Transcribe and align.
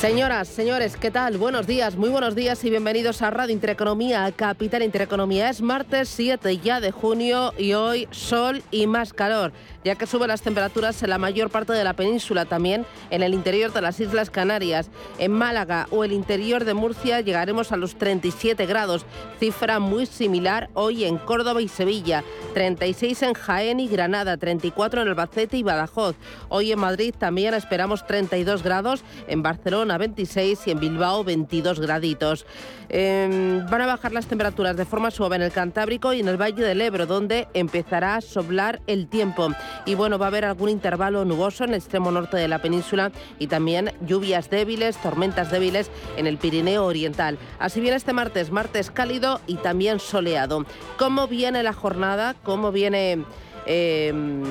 Señoras, 0.00 0.46
señores, 0.46 0.96
¿qué 0.96 1.10
tal? 1.10 1.38
Buenos 1.38 1.66
días, 1.66 1.96
muy 1.96 2.08
buenos 2.08 2.36
días 2.36 2.62
y 2.62 2.70
bienvenidos 2.70 3.20
a 3.20 3.32
Radio 3.32 3.52
Intereconomía, 3.52 4.30
Capital 4.30 4.84
Intereconomía. 4.84 5.50
Es 5.50 5.60
martes 5.60 6.08
7 6.10 6.58
ya 6.58 6.78
de 6.78 6.92
junio 6.92 7.52
y 7.58 7.72
hoy 7.72 8.06
sol 8.12 8.62
y 8.70 8.86
más 8.86 9.12
calor 9.12 9.52
ya 9.88 9.94
que 9.94 10.06
suben 10.06 10.28
las 10.28 10.42
temperaturas 10.42 11.02
en 11.02 11.08
la 11.08 11.16
mayor 11.16 11.48
parte 11.48 11.72
de 11.72 11.82
la 11.82 11.94
península, 11.94 12.44
también 12.44 12.84
en 13.08 13.22
el 13.22 13.32
interior 13.32 13.72
de 13.72 13.80
las 13.80 13.98
Islas 14.00 14.28
Canarias. 14.28 14.90
En 15.18 15.32
Málaga 15.32 15.86
o 15.90 16.04
el 16.04 16.12
interior 16.12 16.66
de 16.66 16.74
Murcia 16.74 17.22
llegaremos 17.22 17.72
a 17.72 17.78
los 17.78 17.96
37 17.96 18.66
grados, 18.66 19.06
cifra 19.40 19.78
muy 19.78 20.04
similar 20.04 20.68
hoy 20.74 21.04
en 21.06 21.16
Córdoba 21.16 21.62
y 21.62 21.68
Sevilla, 21.68 22.22
36 22.52 23.22
en 23.22 23.32
Jaén 23.32 23.80
y 23.80 23.88
Granada, 23.88 24.36
34 24.36 25.00
en 25.00 25.08
Albacete 25.08 25.56
y 25.56 25.62
Badajoz. 25.62 26.16
Hoy 26.50 26.70
en 26.70 26.80
Madrid 26.80 27.14
también 27.16 27.54
esperamos 27.54 28.06
32 28.06 28.62
grados, 28.62 29.02
en 29.26 29.42
Barcelona 29.42 29.87
26 29.96 30.66
y 30.66 30.70
en 30.72 30.80
Bilbao 30.80 31.24
22 31.24 31.80
graditos. 31.80 32.44
Em, 32.90 33.66
van 33.66 33.82
a 33.82 33.86
bajar 33.86 34.12
las 34.12 34.26
temperaturas 34.26 34.76
de 34.76 34.84
forma 34.84 35.10
suave 35.10 35.36
en 35.36 35.42
el 35.42 35.52
Cantábrico 35.52 36.12
y 36.12 36.20
en 36.20 36.28
el 36.28 36.40
Valle 36.40 36.64
del 36.64 36.80
Ebro, 36.80 37.06
donde 37.06 37.48
empezará 37.54 38.16
a 38.16 38.20
soblar 38.20 38.80
el 38.86 39.08
tiempo. 39.08 39.48
Y 39.86 39.94
bueno, 39.94 40.18
va 40.18 40.26
a 40.26 40.28
haber 40.28 40.44
algún 40.44 40.68
intervalo 40.68 41.24
nuboso 41.24 41.64
en 41.64 41.70
el 41.70 41.76
extremo 41.76 42.10
norte 42.10 42.36
de 42.36 42.48
la 42.48 42.60
península 42.60 43.12
y 43.38 43.46
también 43.46 43.92
lluvias 44.06 44.50
débiles, 44.50 45.00
tormentas 45.00 45.50
débiles 45.50 45.90
en 46.16 46.26
el 46.26 46.38
Pirineo 46.38 46.84
Oriental. 46.84 47.38
Así 47.58 47.80
viene 47.80 47.96
este 47.96 48.12
martes, 48.12 48.50
martes 48.50 48.90
cálido 48.90 49.40
y 49.46 49.56
también 49.56 50.00
soleado. 50.00 50.64
¿Cómo 50.98 51.28
viene 51.28 51.62
la 51.62 51.72
jornada? 51.72 52.34
¿Cómo 52.42 52.72
viene... 52.72 53.24
Em, 53.70 54.44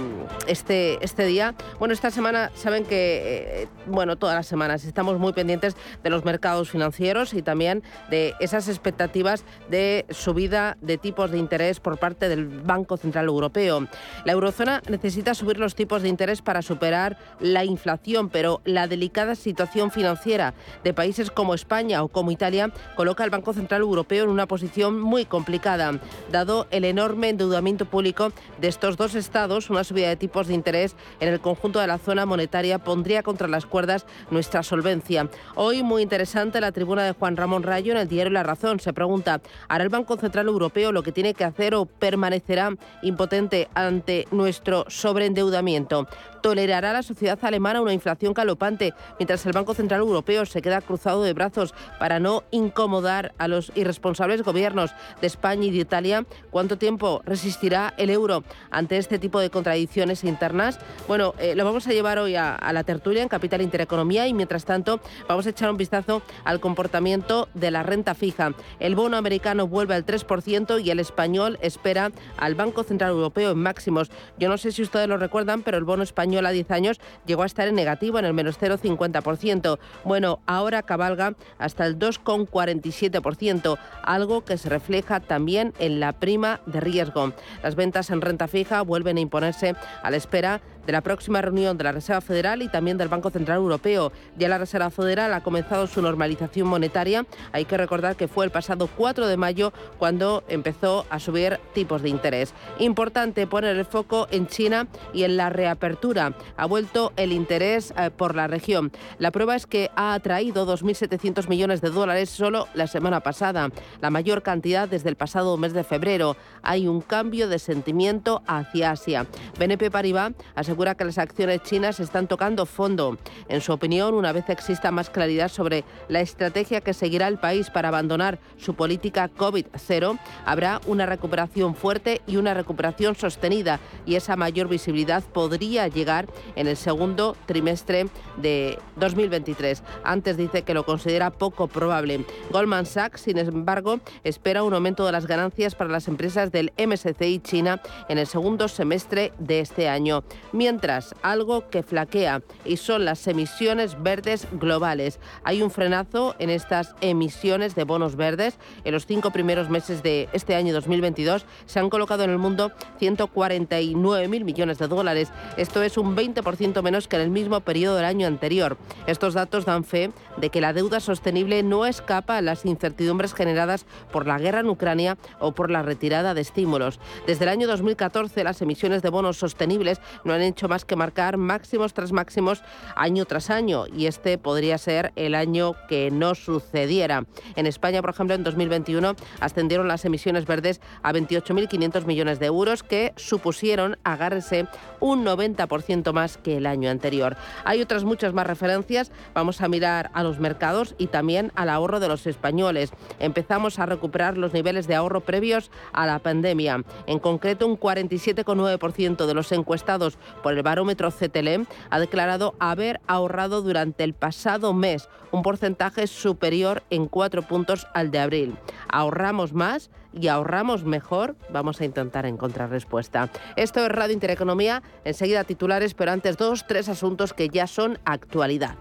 este, 0.45 1.03
este 1.03 1.25
día. 1.25 1.55
Bueno, 1.79 1.91
esta 1.95 2.11
semana 2.11 2.51
saben 2.53 2.85
que, 2.85 3.63
eh, 3.63 3.67
bueno, 3.87 4.15
todas 4.15 4.35
las 4.35 4.45
semanas 4.45 4.85
estamos 4.85 5.17
muy 5.17 5.33
pendientes 5.33 5.75
de 6.03 6.11
los 6.11 6.23
mercados 6.23 6.69
financieros 6.69 7.33
y 7.33 7.41
también 7.41 7.81
de 8.11 8.35
esas 8.39 8.69
expectativas 8.69 9.43
de 9.71 10.05
subida 10.11 10.77
de 10.81 10.99
tipos 10.99 11.31
de 11.31 11.39
interés 11.39 11.79
por 11.79 11.97
parte 11.97 12.29
del 12.29 12.45
Banco 12.45 12.95
Central 12.95 13.25
Europeo. 13.25 13.87
La 14.23 14.33
eurozona 14.33 14.83
necesita 14.87 15.33
subir 15.33 15.57
los 15.57 15.73
tipos 15.73 16.03
de 16.03 16.09
interés 16.09 16.43
para 16.43 16.61
superar 16.61 17.17
la 17.39 17.65
inflación, 17.65 18.29
pero 18.29 18.61
la 18.65 18.85
delicada 18.85 19.33
situación 19.33 19.89
financiera 19.89 20.53
de 20.83 20.93
países 20.93 21.31
como 21.31 21.55
España 21.55 22.03
o 22.03 22.07
como 22.07 22.29
Italia 22.29 22.71
coloca 22.95 23.23
al 23.23 23.31
Banco 23.31 23.53
Central 23.53 23.81
Europeo 23.81 24.25
en 24.25 24.29
una 24.29 24.45
posición 24.45 25.01
muy 25.01 25.25
complicada, 25.25 25.99
dado 26.31 26.67
el 26.69 26.85
enorme 26.85 27.29
endeudamiento 27.29 27.85
público 27.85 28.31
de 28.61 28.67
estos 28.67 28.95
dos 28.95 29.06
estados, 29.15 29.69
una 29.69 29.83
subida 29.83 30.09
de 30.09 30.15
tipos 30.15 30.47
de 30.47 30.53
interés 30.53 30.95
en 31.19 31.29
el 31.29 31.39
conjunto 31.39 31.79
de 31.79 31.87
la 31.87 31.97
zona 31.97 32.25
monetaria 32.25 32.79
pondría 32.79 33.23
contra 33.23 33.47
las 33.47 33.65
cuerdas 33.65 34.05
nuestra 34.31 34.63
solvencia. 34.63 35.29
Hoy, 35.55 35.83
muy 35.83 36.01
interesante, 36.01 36.61
la 36.61 36.71
tribuna 36.71 37.03
de 37.03 37.13
Juan 37.13 37.37
Ramón 37.37 37.63
Rayo 37.63 37.91
en 37.91 37.97
el 37.97 38.07
diario 38.07 38.31
La 38.31 38.43
Razón 38.43 38.79
se 38.79 38.93
pregunta, 38.93 39.41
¿hará 39.67 39.83
el 39.83 39.89
Banco 39.89 40.17
Central 40.17 40.47
Europeo 40.47 40.91
lo 40.91 41.03
que 41.03 41.11
tiene 41.11 41.33
que 41.33 41.43
hacer 41.43 41.75
o 41.75 41.85
permanecerá 41.85 42.75
impotente 43.01 43.67
ante 43.73 44.27
nuestro 44.31 44.85
sobreendeudamiento? 44.87 46.07
¿Tolerará 46.41 46.93
la 46.93 47.03
sociedad 47.03 47.39
alemana 47.41 47.81
una 47.81 47.93
inflación 47.93 48.33
galopante 48.33 48.93
mientras 49.19 49.45
el 49.45 49.53
Banco 49.53 49.73
Central 49.73 50.01
Europeo 50.01 50.45
se 50.45 50.61
queda 50.61 50.81
cruzado 50.81 51.23
de 51.23 51.33
brazos 51.33 51.73
para 51.99 52.19
no 52.19 52.43
incomodar 52.51 53.33
a 53.37 53.47
los 53.47 53.71
irresponsables 53.75 54.43
gobiernos 54.43 54.91
de 55.19 55.27
España 55.27 55.65
y 55.65 55.71
de 55.71 55.79
Italia? 55.79 56.25
¿Cuánto 56.49 56.77
tiempo 56.77 57.21
resistirá 57.25 57.93
el 57.97 58.09
euro 58.09 58.43
ante 58.69 58.96
este 58.97 59.19
tipo 59.19 59.39
de 59.39 59.49
contradicciones 59.49 60.23
internas? 60.23 60.79
Bueno, 61.07 61.33
eh, 61.39 61.55
lo 61.55 61.65
vamos 61.65 61.87
a 61.87 61.91
llevar 61.91 62.19
hoy 62.19 62.35
a, 62.35 62.55
a 62.55 62.73
la 62.73 62.83
tertulia 62.83 63.21
en 63.21 63.29
Capital 63.29 63.61
Intereconomía 63.61 64.27
y 64.27 64.33
mientras 64.33 64.65
tanto 64.65 64.99
vamos 65.27 65.45
a 65.45 65.49
echar 65.49 65.69
un 65.69 65.77
vistazo 65.77 66.21
al 66.43 66.59
comportamiento 66.59 67.47
de 67.53 67.71
la 67.71 67.83
renta 67.83 68.15
fija. 68.15 68.53
El 68.79 68.95
bono 68.95 69.17
americano 69.17 69.67
vuelve 69.67 69.95
al 69.95 70.05
3% 70.05 70.83
y 70.83 70.91
el 70.91 70.99
español 70.99 71.57
espera 71.61 72.11
al 72.37 72.55
Banco 72.55 72.83
Central 72.83 73.11
Europeo 73.11 73.51
en 73.51 73.59
máximos. 73.59 74.09
Yo 74.37 74.49
no 74.49 74.57
sé 74.57 74.71
si 74.71 74.81
ustedes 74.81 75.07
lo 75.07 75.17
recuerdan, 75.17 75.63
pero 75.63 75.77
el 75.77 75.83
bono 75.83 76.03
español 76.03 76.45
a 76.45 76.51
10 76.51 76.71
años 76.71 76.99
llegó 77.25 77.43
a 77.43 77.45
estar 77.45 77.67
en 77.67 77.75
negativo 77.75 78.19
en 78.19 78.25
el 78.25 78.33
menos 78.33 78.59
0,50%. 78.59 79.79
Bueno, 80.03 80.39
ahora 80.45 80.83
cabalga 80.83 81.35
hasta 81.57 81.85
el 81.85 81.97
2,47%, 81.99 83.77
algo 84.03 84.43
que 84.43 84.57
se 84.57 84.69
refleja 84.69 85.19
también 85.19 85.73
en 85.79 85.99
la 85.99 86.13
prima 86.13 86.61
de 86.65 86.79
riesgo. 86.79 87.33
Las 87.63 87.75
ventas 87.75 88.09
en 88.09 88.21
renta 88.21 88.47
fija 88.47 88.81
vuelven 88.87 89.17
a 89.17 89.19
imponerse 89.19 89.75
a 90.01 90.09
la 90.09 90.17
espera 90.17 90.61
de 90.87 90.93
la 90.93 91.01
próxima 91.01 91.41
reunión 91.41 91.77
de 91.77 91.83
la 91.83 91.91
Reserva 91.91 92.21
Federal 92.21 92.61
y 92.61 92.69
también 92.69 92.97
del 92.97 93.09
Banco 93.09 93.29
Central 93.29 93.57
Europeo. 93.57 94.13
Ya 94.37 94.47
la 94.47 94.57
Reserva 94.57 94.89
Federal 94.89 95.33
ha 95.33 95.43
comenzado 95.43 95.85
su 95.85 96.01
normalización 96.01 96.65
monetaria. 96.65 97.25
Hay 97.51 97.65
que 97.65 97.75
recordar 97.75 98.15
que 98.15 98.29
fue 98.29 98.45
el 98.45 98.51
pasado 98.51 98.89
4 98.95 99.27
de 99.27 99.35
mayo 99.35 99.73
cuando 99.99 100.45
empezó 100.47 101.05
a 101.09 101.19
subir 101.19 101.59
tipos 101.73 102.01
de 102.01 102.09
interés. 102.09 102.53
Importante 102.79 103.47
poner 103.47 103.75
el 103.75 103.83
foco 103.83 104.27
en 104.31 104.47
China 104.47 104.87
y 105.13 105.23
en 105.23 105.35
la 105.35 105.49
reapertura. 105.49 106.33
Ha 106.55 106.65
vuelto 106.65 107.11
el 107.17 107.33
interés 107.33 107.93
eh, 107.97 108.09
por 108.09 108.33
la 108.33 108.47
región. 108.47 108.93
La 109.19 109.31
prueba 109.31 109.57
es 109.57 109.67
que 109.67 109.91
ha 109.97 110.13
atraído 110.13 110.65
2.700 110.65 111.49
millones 111.49 111.81
de 111.81 111.89
dólares 111.89 112.29
solo 112.29 112.69
la 112.73 112.87
semana 112.87 113.19
pasada, 113.19 113.69
la 113.99 114.09
mayor 114.09 114.41
cantidad 114.41 114.87
desde 114.87 115.09
el 115.09 115.17
pasado 115.17 115.57
mes 115.57 115.73
de 115.73 115.83
febrero. 115.83 116.37
Hay 116.63 116.87
un 116.87 117.01
cambio 117.01 117.49
de 117.49 117.59
sentimiento 117.59 118.41
hacia 118.47 118.91
Asia. 118.91 119.25
BNP 119.59 119.91
Paribas 119.91 120.31
asegura 120.55 120.76
asegura 120.77 120.93
que 120.93 121.05
las 121.05 121.17
acciones 121.17 121.63
chinas 121.63 121.99
están 121.99 122.27
tocando 122.27 122.67
fondo. 122.67 123.17
En 123.49 123.61
su 123.61 123.73
opinión, 123.73 124.13
una 124.13 124.31
vez 124.31 124.47
exista 124.47 124.91
más 124.91 125.09
claridad 125.09 125.49
sobre 125.49 125.83
la 126.07 126.21
estrategia 126.21 126.81
que 126.81 126.93
seguirá 126.93 127.27
el 127.27 127.39
país 127.39 127.71
para 127.71 127.87
abandonar 127.87 128.37
su 128.57 128.75
política 128.75 129.27
COVID-0, 129.27 130.19
habrá 130.45 130.79
una 130.85 131.07
recuperación 131.07 131.73
fuerte 131.73 132.21
y 132.27 132.35
una 132.37 132.53
recuperación 132.53 133.15
sostenida 133.15 133.79
y 134.05 134.13
esa 134.17 134.35
mayor 134.35 134.67
visibilidad 134.67 135.23
podría 135.23 135.87
llegar 135.87 136.27
en 136.55 136.67
el 136.67 136.77
segundo 136.77 137.35
trimestre 137.47 138.05
de 138.35 138.77
2023. 138.97 139.81
Antes 140.03 140.37
dice 140.37 140.61
que 140.61 140.75
lo 140.75 140.85
considera 140.85 141.31
poco 141.31 141.67
probable. 141.67 142.23
Goldman 142.51 142.85
Sachs, 142.85 143.21
sin 143.21 143.39
embargo, 143.39 143.99
espera 144.23 144.61
un 144.61 144.75
aumento 144.75 145.07
de 145.07 145.11
las 145.11 145.25
ganancias 145.25 145.73
para 145.73 145.89
las 145.89 146.07
empresas 146.07 146.51
del 146.51 146.71
MSCI 146.77 147.39
China 147.39 147.81
en 148.09 148.19
el 148.19 148.27
segundo 148.27 148.67
semestre 148.67 149.33
de 149.39 149.59
este 149.61 149.89
año 149.89 150.23
mientras 150.67 151.15
algo 151.21 151.69
que 151.69 151.81
flaquea 151.81 152.41
y 152.65 152.75
son 152.75 153.05
las 153.05 153.25
emisiones 153.25 154.03
verdes 154.03 154.45
globales. 154.51 155.17
Hay 155.45 155.61
un 155.61 155.71
frenazo 155.71 156.35
en 156.39 156.49
estas 156.49 156.93
emisiones 156.99 157.73
de 157.73 157.85
bonos 157.85 158.17
verdes. 158.17 158.57
En 158.83 158.91
los 158.91 159.05
cinco 159.05 159.31
primeros 159.31 159.69
meses 159.69 160.03
de 160.03 160.27
este 160.33 160.55
año 160.55 160.73
2022 160.73 161.45
se 161.67 161.79
han 161.79 161.89
colocado 161.89 162.25
en 162.25 162.31
el 162.31 162.37
mundo 162.37 162.73
149 162.99 164.27
mil 164.27 164.43
millones 164.43 164.77
de 164.77 164.89
dólares. 164.89 165.31
Esto 165.55 165.81
es 165.83 165.97
un 165.97 166.17
20% 166.17 166.81
menos 166.81 167.07
que 167.07 167.15
en 167.15 167.21
el 167.21 167.29
mismo 167.29 167.61
periodo 167.61 167.95
del 167.95 168.03
año 168.03 168.27
anterior. 168.27 168.77
Estos 169.05 169.35
datos 169.35 169.63
dan 169.63 169.85
fe 169.85 170.11
de 170.35 170.49
que 170.49 170.59
la 170.59 170.73
deuda 170.73 170.99
sostenible 170.99 171.63
no 171.63 171.85
escapa 171.85 172.35
a 172.35 172.41
las 172.41 172.65
incertidumbres 172.65 173.33
generadas 173.33 173.85
por 174.11 174.27
la 174.27 174.37
guerra 174.37 174.59
en 174.59 174.67
Ucrania 174.67 175.17
o 175.39 175.53
por 175.53 175.71
la 175.71 175.81
retirada 175.81 176.33
de 176.33 176.41
estímulos. 176.41 176.99
Desde 177.25 177.45
el 177.45 177.51
año 177.51 177.67
2014 177.69 178.43
las 178.43 178.61
emisiones 178.61 179.01
de 179.01 179.09
bonos 179.09 179.37
sostenibles 179.37 180.01
no 180.25 180.33
han 180.33 180.41
más 180.67 180.85
que 180.85 180.95
marcar 180.95 181.37
máximos 181.37 181.93
tras 181.93 182.11
máximos 182.11 182.63
año 182.95 183.25
tras 183.25 183.51
año 183.51 183.85
y 183.95 184.07
este 184.07 184.39
podría 184.39 184.79
ser 184.79 185.13
el 185.15 185.35
año 185.35 185.75
que 185.87 186.09
no 186.09 186.33
sucediera. 186.33 187.25
En 187.55 187.67
España, 187.67 188.01
por 188.01 188.09
ejemplo, 188.09 188.35
en 188.35 188.43
2021 188.43 189.15
ascendieron 189.39 189.87
las 189.87 190.03
emisiones 190.05 190.47
verdes 190.47 190.81
a 191.03 191.13
28.500 191.13 192.05
millones 192.05 192.39
de 192.39 192.47
euros 192.47 192.81
que 192.81 193.13
supusieron, 193.15 193.97
agárrese, 194.03 194.67
un 194.99 195.23
90% 195.23 196.11
más 196.13 196.37
que 196.37 196.57
el 196.57 196.65
año 196.65 196.89
anterior. 196.89 197.37
Hay 197.63 197.81
otras 197.81 198.03
muchas 198.03 198.33
más 198.33 198.47
referencias. 198.47 199.11
Vamos 199.35 199.61
a 199.61 199.67
mirar 199.67 200.09
a 200.13 200.23
los 200.23 200.39
mercados 200.39 200.95
y 200.97 201.07
también 201.07 201.51
al 201.55 201.69
ahorro 201.69 201.99
de 201.99 202.07
los 202.07 202.25
españoles. 202.25 202.91
Empezamos 203.19 203.77
a 203.79 203.85
recuperar 203.85 204.37
los 204.37 204.53
niveles 204.53 204.87
de 204.87 204.95
ahorro 204.95 205.21
previos 205.21 205.69
a 205.93 206.05
la 206.07 206.19
pandemia. 206.19 206.83
En 207.05 207.19
concreto, 207.19 207.67
un 207.67 207.79
47,9% 207.79 209.25
de 209.25 209.33
los 209.33 209.51
encuestados 209.51 210.17
el 210.53 210.63
barómetro 210.63 211.11
CTLM 211.11 211.65
ha 211.89 211.99
declarado 211.99 212.55
haber 212.59 212.99
ahorrado 213.07 213.61
durante 213.61 214.03
el 214.03 214.13
pasado 214.13 214.73
mes 214.73 215.09
un 215.31 215.41
porcentaje 215.41 216.07
superior 216.07 216.83
en 216.89 217.07
cuatro 217.07 217.41
puntos 217.41 217.87
al 217.93 218.11
de 218.11 218.19
abril. 218.19 218.57
¿Ahorramos 218.89 219.53
más 219.53 219.89
y 220.13 220.27
ahorramos 220.27 220.83
mejor? 220.83 221.35
Vamos 221.49 221.81
a 221.81 221.85
intentar 221.85 222.25
encontrar 222.25 222.69
respuesta. 222.69 223.29
Esto 223.55 223.85
es 223.85 223.89
Radio 223.89 224.13
Intereconomía. 224.13 224.81
Enseguida 225.03 225.43
titulares, 225.43 225.93
pero 225.93 226.11
antes 226.11 226.37
dos, 226.37 226.65
tres 226.67 226.89
asuntos 226.89 227.33
que 227.33 227.49
ya 227.49 227.67
son 227.67 227.99
actualidad. 228.05 228.75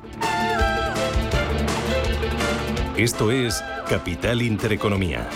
Esto 2.97 3.31
es 3.31 3.63
Capital 3.89 4.41
Intereconomía. 4.41 5.29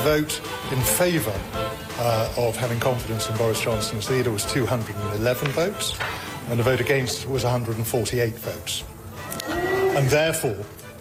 Vote 0.00 0.40
in 0.72 0.80
favour 0.80 1.38
uh, 1.98 2.32
of 2.36 2.56
having 2.56 2.80
confidence 2.80 3.28
in 3.28 3.36
Boris 3.36 3.60
Johnson 3.60 3.98
as 3.98 4.10
leader 4.10 4.30
was 4.30 4.44
211 4.46 5.48
votes, 5.48 5.98
and 6.48 6.58
the 6.58 6.62
vote 6.62 6.80
against 6.80 7.28
was 7.28 7.44
148 7.44 8.34
votes. 8.34 8.84
And 9.48 10.08
therefore, 10.08 10.56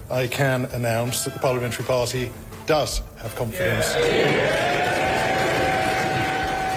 I 0.09 0.27
can 0.27 0.65
announce 0.65 1.23
that 1.23 1.33
the 1.33 1.39
Parliamentary 1.39 1.85
Party 1.85 2.31
does 2.65 3.01
have 3.17 3.35
confidence. 3.35 4.78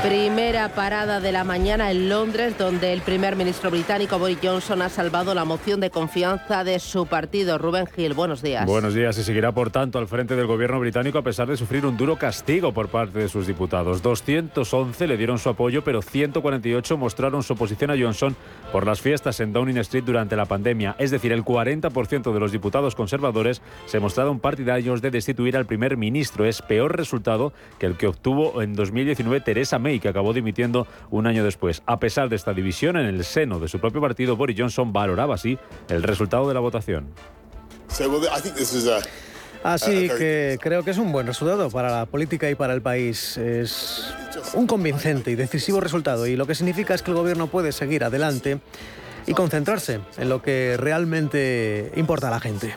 Primera 0.02 0.68
parada 0.70 1.20
de 1.20 1.30
la 1.30 1.44
mañana 1.44 1.92
en 1.92 2.08
Londres, 2.08 2.58
donde 2.58 2.92
el 2.92 3.02
primer 3.02 3.36
ministro 3.36 3.70
británico 3.70 4.18
Boris 4.18 4.38
Johnson 4.42 4.82
ha 4.82 4.88
salvado 4.88 5.32
la 5.32 5.44
moción 5.44 5.78
de 5.78 5.90
confianza 5.90 6.64
de 6.64 6.80
su 6.80 7.06
partido. 7.06 7.56
Rubén 7.56 7.86
Gil, 7.86 8.12
buenos 8.12 8.42
días. 8.42 8.66
Buenos 8.66 8.94
días 8.94 9.16
y 9.18 9.22
seguirá, 9.22 9.52
por 9.52 9.70
tanto, 9.70 10.00
al 10.00 10.08
frente 10.08 10.34
del 10.34 10.48
gobierno 10.48 10.80
británico 10.80 11.18
a 11.18 11.22
pesar 11.22 11.46
de 11.46 11.56
sufrir 11.56 11.86
un 11.86 11.96
duro 11.96 12.16
castigo 12.16 12.74
por 12.74 12.88
parte 12.88 13.20
de 13.20 13.28
sus 13.28 13.46
diputados. 13.46 14.02
211 14.02 15.06
le 15.06 15.16
dieron 15.16 15.38
su 15.38 15.48
apoyo, 15.48 15.84
pero 15.84 16.02
148 16.02 16.96
mostraron 16.96 17.44
su 17.44 17.52
oposición 17.52 17.92
a 17.92 17.96
Johnson 17.96 18.34
por 18.72 18.84
las 18.84 19.00
fiestas 19.00 19.38
en 19.38 19.52
Downing 19.52 19.78
Street 19.78 20.02
durante 20.04 20.34
la 20.34 20.46
pandemia. 20.46 20.96
Es 20.98 21.12
decir, 21.12 21.30
el 21.30 21.44
40% 21.44 22.32
de 22.32 22.40
los 22.40 22.50
diputados 22.50 22.96
conservadores 22.96 23.62
se 23.86 24.00
mostraron 24.00 24.40
partidarios 24.40 25.00
de 25.00 25.12
destituir 25.12 25.56
al 25.56 25.66
primer 25.66 25.96
ministro. 25.96 26.44
Es 26.44 26.60
peor 26.60 26.96
resultado 26.96 27.52
que 27.78 27.86
el 27.86 27.96
que 27.96 28.08
obtuvo 28.08 28.62
en 28.62 28.74
2019 28.74 29.40
Theresa 29.40 29.78
May 29.78 29.91
que 30.00 30.08
acabó 30.08 30.32
dimitiendo 30.32 30.86
un 31.10 31.26
año 31.26 31.44
después. 31.44 31.82
A 31.86 31.98
pesar 31.98 32.28
de 32.28 32.36
esta 32.36 32.52
división 32.52 32.96
en 32.96 33.06
el 33.06 33.24
seno 33.24 33.58
de 33.58 33.68
su 33.68 33.80
propio 33.80 34.00
partido, 34.00 34.36
Boris 34.36 34.56
Johnson 34.58 34.92
valoraba 34.92 35.34
así 35.34 35.58
el 35.88 36.02
resultado 36.02 36.48
de 36.48 36.54
la 36.54 36.60
votación. 36.60 37.08
Así 39.62 40.08
que 40.08 40.58
creo 40.60 40.82
que 40.82 40.90
es 40.90 40.98
un 40.98 41.12
buen 41.12 41.26
resultado 41.26 41.70
para 41.70 41.90
la 41.90 42.06
política 42.06 42.50
y 42.50 42.54
para 42.54 42.74
el 42.74 42.82
país. 42.82 43.36
Es 43.36 44.12
un 44.54 44.66
convincente 44.66 45.30
y 45.30 45.36
decisivo 45.36 45.80
resultado 45.80 46.26
y 46.26 46.36
lo 46.36 46.46
que 46.46 46.54
significa 46.54 46.94
es 46.94 47.02
que 47.02 47.12
el 47.12 47.16
gobierno 47.16 47.46
puede 47.46 47.70
seguir 47.70 48.02
adelante 48.02 48.58
y 49.26 49.34
concentrarse 49.34 50.00
en 50.18 50.28
lo 50.28 50.42
que 50.42 50.76
realmente 50.78 51.92
importa 51.94 52.28
a 52.28 52.30
la 52.32 52.40
gente. 52.40 52.74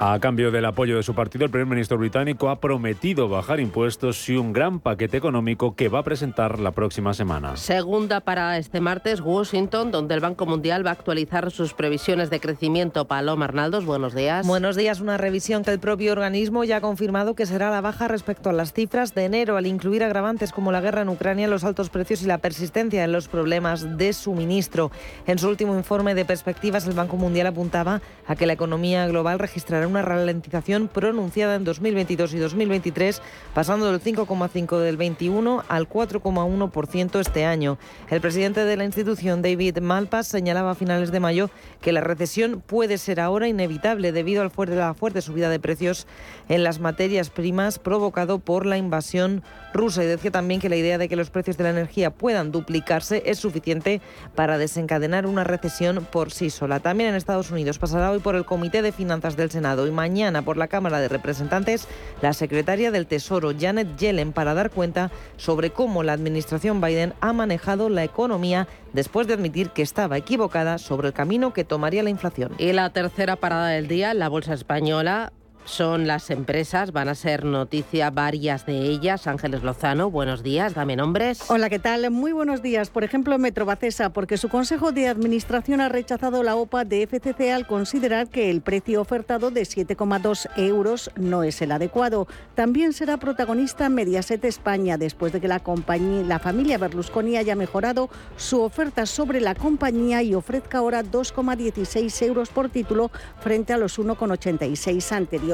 A 0.00 0.18
cambio 0.18 0.50
del 0.50 0.64
apoyo 0.64 0.96
de 0.96 1.04
su 1.04 1.14
partido, 1.14 1.44
el 1.44 1.52
primer 1.52 1.68
ministro 1.68 1.96
británico 1.96 2.50
ha 2.50 2.58
prometido 2.58 3.28
bajar 3.28 3.60
impuestos 3.60 4.28
y 4.28 4.36
un 4.36 4.52
gran 4.52 4.80
paquete 4.80 5.16
económico 5.16 5.76
que 5.76 5.88
va 5.88 6.00
a 6.00 6.02
presentar 6.02 6.58
la 6.58 6.72
próxima 6.72 7.14
semana. 7.14 7.56
Segunda 7.56 8.18
para 8.20 8.58
este 8.58 8.80
martes, 8.80 9.20
Washington, 9.20 9.92
donde 9.92 10.14
el 10.14 10.20
Banco 10.20 10.46
Mundial 10.46 10.84
va 10.84 10.90
a 10.90 10.94
actualizar 10.94 11.52
sus 11.52 11.74
previsiones 11.74 12.28
de 12.28 12.40
crecimiento. 12.40 13.06
Paloma 13.06 13.44
Arnaldos, 13.44 13.84
buenos 13.84 14.14
días. 14.14 14.44
Buenos 14.44 14.74
días. 14.74 15.00
Una 15.00 15.16
revisión 15.16 15.62
que 15.62 15.70
el 15.70 15.78
propio 15.78 16.10
organismo 16.10 16.64
ya 16.64 16.78
ha 16.78 16.80
confirmado 16.80 17.36
que 17.36 17.46
será 17.46 17.70
la 17.70 17.80
baja 17.80 18.08
respecto 18.08 18.50
a 18.50 18.52
las 18.52 18.72
cifras 18.72 19.14
de 19.14 19.26
enero, 19.26 19.56
al 19.56 19.66
incluir 19.66 20.02
agravantes 20.02 20.50
como 20.50 20.72
la 20.72 20.80
guerra 20.80 21.02
en 21.02 21.08
Ucrania, 21.08 21.46
los 21.46 21.62
altos 21.62 21.88
precios 21.88 22.20
y 22.22 22.26
la 22.26 22.38
persistencia 22.38 23.04
en 23.04 23.12
los 23.12 23.28
problemas 23.28 23.96
de 23.96 24.12
suministro. 24.12 24.90
En 25.28 25.38
su 25.38 25.48
último 25.48 25.76
informe 25.76 26.16
de 26.16 26.24
perspectivas, 26.24 26.84
el 26.88 26.94
Banco 26.94 27.16
Mundial 27.16 27.46
apuntaba 27.46 28.02
a 28.26 28.34
que 28.34 28.46
la 28.46 28.54
economía 28.54 29.06
global 29.06 29.38
registrará 29.38 29.83
una 29.86 30.02
ralentización 30.02 30.88
pronunciada 30.88 31.54
en 31.54 31.64
2022 31.64 32.34
y 32.34 32.38
2023, 32.38 33.22
pasando 33.54 33.90
del 33.90 34.00
5,5 34.00 34.78
del 34.78 34.96
21 34.96 35.64
al 35.68 35.88
4,1% 35.88 37.20
este 37.20 37.44
año. 37.44 37.78
El 38.10 38.20
presidente 38.20 38.64
de 38.64 38.76
la 38.76 38.84
institución, 38.84 39.42
David 39.42 39.78
Malpass, 39.78 40.28
señalaba 40.28 40.72
a 40.72 40.74
finales 40.74 41.10
de 41.10 41.20
mayo 41.20 41.50
que 41.80 41.92
la 41.92 42.00
recesión 42.00 42.62
puede 42.66 42.98
ser 42.98 43.20
ahora 43.20 43.48
inevitable 43.48 44.12
debido 44.12 44.42
a 44.42 44.44
la 44.44 44.94
fuerte 44.94 45.22
subida 45.22 45.48
de 45.50 45.60
precios 45.60 46.06
en 46.48 46.64
las 46.64 46.80
materias 46.80 47.30
primas 47.30 47.78
provocado 47.78 48.38
por 48.38 48.66
la 48.66 48.76
invasión 48.76 49.42
rusa 49.72 50.04
y 50.04 50.06
decía 50.06 50.30
también 50.30 50.60
que 50.60 50.68
la 50.68 50.76
idea 50.76 50.98
de 50.98 51.08
que 51.08 51.16
los 51.16 51.30
precios 51.30 51.56
de 51.56 51.64
la 51.64 51.70
energía 51.70 52.10
puedan 52.10 52.52
duplicarse 52.52 53.22
es 53.26 53.38
suficiente 53.38 54.00
para 54.34 54.58
desencadenar 54.58 55.26
una 55.26 55.44
recesión 55.44 56.06
por 56.10 56.30
sí 56.30 56.50
sola. 56.50 56.80
También 56.80 57.10
en 57.10 57.16
Estados 57.16 57.50
Unidos 57.50 57.78
pasará 57.78 58.10
hoy 58.10 58.20
por 58.20 58.36
el 58.36 58.44
Comité 58.44 58.82
de 58.82 58.92
Finanzas 58.92 59.36
del 59.36 59.50
Senado 59.50 59.73
y 59.86 59.90
mañana 59.90 60.42
por 60.42 60.56
la 60.56 60.68
Cámara 60.68 61.00
de 61.00 61.08
Representantes 61.08 61.88
la 62.22 62.32
secretaria 62.32 62.90
del 62.90 63.06
Tesoro, 63.06 63.52
Janet 63.58 63.96
Yellen, 63.98 64.32
para 64.32 64.54
dar 64.54 64.70
cuenta 64.70 65.10
sobre 65.36 65.70
cómo 65.70 66.02
la 66.02 66.12
administración 66.12 66.80
Biden 66.80 67.14
ha 67.20 67.32
manejado 67.32 67.88
la 67.88 68.04
economía 68.04 68.68
después 68.92 69.26
de 69.26 69.34
admitir 69.34 69.70
que 69.70 69.82
estaba 69.82 70.16
equivocada 70.16 70.78
sobre 70.78 71.08
el 71.08 71.14
camino 71.14 71.52
que 71.52 71.64
tomaría 71.64 72.02
la 72.02 72.10
inflación. 72.10 72.52
Y 72.58 72.72
la 72.72 72.90
tercera 72.90 73.36
parada 73.36 73.68
del 73.68 73.88
día, 73.88 74.14
la 74.14 74.28
Bolsa 74.28 74.54
Española 74.54 75.32
son 75.64 76.06
las 76.06 76.30
empresas, 76.30 76.92
van 76.92 77.08
a 77.08 77.14
ser 77.14 77.44
noticia 77.44 78.10
varias 78.10 78.66
de 78.66 78.78
ellas. 78.80 79.26
Ángeles 79.26 79.62
Lozano, 79.62 80.10
buenos 80.10 80.42
días, 80.42 80.74
dame 80.74 80.96
nombres. 80.96 81.42
Hola, 81.48 81.70
¿qué 81.70 81.78
tal? 81.78 82.10
Muy 82.10 82.32
buenos 82.32 82.62
días. 82.62 82.90
Por 82.90 83.04
ejemplo, 83.04 83.38
Metrobacesa, 83.38 84.10
porque 84.10 84.36
su 84.36 84.48
Consejo 84.48 84.92
de 84.92 85.08
Administración 85.08 85.80
ha 85.80 85.88
rechazado 85.88 86.42
la 86.42 86.56
OPA 86.56 86.84
de 86.84 87.06
FCC 87.06 87.52
al 87.52 87.66
considerar 87.66 88.28
que 88.28 88.50
el 88.50 88.60
precio 88.60 89.00
ofertado 89.00 89.50
de 89.50 89.62
7,2 89.62 90.48
euros 90.56 91.10
no 91.16 91.42
es 91.42 91.62
el 91.62 91.72
adecuado. 91.72 92.26
También 92.54 92.92
será 92.92 93.16
protagonista 93.16 93.88
Mediaset 93.88 94.44
España, 94.44 94.98
después 94.98 95.32
de 95.32 95.40
que 95.40 95.48
la, 95.48 95.60
compañía, 95.60 96.22
la 96.24 96.38
familia 96.38 96.78
Berlusconi 96.78 97.36
haya 97.36 97.56
mejorado 97.56 98.10
su 98.36 98.60
oferta 98.60 99.06
sobre 99.06 99.40
la 99.40 99.54
compañía 99.54 100.22
y 100.22 100.34
ofrezca 100.34 100.78
ahora 100.78 101.02
2,16 101.02 102.26
euros 102.26 102.50
por 102.50 102.68
título 102.68 103.10
frente 103.40 103.72
a 103.72 103.78
los 103.78 103.98
1,86 103.98 105.12
anteriores. 105.12 105.53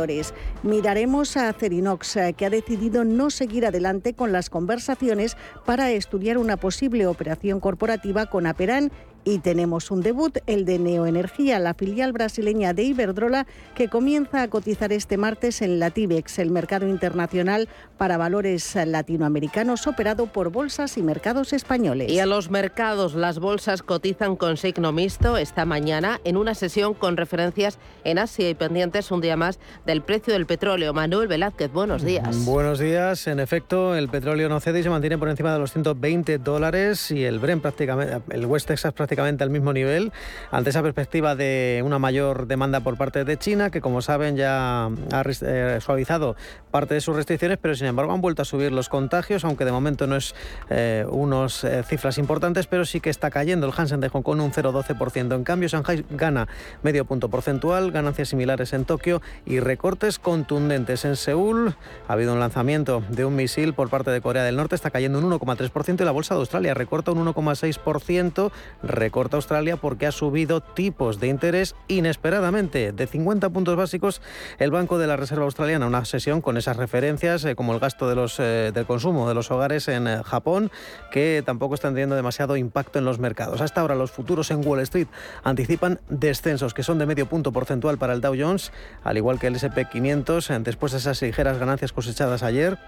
Miraremos 0.63 1.37
a 1.37 1.53
Cerinox, 1.53 2.17
eh, 2.17 2.35
que 2.35 2.47
ha 2.47 2.51
decidido 2.51 3.05
no 3.05 3.31
seguir 3.31 3.67
adelante 3.67 4.15
con 4.15 4.33
las 4.33 4.51
conversaciones 4.51 5.37
para 5.67 5.91
estudiar 5.91 6.39
una 6.39 6.57
posible 6.57 7.07
operación 7.07 7.61
corporativa 7.61 8.27
con 8.27 8.47
Aperan 8.47 8.91
y 9.25 9.39
tenemos 9.39 9.91
un 9.91 10.01
debut, 10.01 10.39
el 10.47 10.65
de 10.65 10.79
Neoenergía, 10.79 11.59
la 11.59 11.75
filial 11.75 12.13
brasileña 12.13 12.73
de 12.73 12.85
Iberdrola, 12.85 13.47
que 13.75 13.89
comienza 13.89 14.43
a 14.43 14.49
cotizar 14.49 14.93
este 14.93 15.17
martes 15.17 15.63
en 15.63 15.79
la 15.79 15.91
TIBEX, 15.91 16.39
el 16.39 16.51
mercado 16.51 16.89
internacional 16.89 17.69
para 17.99 18.17
valores 18.17 18.75
latinoamericanos 18.75 19.87
operado 19.87 20.27
por 20.27 20.51
bolsas 20.51 20.97
y 20.97 21.03
mercados 21.03 21.53
españoles. 21.53 22.11
Y 22.11 22.19
a 22.19 22.27
los 22.27 22.51
mercados, 22.51 23.15
las 23.15 23.39
bolsas 23.39 23.83
cotizan 23.83 24.37
con 24.37 24.57
signo 24.57 24.93
mixto 24.93 25.37
esta 25.37 25.65
mañana 25.65 26.21
en 26.25 26.37
una 26.37 26.55
sesión 26.55 26.95
con 26.95 27.17
referencias 27.17 27.79
en 28.05 28.19
Asia 28.19 28.49
y 28.49 28.55
pendientes 28.55 29.11
un 29.11 29.21
día 29.21 29.37
más 29.37 29.59
del 29.85 30.03
precio 30.03 30.33
del 30.33 30.47
petróleo. 30.47 30.93
Manuel 30.95 31.29
Velázquez, 31.29 31.71
buenos 31.71 32.03
días. 32.03 32.45
Buenos 32.45 32.79
días. 32.79 33.27
En 33.27 33.41
efecto, 33.41 33.95
el 33.95 34.09
petróleo 34.09 34.49
no 34.49 34.61
cede 34.61 34.81
y 34.81 34.83
se 34.83 34.91
mantiene 34.91 35.19
por 35.19 35.29
encima 35.29 35.53
de 35.53 35.59
los 35.59 35.73
120 35.73 36.39
dólares 36.39 37.11
y 37.11 37.25
el 37.25 37.39
Brent 37.39 37.63
prácticamente, 37.63 38.21
el 38.31 38.47
West 38.47 38.69
Texas 38.69 38.93
prácticamente 38.95 39.10
prácticamente 39.11 39.43
al 39.43 39.51
mismo 39.51 39.73
nivel, 39.73 40.13
ante 40.53 40.71
esa 40.71 40.83
perspectiva 40.83 41.35
de 41.35 41.83
una 41.85 41.99
mayor 41.99 42.47
demanda 42.47 42.79
por 42.79 42.97
parte 42.97 43.25
de 43.25 43.37
China, 43.37 43.69
que 43.71 43.81
como 43.81 44.03
saben 44.03 44.37
ya 44.37 44.87
ha 44.87 45.25
eh, 45.43 45.79
suavizado 45.81 46.37
parte 46.71 46.95
de 46.95 47.01
sus 47.01 47.17
restricciones, 47.17 47.59
pero 47.61 47.75
sin 47.75 47.89
embargo 47.89 48.13
han 48.13 48.21
vuelto 48.21 48.43
a 48.43 48.45
subir 48.45 48.71
los 48.71 48.89
contagios, 48.89 49.45
aunque 49.45 49.65
de 49.65 49.73
momento 49.73 50.07
no 50.07 50.15
es 50.15 50.37
eh, 50.69 51.05
unos 51.11 51.65
eh, 51.65 51.83
cifras 51.83 52.19
importantes, 52.19 52.69
pero 52.69 52.85
sí 52.85 53.01
que 53.01 53.11
está 53.11 53.33
cayendo 53.33 53.67
el 53.67 53.73
Hansen 53.77 53.99
de 53.99 54.09
Hong 54.11 54.23
Kong 54.23 54.41
un 54.43 54.53
0,12%. 54.53 55.35
En 55.35 55.43
cambio, 55.43 55.69
Shanghai 55.69 56.05
gana 56.11 56.47
medio 56.85 57.05
punto 57.05 57.29
porcentual, 57.31 57.91
ganancias 57.91 58.29
similares 58.29 58.73
en 58.75 58.85
Tokio 58.85 59.21
y 59.45 59.59
recortes 59.59 60.21
contundentes 60.21 61.05
en 61.05 61.17
Seúl. 61.17 61.75
Ha 62.07 62.13
habido 62.13 62.33
un 62.33 62.39
lanzamiento 62.39 63.03
de 63.09 63.25
un 63.25 63.35
misil 63.35 63.75
por 63.75 63.91
parte 63.91 64.13
de 64.13 64.21
Corea 64.21 64.45
del 64.45 64.57
Norte, 64.57 64.77
está 64.77 64.91
cayendo 64.91 65.19
un 65.19 65.29
1,3% 65.29 66.01
y 66.01 66.05
la 66.05 66.13
bolsa 66.13 66.35
de 66.35 66.41
Australia 66.41 66.75
recorta 66.75 67.11
un 67.11 67.27
1,6%, 67.27 68.53
recorta 69.01 69.37
Australia 69.37 69.77
porque 69.77 70.07
ha 70.07 70.13
subido 70.13 70.61
tipos 70.61 71.19
de 71.19 71.29
interés 71.29 71.75
inesperadamente 71.89 72.93
de 72.93 73.07
50 73.07 73.49
puntos 73.49 73.75
básicos 73.75 74.21
el 74.59 74.71
Banco 74.71 74.99
de 74.99 75.07
la 75.07 75.17
Reserva 75.17 75.47
Australiana. 75.47 75.87
Una 75.87 76.05
sesión 76.05 76.43
con 76.43 76.59
esas 76.59 76.77
referencias 76.77 77.45
eh, 77.47 77.57
como 77.57 77.73
el 77.73 77.81
gasto 77.81 78.09
de 78.09 78.15
los, 78.15 78.39
eh, 78.39 78.73
del 78.75 78.85
consumo 78.85 79.27
de 79.27 79.35
los 79.35 79.51
hogares 79.51 79.89
en 79.89 80.07
eh, 80.07 80.21
Japón 80.23 80.71
que 81.11 81.43
tampoco 81.45 81.75
están 81.75 81.95
teniendo 81.95 82.15
demasiado 82.15 82.57
impacto 82.59 82.99
en 82.99 83.07
los 83.07 83.19
mercados. 83.19 83.63
Hasta 83.63 83.81
ahora 83.81 83.95
los 83.95 84.11
futuros 84.11 84.51
en 84.51 84.65
Wall 84.67 84.81
Street 84.81 85.09
anticipan 85.43 85.99
descensos 86.11 86.75
que 86.75 86.83
son 86.83 86.99
de 86.99 87.07
medio 87.07 87.27
punto 87.27 87.53
porcentual 87.53 87.97
para 87.97 88.13
el 88.13 88.21
Dow 88.21 88.35
Jones, 88.39 88.71
al 89.03 89.17
igual 89.17 89.39
que 89.39 89.47
el 89.47 89.57
SP 89.57 89.89
500 89.91 90.53
después 90.61 90.93
de 90.93 90.99
esas 90.99 91.23
ligeras 91.23 91.59
ganancias 91.59 91.93
cosechadas 91.93 92.43
ayer. 92.43 92.79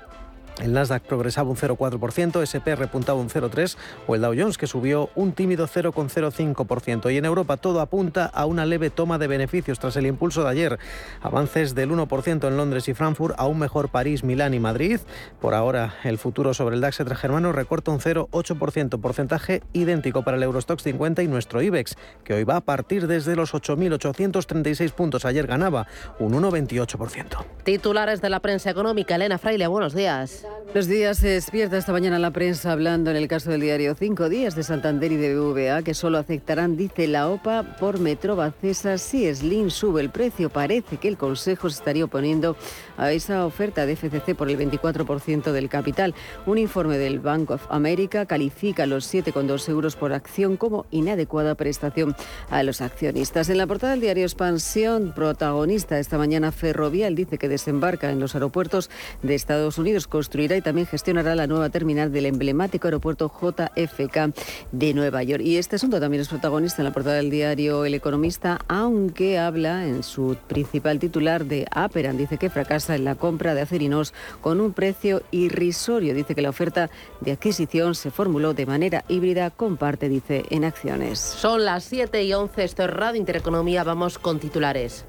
El 0.60 0.72
Nasdaq 0.74 1.02
progresaba 1.02 1.50
un 1.50 1.56
0,4%, 1.56 2.42
SP 2.44 2.76
repuntaba 2.76 3.18
un 3.18 3.28
0,3% 3.28 3.76
o 4.06 4.14
el 4.14 4.20
Dow 4.20 4.34
Jones 4.36 4.58
que 4.58 4.66
subió 4.66 5.10
un 5.14 5.32
tímido 5.32 5.66
0,05%. 5.66 7.12
Y 7.12 7.16
en 7.16 7.24
Europa 7.24 7.56
todo 7.56 7.80
apunta 7.80 8.26
a 8.26 8.46
una 8.46 8.66
leve 8.66 8.90
toma 8.90 9.18
de 9.18 9.26
beneficios 9.26 9.78
tras 9.78 9.96
el 9.96 10.06
impulso 10.06 10.44
de 10.44 10.50
ayer. 10.50 10.78
Avances 11.20 11.74
del 11.74 11.90
1% 11.90 12.46
en 12.46 12.56
Londres 12.56 12.88
y 12.88 12.94
Frankfurt, 12.94 13.34
aún 13.38 13.58
mejor 13.58 13.88
París, 13.88 14.24
Milán 14.24 14.54
y 14.54 14.60
Madrid. 14.60 15.00
Por 15.40 15.54
ahora 15.54 15.94
el 16.04 16.18
futuro 16.18 16.54
sobre 16.54 16.76
el 16.76 16.80
DAX 16.80 16.98
germano 17.16 17.52
recorta 17.52 17.90
un 17.90 18.00
0,8%, 18.00 19.00
porcentaje 19.00 19.62
idéntico 19.72 20.22
para 20.22 20.36
el 20.36 20.42
Eurostox 20.42 20.82
50 20.82 21.22
y 21.22 21.28
nuestro 21.28 21.62
IBEX, 21.62 21.96
que 22.24 22.34
hoy 22.34 22.44
va 22.44 22.56
a 22.56 22.60
partir 22.60 23.06
desde 23.06 23.36
los 23.36 23.54
8.836 23.54 24.90
puntos. 24.92 25.24
Ayer 25.24 25.46
ganaba 25.46 25.86
un 26.18 26.32
1,28%. 26.34 27.44
Titulares 27.64 28.20
de 28.20 28.30
la 28.30 28.40
prensa 28.40 28.70
económica. 28.70 29.14
Elena 29.14 29.38
Fraile, 29.38 29.66
buenos 29.66 29.94
días. 29.94 30.41
Los 30.74 30.86
días 30.86 31.18
se 31.18 31.28
despierta 31.28 31.76
esta 31.76 31.92
mañana 31.92 32.18
la 32.18 32.30
prensa 32.30 32.72
hablando 32.72 33.10
en 33.10 33.16
el 33.16 33.28
caso 33.28 33.50
del 33.50 33.60
diario 33.60 33.94
Cinco 33.94 34.28
Días 34.28 34.54
de 34.54 34.62
Santander 34.62 35.12
y 35.12 35.16
de 35.16 35.36
BVA 35.36 35.82
que 35.82 35.94
solo 35.94 36.18
aceptarán, 36.18 36.76
dice 36.76 37.06
la 37.06 37.28
OPA, 37.28 37.76
por 37.78 37.98
Metro 37.98 38.36
Bacesa 38.36 38.98
si 38.98 39.32
Slim 39.34 39.70
sube 39.70 40.00
el 40.00 40.10
precio. 40.10 40.50
Parece 40.50 40.96
que 40.96 41.08
el 41.08 41.16
Consejo 41.16 41.68
se 41.68 41.78
estaría 41.78 42.04
oponiendo 42.04 42.56
a 43.02 43.12
esa 43.12 43.44
oferta 43.46 43.86
de 43.86 43.96
FCC 43.96 44.34
por 44.34 44.50
el 44.50 44.58
24% 44.58 45.52
del 45.52 45.68
capital. 45.68 46.14
Un 46.46 46.58
informe 46.58 46.98
del 46.98 47.18
Bank 47.18 47.50
of 47.50 47.66
America 47.70 48.26
califica 48.26 48.86
los 48.86 49.12
7,2 49.12 49.68
euros 49.68 49.96
por 49.96 50.12
acción 50.12 50.56
como 50.56 50.86
inadecuada 50.90 51.54
prestación 51.54 52.14
a 52.50 52.62
los 52.62 52.80
accionistas. 52.80 53.48
En 53.48 53.58
la 53.58 53.66
portada 53.66 53.92
del 53.92 54.00
diario 54.00 54.24
Expansión, 54.24 55.12
protagonista 55.14 55.98
esta 55.98 56.18
mañana 56.18 56.52
Ferrovial 56.52 57.14
dice 57.14 57.38
que 57.38 57.48
desembarca 57.48 58.10
en 58.10 58.20
los 58.20 58.34
aeropuertos 58.34 58.90
de 59.22 59.34
Estados 59.34 59.78
Unidos 59.78 60.06
construirá 60.06 60.56
y 60.56 60.62
también 60.62 60.86
gestionará 60.86 61.34
la 61.34 61.46
nueva 61.46 61.70
terminal 61.70 62.12
del 62.12 62.26
emblemático 62.26 62.86
aeropuerto 62.86 63.30
JFK 63.30 64.34
de 64.72 64.94
Nueva 64.94 65.22
York. 65.22 65.42
Y 65.44 65.56
este 65.56 65.76
asunto 65.76 66.00
también 66.00 66.20
es 66.20 66.28
protagonista 66.28 66.82
en 66.82 66.84
la 66.84 66.92
portada 66.92 67.16
del 67.16 67.30
diario 67.30 67.84
El 67.84 67.94
Economista, 67.94 68.60
aunque 68.68 69.38
habla 69.38 69.86
en 69.86 70.02
su 70.02 70.36
principal 70.46 70.98
titular 70.98 71.44
de 71.44 71.66
Aperan. 71.70 72.16
Dice 72.16 72.38
que 72.38 72.50
fracasa 72.50 72.91
en 72.94 73.04
la 73.04 73.14
compra 73.14 73.54
de 73.54 73.62
Acerinos 73.62 74.14
con 74.40 74.60
un 74.60 74.72
precio 74.72 75.22
irrisorio. 75.30 76.14
Dice 76.14 76.34
que 76.34 76.42
la 76.42 76.50
oferta 76.50 76.90
de 77.20 77.32
adquisición 77.32 77.94
se 77.94 78.10
formuló 78.10 78.54
de 78.54 78.66
manera 78.66 79.04
híbrida 79.08 79.50
con 79.50 79.76
parte, 79.76 80.08
dice, 80.08 80.44
en 80.50 80.64
acciones. 80.64 81.18
Son 81.18 81.64
las 81.64 81.84
7 81.84 82.22
y 82.24 82.32
11, 82.32 82.64
esto 82.64 82.84
es 82.84 82.90
Radio 82.90 83.20
Intereconomía, 83.20 83.84
vamos 83.84 84.18
con 84.18 84.38
titulares. 84.38 85.04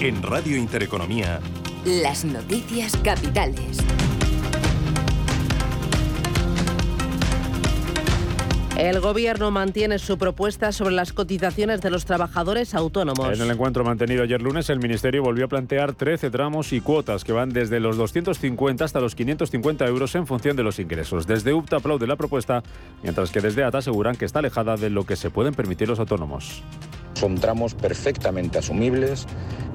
En 0.00 0.22
Radio 0.22 0.56
Intereconomía. 0.56 1.40
Las 1.84 2.24
noticias 2.24 2.96
capitales. 2.98 3.78
El 8.78 9.00
Gobierno 9.00 9.50
mantiene 9.50 9.98
su 9.98 10.18
propuesta 10.18 10.70
sobre 10.70 10.94
las 10.94 11.12
cotizaciones 11.12 11.80
de 11.80 11.90
los 11.90 12.04
trabajadores 12.04 12.76
autónomos. 12.76 13.34
En 13.34 13.42
el 13.42 13.50
encuentro 13.50 13.82
mantenido 13.82 14.22
ayer 14.22 14.40
lunes, 14.40 14.70
el 14.70 14.78
Ministerio 14.78 15.20
volvió 15.20 15.46
a 15.46 15.48
plantear 15.48 15.94
13 15.94 16.30
tramos 16.30 16.72
y 16.72 16.80
cuotas 16.80 17.24
que 17.24 17.32
van 17.32 17.48
desde 17.48 17.80
los 17.80 17.96
250 17.96 18.84
hasta 18.84 19.00
los 19.00 19.16
550 19.16 19.84
euros 19.84 20.14
en 20.14 20.28
función 20.28 20.56
de 20.56 20.62
los 20.62 20.78
ingresos. 20.78 21.26
Desde 21.26 21.52
UPTA 21.52 21.78
aplaude 21.78 22.06
la 22.06 22.14
propuesta, 22.14 22.62
mientras 23.02 23.32
que 23.32 23.40
desde 23.40 23.64
ATA 23.64 23.78
aseguran 23.78 24.14
que 24.14 24.26
está 24.26 24.38
alejada 24.38 24.76
de 24.76 24.90
lo 24.90 25.04
que 25.04 25.16
se 25.16 25.30
pueden 25.30 25.54
permitir 25.54 25.88
los 25.88 25.98
autónomos. 25.98 26.62
Son 27.18 27.34
tramos 27.34 27.74
perfectamente 27.74 28.58
asumibles 28.58 29.26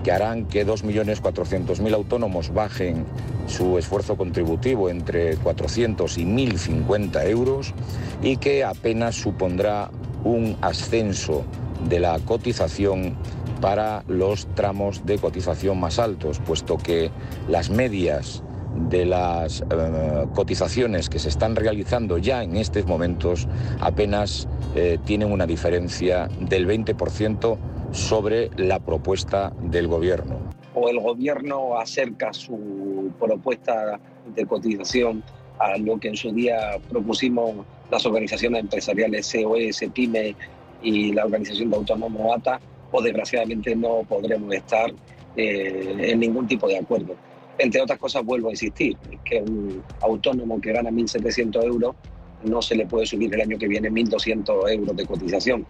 que 0.01 0.13
harán 0.13 0.45
que 0.45 0.65
2.400.000 0.65 1.93
autónomos 1.93 2.53
bajen 2.53 3.05
su 3.47 3.77
esfuerzo 3.77 4.15
contributivo 4.15 4.89
entre 4.89 5.35
400 5.35 6.17
y 6.19 6.23
1.050 6.23 7.27
euros 7.27 7.73
y 8.21 8.38
que 8.38 8.63
apenas 8.63 9.15
supondrá 9.15 9.91
un 10.23 10.55
ascenso 10.62 11.43
de 11.89 12.00
la 12.00 12.17
cotización 12.19 13.17
para 13.59 14.05
los 14.07 14.47
tramos 14.55 15.05
de 15.05 15.17
cotización 15.17 15.81
más 15.81 16.00
altos, 16.00 16.39
puesto 16.39 16.77
que 16.77 17.12
las 17.50 17.69
medias 17.69 18.41
de 18.75 19.05
las 19.05 19.61
eh, 19.61 20.25
cotizaciones 20.33 21.09
que 21.09 21.19
se 21.19 21.29
están 21.29 21.55
realizando 21.55 22.17
ya 22.17 22.43
en 22.43 22.57
estos 22.57 22.85
momentos 22.85 23.47
apenas 23.79 24.47
eh, 24.75 24.97
tienen 25.05 25.31
una 25.31 25.45
diferencia 25.45 26.27
del 26.39 26.67
20% 26.67 27.57
sobre 27.91 28.49
la 28.57 28.79
propuesta 28.79 29.53
del 29.61 29.87
gobierno. 29.87 30.39
O 30.73 30.89
el 30.89 30.99
gobierno 30.99 31.77
acerca 31.77 32.33
su 32.33 33.11
propuesta 33.19 33.99
de 34.35 34.45
cotización 34.45 35.23
a 35.59 35.77
lo 35.77 35.99
que 35.99 36.09
en 36.09 36.17
su 36.17 36.31
día 36.31 36.79
propusimos 36.89 37.65
las 37.91 38.05
organizaciones 38.05 38.61
empresariales 38.61 39.31
COS, 39.31 39.91
PYME 39.93 40.35
y 40.81 41.13
la 41.13 41.25
organización 41.25 41.69
de 41.69 41.77
autónomos 41.77 42.37
ATA, 42.37 42.59
o 42.91 43.01
desgraciadamente 43.01 43.75
no 43.75 44.01
podremos 44.07 44.53
estar 44.53 44.91
eh, 45.35 46.09
en 46.11 46.19
ningún 46.19 46.47
tipo 46.47 46.67
de 46.67 46.77
acuerdo. 46.77 47.15
Entre 47.57 47.81
otras 47.81 48.00
cosas, 48.00 48.24
vuelvo 48.24 48.50
a 48.50 48.51
insistir, 48.51 48.98
que 49.24 49.41
un 49.41 49.83
autónomo 50.01 50.60
que 50.60 50.74
gana 50.74 50.89
1.700 50.89 51.63
euros 51.63 51.95
no 52.43 52.62
se 52.62 52.75
le 52.75 52.86
puede 52.86 53.05
subir 53.05 53.33
el 53.33 53.41
año 53.41 53.57
que 53.57 53.67
viene 53.67 53.89
1.200 53.89 54.72
euros 54.72 54.95
de 54.95 55.05
cotización. 55.05 55.65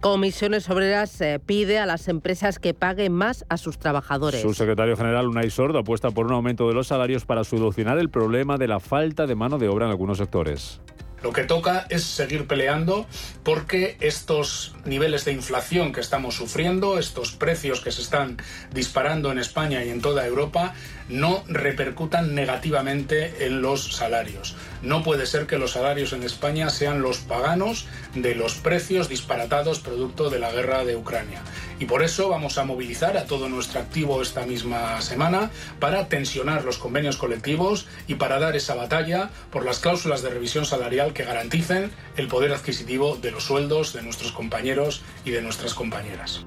Comisiones 0.00 0.68
Obreras 0.68 1.20
eh, 1.20 1.40
pide 1.44 1.78
a 1.78 1.86
las 1.86 2.06
empresas 2.08 2.58
que 2.58 2.74
paguen 2.74 3.12
más 3.12 3.46
a 3.48 3.56
sus 3.56 3.78
trabajadores. 3.78 4.42
Su 4.42 4.52
secretario 4.52 4.96
general, 4.96 5.26
Unai 5.26 5.50
Sordo, 5.50 5.78
apuesta 5.78 6.10
por 6.10 6.26
un 6.26 6.32
aumento 6.32 6.68
de 6.68 6.74
los 6.74 6.88
salarios 6.88 7.24
para 7.24 7.44
solucionar 7.44 7.98
el 7.98 8.10
problema 8.10 8.58
de 8.58 8.68
la 8.68 8.78
falta 8.78 9.26
de 9.26 9.34
mano 9.34 9.58
de 9.58 9.68
obra 9.68 9.86
en 9.86 9.92
algunos 9.92 10.18
sectores. 10.18 10.80
Lo 11.26 11.32
que 11.32 11.42
toca 11.42 11.86
es 11.88 12.04
seguir 12.04 12.46
peleando 12.46 13.04
porque 13.42 13.96
estos 13.98 14.76
niveles 14.84 15.24
de 15.24 15.32
inflación 15.32 15.92
que 15.92 16.00
estamos 16.00 16.36
sufriendo, 16.36 17.00
estos 17.00 17.32
precios 17.32 17.80
que 17.80 17.90
se 17.90 18.02
están 18.02 18.36
disparando 18.72 19.32
en 19.32 19.40
España 19.40 19.82
y 19.82 19.90
en 19.90 20.00
toda 20.00 20.24
Europa, 20.24 20.74
no 21.08 21.42
repercutan 21.48 22.36
negativamente 22.36 23.44
en 23.44 23.60
los 23.60 23.96
salarios. 23.96 24.54
No 24.82 25.02
puede 25.02 25.26
ser 25.26 25.48
que 25.48 25.58
los 25.58 25.72
salarios 25.72 26.12
en 26.12 26.22
España 26.22 26.70
sean 26.70 27.02
los 27.02 27.18
paganos 27.18 27.88
de 28.14 28.36
los 28.36 28.54
precios 28.54 29.08
disparatados 29.08 29.80
producto 29.80 30.30
de 30.30 30.38
la 30.38 30.52
guerra 30.52 30.84
de 30.84 30.94
Ucrania. 30.94 31.42
Y 31.78 31.84
por 31.84 32.02
eso 32.02 32.28
vamos 32.28 32.56
a 32.58 32.64
movilizar 32.64 33.16
a 33.16 33.26
todo 33.26 33.48
nuestro 33.48 33.80
activo 33.80 34.22
esta 34.22 34.46
misma 34.46 35.00
semana 35.02 35.50
para 35.78 36.08
tensionar 36.08 36.64
los 36.64 36.78
convenios 36.78 37.16
colectivos 37.16 37.86
y 38.06 38.14
para 38.14 38.38
dar 38.38 38.56
esa 38.56 38.74
batalla 38.74 39.30
por 39.50 39.64
las 39.64 39.78
cláusulas 39.80 40.22
de 40.22 40.30
revisión 40.30 40.64
salarial 40.64 41.12
que 41.12 41.24
garanticen 41.24 41.90
el 42.16 42.28
poder 42.28 42.52
adquisitivo 42.52 43.16
de 43.16 43.30
los 43.30 43.44
sueldos 43.44 43.92
de 43.92 44.02
nuestros 44.02 44.32
compañeros 44.32 45.02
y 45.24 45.30
de 45.30 45.42
nuestras 45.42 45.74
compañeras. 45.74 46.46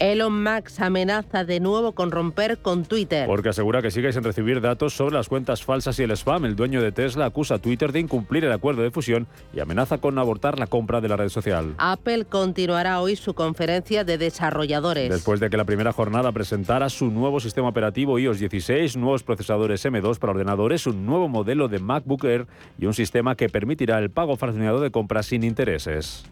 Elon 0.00 0.42
Musk 0.42 0.80
amenaza 0.80 1.44
de 1.44 1.60
nuevo 1.60 1.92
con 1.92 2.10
romper 2.10 2.58
con 2.58 2.84
Twitter. 2.84 3.26
Porque 3.26 3.50
asegura 3.50 3.82
que 3.82 3.90
sigue 3.90 4.12
sin 4.12 4.24
recibir 4.24 4.60
datos 4.60 4.94
sobre 4.94 5.14
las 5.14 5.28
cuentas 5.28 5.64
falsas 5.64 5.98
y 5.98 6.02
el 6.02 6.10
spam. 6.12 6.44
El 6.44 6.56
dueño 6.56 6.82
de 6.82 6.92
Tesla 6.92 7.26
acusa 7.26 7.56
a 7.56 7.58
Twitter 7.58 7.92
de 7.92 8.00
incumplir 8.00 8.44
el 8.44 8.52
acuerdo 8.52 8.82
de 8.82 8.90
fusión 8.90 9.26
y 9.52 9.60
amenaza 9.60 9.98
con 9.98 10.18
abortar 10.18 10.58
la 10.58 10.66
compra 10.66 11.00
de 11.00 11.08
la 11.08 11.16
red 11.16 11.28
social. 11.28 11.74
Apple 11.78 12.24
continuará 12.24 13.00
hoy 13.00 13.16
su 13.16 13.34
conferencia 13.34 14.04
de 14.04 14.18
desarrolladores. 14.18 15.10
Después 15.10 15.40
de 15.40 15.50
que 15.50 15.56
la 15.56 15.64
primera 15.64 15.92
jornada 15.92 16.32
presentara 16.32 16.88
su 16.88 17.10
nuevo 17.10 17.40
sistema 17.40 17.68
operativo 17.68 18.18
iOS 18.18 18.38
16, 18.38 18.96
nuevos 18.96 19.22
procesadores 19.22 19.84
M2 19.84 20.18
para 20.18 20.32
ordenadores, 20.32 20.86
un 20.86 21.06
nuevo 21.06 21.28
modelo 21.28 21.68
de 21.68 21.78
MacBook 21.78 22.24
Air 22.24 22.46
y 22.78 22.86
un 22.86 22.94
sistema 22.94 23.34
que 23.34 23.48
permitirá 23.48 23.98
el 23.98 24.10
pago 24.10 24.36
fraccionado 24.36 24.80
de 24.80 24.90
compras 24.90 25.26
sin 25.26 25.44
intereses. 25.44 26.24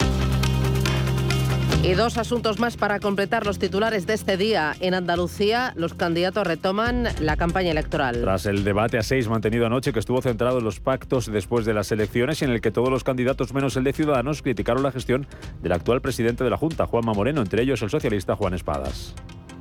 Y 1.83 1.95
dos 1.95 2.19
asuntos 2.19 2.59
más 2.59 2.77
para 2.77 2.99
completar 2.99 3.47
los 3.47 3.59
titulares 3.59 4.07
de 4.07 4.15
este 4.15 4.37
día. 4.37 4.75
En 4.81 4.95
Andalucía, 4.95 5.73
los 5.77 5.95
candidatos 5.95 6.47
retoman 6.47 7.09
la 7.21 7.37
campaña 7.37 7.71
electoral. 7.71 8.21
Tras 8.23 8.47
el 8.47 8.65
debate 8.65 8.99
a 8.99 9.03
seis 9.03 9.29
mantenido 9.29 9.67
anoche, 9.67 9.93
que 9.93 10.01
estuvo 10.01 10.21
centrado 10.21 10.59
en 10.59 10.65
los 10.65 10.81
pactos 10.81 11.31
después 11.31 11.65
de 11.65 11.75
las 11.75 11.93
elecciones, 11.93 12.43
y 12.43 12.45
en 12.45 12.51
el 12.51 12.61
que 12.61 12.73
todos 12.73 12.91
los 12.91 13.05
candidatos, 13.05 13.55
menos 13.55 13.77
el 13.77 13.85
de 13.85 13.93
Ciudadanos, 13.93 14.43
criticaron 14.43 14.83
la 14.83 14.91
gestión 14.91 15.27
del 15.63 15.73
actual 15.73 16.01
presidente 16.01 16.43
de 16.43 16.51
la 16.51 16.57
Junta, 16.57 16.87
Juanma 16.87 17.13
Moreno, 17.13 17.41
entre 17.41 17.63
ellos 17.63 17.81
el 17.83 17.91
socialista 17.91 18.35
Juan 18.35 18.55
Espadas. 18.55 19.15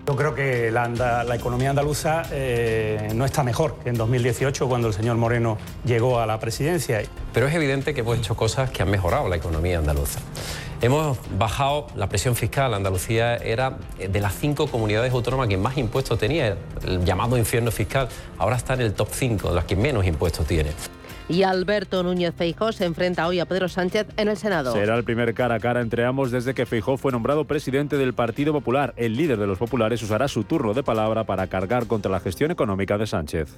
Yo 0.08 0.16
creo 0.16 0.36
que 0.36 0.72
la, 0.72 1.26
economía 1.34 1.72
andaluza 1.72 2.24
eh, 2.32 3.10
no 3.16 3.26
está 3.26 3.44
mejor 3.44 3.78
que 3.84 3.90
en 3.90 3.96
2018 3.96 4.68
cuando 4.68 4.90
el 4.90 4.94
señor 4.94 5.18
Moreno 5.18 5.58
llegó 5.84 6.20
a 6.20 6.28
la 6.28 6.40
presidencia. 6.40 7.02
Pero 7.34 7.48
es 7.48 7.56
evidente 7.56 7.96
que 7.96 8.02
hemos 8.02 8.20
hecho 8.20 8.36
cosas 8.36 8.70
que 8.70 8.84
han 8.84 8.92
mejorado 8.92 9.28
la 9.30 9.38
economía 9.38 9.80
andaluza. 9.80 10.20
Hemos 10.86 11.18
bajado 11.40 11.88
la 11.96 12.08
presión 12.08 12.36
fiscal. 12.36 12.72
Andalucía 12.76 13.38
era 13.38 13.80
de 13.98 14.20
las 14.20 14.36
cinco 14.36 14.68
comunidades 14.68 15.12
autónomas 15.14 15.48
que 15.48 15.58
más 15.58 15.80
impuestos 15.80 16.20
tenía, 16.20 16.58
el 16.86 17.04
llamado 17.04 17.40
infierno 17.40 17.72
fiscal. 17.72 18.08
Ahora 18.38 18.56
está 18.56 18.76
en 18.76 18.82
el 18.82 18.94
top 18.94 19.08
5 19.12 19.50
de 19.50 19.56
las 19.56 19.66
que 19.66 19.76
menos 19.76 20.06
impuestos 20.06 20.46
tiene 20.46 20.70
y 21.28 21.42
Alberto 21.42 22.04
Núñez 22.04 22.36
Feijó 22.38 22.72
se 22.72 22.86
enfrenta 22.86 23.26
hoy 23.26 23.40
a 23.40 23.48
Pedro 23.48 23.68
Sánchez 23.68 24.06
en 24.16 24.28
el 24.28 24.38
Senado. 24.38 24.74
Será 24.74 24.96
el 24.96 25.04
primer 25.04 25.34
cara 25.34 25.56
a 25.56 25.60
cara 25.60 25.82
entre 25.82 26.06
ambos 26.06 26.30
desde 26.30 26.54
que 26.54 26.68
Feijó 26.68 26.98
fue 26.98 27.12
nombrado 27.12 27.46
presidente 27.46 27.98
del 27.98 28.14
Partido 28.14 28.54
Popular. 28.54 28.94
El 28.96 29.18
líder 29.18 29.40
de 29.40 29.48
los 29.48 29.58
populares 29.58 30.04
usará 30.04 30.28
su 30.28 30.44
turno 30.44 30.76
de 30.76 30.84
palabra 30.84 31.24
para 31.24 31.48
cargar 31.48 31.88
contra 31.88 32.12
la 32.12 32.20
gestión 32.20 32.52
económica 32.52 33.00
de 33.00 33.08
Sánchez. 33.08 33.58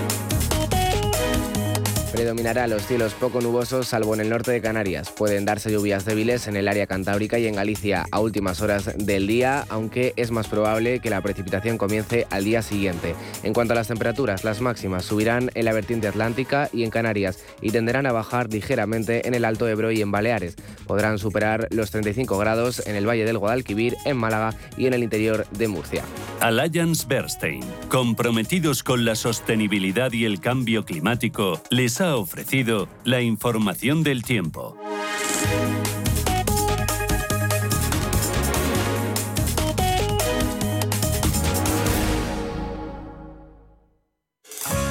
Predominará 2.11 2.67
los 2.67 2.85
cielos 2.85 3.13
poco 3.13 3.39
nubosos 3.39 3.87
salvo 3.87 4.13
en 4.13 4.19
el 4.19 4.29
norte 4.29 4.51
de 4.51 4.61
Canarias. 4.61 5.09
Pueden 5.11 5.45
darse 5.45 5.71
lluvias 5.71 6.03
débiles 6.03 6.47
en 6.47 6.57
el 6.57 6.67
área 6.67 6.85
cantábrica 6.85 7.39
y 7.39 7.47
en 7.47 7.55
Galicia 7.55 8.05
a 8.11 8.19
últimas 8.19 8.61
horas 8.61 8.91
del 8.97 9.27
día, 9.27 9.65
aunque 9.69 10.11
es 10.17 10.29
más 10.29 10.49
probable 10.49 10.99
que 10.99 11.09
la 11.09 11.21
precipitación 11.21 11.77
comience 11.77 12.27
al 12.29 12.43
día 12.43 12.61
siguiente. 12.63 13.15
En 13.43 13.53
cuanto 13.53 13.71
a 13.71 13.77
las 13.77 13.87
temperaturas, 13.87 14.43
las 14.43 14.59
máximas 14.59 15.05
subirán 15.05 15.51
en 15.53 15.63
la 15.63 15.71
vertiente 15.71 16.09
atlántica 16.09 16.69
y 16.73 16.83
en 16.83 16.89
Canarias 16.89 17.39
y 17.61 17.71
tenderán 17.71 18.05
a 18.05 18.11
bajar 18.11 18.51
ligeramente 18.51 19.25
en 19.25 19.33
el 19.33 19.45
Alto 19.45 19.69
Ebro 19.69 19.89
y 19.91 20.01
en 20.01 20.11
Baleares. 20.11 20.57
Podrán 20.85 21.17
superar 21.17 21.69
los 21.71 21.91
35 21.91 22.37
grados 22.37 22.85
en 22.87 22.97
el 22.97 23.07
Valle 23.07 23.23
del 23.23 23.37
Guadalquivir, 23.37 23.95
en 24.03 24.17
Málaga 24.17 24.53
y 24.75 24.87
en 24.87 24.93
el 24.93 25.03
interior 25.03 25.47
de 25.51 25.69
Murcia. 25.69 26.03
Alliance 26.41 27.05
Bernstein, 27.07 27.63
comprometidos 27.87 28.83
con 28.83 29.05
la 29.05 29.15
sostenibilidad 29.15 30.11
y 30.11 30.25
el 30.25 30.41
cambio 30.41 30.83
climático, 30.83 31.61
les 31.69 32.00
ha 32.01 32.15
ofrecido 32.15 32.87
la 33.03 33.21
información 33.21 34.03
del 34.03 34.23
tiempo. 34.23 34.77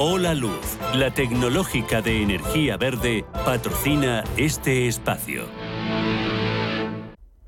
Hola 0.00 0.32
Luz, 0.32 0.78
la 0.94 1.12
tecnológica 1.12 2.00
de 2.00 2.22
energía 2.22 2.76
verde, 2.76 3.24
patrocina 3.44 4.22
este 4.36 4.86
espacio. 4.86 5.42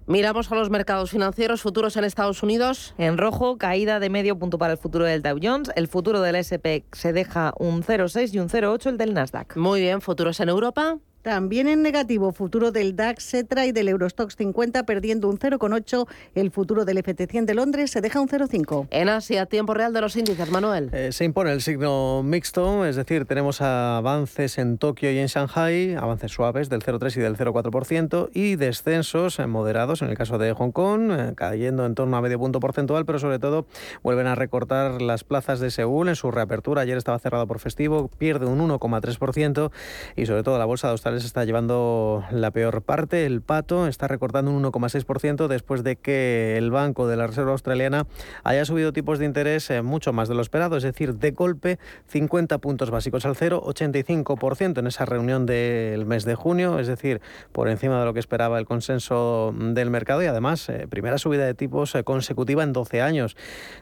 Miramos 0.08 0.50
a 0.50 0.56
los 0.56 0.68
mercados 0.68 1.12
financieros 1.12 1.62
futuros 1.62 1.96
en 1.96 2.02
Estados 2.02 2.42
Unidos. 2.42 2.96
En 2.98 3.18
rojo, 3.18 3.56
caída 3.56 4.00
de 4.00 4.10
medio 4.10 4.36
punto 4.36 4.58
para 4.58 4.72
el 4.72 4.78
futuro 4.78 5.04
del 5.04 5.22
Dow 5.22 5.38
Jones. 5.40 5.70
El 5.76 5.86
futuro 5.86 6.22
del 6.22 6.34
SP 6.42 6.82
se 6.90 7.12
deja 7.12 7.54
un 7.56 7.84
0,6 7.84 8.34
y 8.34 8.40
un 8.40 8.48
0,8 8.48 8.88
el 8.88 8.98
del 8.98 9.14
Nasdaq. 9.14 9.56
Muy 9.56 9.80
bien, 9.80 10.00
futuros 10.00 10.40
en 10.40 10.48
Europa. 10.48 10.98
También 11.22 11.68
en 11.68 11.82
negativo, 11.82 12.32
futuro 12.32 12.72
del 12.72 12.96
DAX, 12.96 13.26
Cetra 13.26 13.66
y 13.66 13.72
del 13.72 13.88
Eurostox 13.88 14.36
50 14.36 14.84
perdiendo 14.84 15.28
un 15.28 15.38
0,8. 15.38 16.08
El 16.34 16.50
futuro 16.50 16.86
del 16.86 16.96
FT100 16.96 17.44
de 17.44 17.52
Londres 17.52 17.90
se 17.90 18.00
deja 18.00 18.22
un 18.22 18.28
0,5. 18.28 18.88
En 18.90 19.10
Asia, 19.10 19.44
tiempo 19.44 19.74
real 19.74 19.92
de 19.92 20.00
los 20.00 20.16
índices, 20.16 20.50
Manuel. 20.50 20.88
Eh, 20.94 21.12
se 21.12 21.26
impone 21.26 21.52
el 21.52 21.60
signo 21.60 22.22
mixto, 22.22 22.86
es 22.86 22.96
decir, 22.96 23.26
tenemos 23.26 23.60
avances 23.60 24.56
en 24.56 24.78
Tokio 24.78 25.12
y 25.12 25.18
en 25.18 25.26
Shanghai, 25.26 25.94
avances 25.94 26.32
suaves 26.32 26.70
del 26.70 26.80
0,3 26.82 27.14
y 27.18 27.20
del 27.20 27.36
0,4% 27.36 28.30
y 28.32 28.56
descensos 28.56 29.38
moderados 29.46 30.00
en 30.00 30.08
el 30.08 30.16
caso 30.16 30.38
de 30.38 30.54
Hong 30.54 30.72
Kong, 30.72 31.10
eh, 31.12 31.32
cayendo 31.34 31.84
en 31.84 31.94
torno 31.94 32.16
a 32.16 32.22
medio 32.22 32.38
punto 32.38 32.60
porcentual, 32.60 33.04
pero 33.04 33.18
sobre 33.18 33.38
todo 33.38 33.66
vuelven 34.02 34.26
a 34.26 34.36
recortar 34.36 35.02
las 35.02 35.24
plazas 35.24 35.60
de 35.60 35.70
Seúl 35.70 36.08
en 36.08 36.16
su 36.16 36.30
reapertura. 36.30 36.80
Ayer 36.80 36.96
estaba 36.96 37.18
cerrado 37.18 37.46
por 37.46 37.58
festivo, 37.58 38.08
pierde 38.08 38.46
un 38.46 38.58
1,3% 38.66 39.70
y 40.16 40.24
sobre 40.24 40.42
todo 40.42 40.58
la 40.58 40.64
bolsa 40.64 40.86
de 40.86 40.92
Australia 40.92 41.09
se 41.18 41.26
está 41.26 41.44
llevando 41.44 42.24
la 42.30 42.50
peor 42.50 42.82
parte. 42.82 43.26
El 43.26 43.42
pato 43.42 43.86
está 43.88 44.06
recortando 44.06 44.50
un 44.50 44.62
1,6% 44.62 45.48
después 45.48 45.82
de 45.82 45.96
que 45.96 46.56
el 46.56 46.70
Banco 46.70 47.08
de 47.08 47.16
la 47.16 47.26
Reserva 47.26 47.52
Australiana 47.52 48.06
haya 48.44 48.64
subido 48.64 48.92
tipos 48.92 49.18
de 49.18 49.24
interés 49.24 49.70
eh, 49.70 49.82
mucho 49.82 50.12
más 50.12 50.28
de 50.28 50.34
lo 50.34 50.42
esperado, 50.42 50.76
es 50.76 50.82
decir, 50.82 51.14
de 51.14 51.32
golpe 51.32 51.78
50 52.08 52.58
puntos 52.58 52.90
básicos 52.90 53.24
al 53.26 53.34
0,85% 53.34 54.78
en 54.78 54.86
esa 54.86 55.04
reunión 55.04 55.46
del 55.46 56.06
mes 56.06 56.24
de 56.24 56.34
junio, 56.34 56.78
es 56.78 56.86
decir, 56.86 57.20
por 57.52 57.68
encima 57.68 57.98
de 57.98 58.04
lo 58.04 58.14
que 58.14 58.20
esperaba 58.20 58.58
el 58.58 58.66
consenso 58.66 59.54
del 59.56 59.90
mercado 59.90 60.22
y 60.22 60.26
además 60.26 60.68
eh, 60.68 60.86
primera 60.88 61.18
subida 61.18 61.46
de 61.46 61.54
tipos 61.54 61.94
eh, 61.94 62.04
consecutiva 62.04 62.62
en 62.62 62.72
12 62.72 63.02
años. 63.02 63.36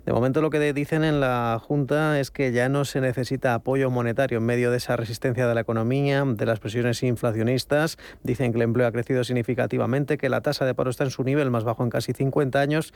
De 0.06 0.12
momento 0.12 0.40
lo 0.40 0.50
que 0.50 0.72
dicen 0.72 1.04
en 1.04 1.20
la 1.20 1.60
Junta 1.62 2.20
es 2.20 2.30
que 2.30 2.52
ya 2.52 2.68
no 2.68 2.84
se 2.84 3.00
necesita 3.00 3.54
apoyo 3.54 3.90
monetario 3.90 4.38
en 4.38 4.44
medio 4.44 4.70
de 4.70 4.78
esa 4.78 4.96
resistencia 4.96 5.46
de 5.46 5.54
la 5.54 5.60
economía, 5.60 6.24
de 6.24 6.46
las 6.46 6.60
presiones 6.60 7.02
inflacionistas. 7.18 7.98
Dicen 8.22 8.52
que 8.52 8.58
el 8.58 8.62
empleo 8.62 8.86
ha 8.86 8.92
crecido 8.92 9.24
significativamente, 9.24 10.18
que 10.18 10.28
la 10.28 10.40
tasa 10.40 10.64
de 10.64 10.74
paro 10.74 10.90
está 10.90 11.04
en 11.04 11.10
su 11.10 11.24
nivel 11.24 11.50
más 11.50 11.64
bajo 11.64 11.82
en 11.82 11.90
casi 11.90 12.12
50 12.12 12.60
años 12.60 12.92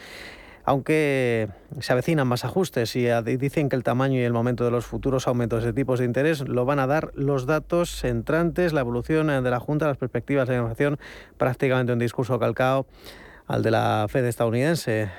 aunque 0.65 1.49
se 1.81 1.93
avecinan 1.93 2.29
más 2.29 2.45
ajustes 2.45 2.95
y 2.95 3.07
dicen 3.37 3.69
que 3.69 3.77
el 3.77 3.83
tamaño 3.83 4.21
y 4.21 4.23
el 4.23 4.33
momento 4.33 4.65
de 4.65 4.71
los 4.71 4.87
futuros 4.87 5.27
aumentos 5.27 5.65
de 5.65 5.73
tipos 5.73 5.99
de 5.99 6.05
interés 6.05 6.47
lo 6.47 6.65
van 6.65 6.79
a 6.79 6.87
dar 6.87 7.11
los 7.15 7.47
datos 7.47 8.05
entrantes, 8.05 8.73
la 8.73 8.81
evolución 8.81 9.27
de 9.27 9.51
la 9.51 9.59
Junta, 9.59 9.89
las 9.89 9.97
perspectivas 9.97 10.49
de 10.49 10.57
inflación, 10.57 10.99
prácticamente 11.37 11.93
un 11.93 11.99
discurso 11.99 12.39
calcado 12.39 12.87
al 13.47 13.63
de 13.63 13.73
la 13.73 14.07
Fed 14.09 14.25
estadounidense. 14.25 15.11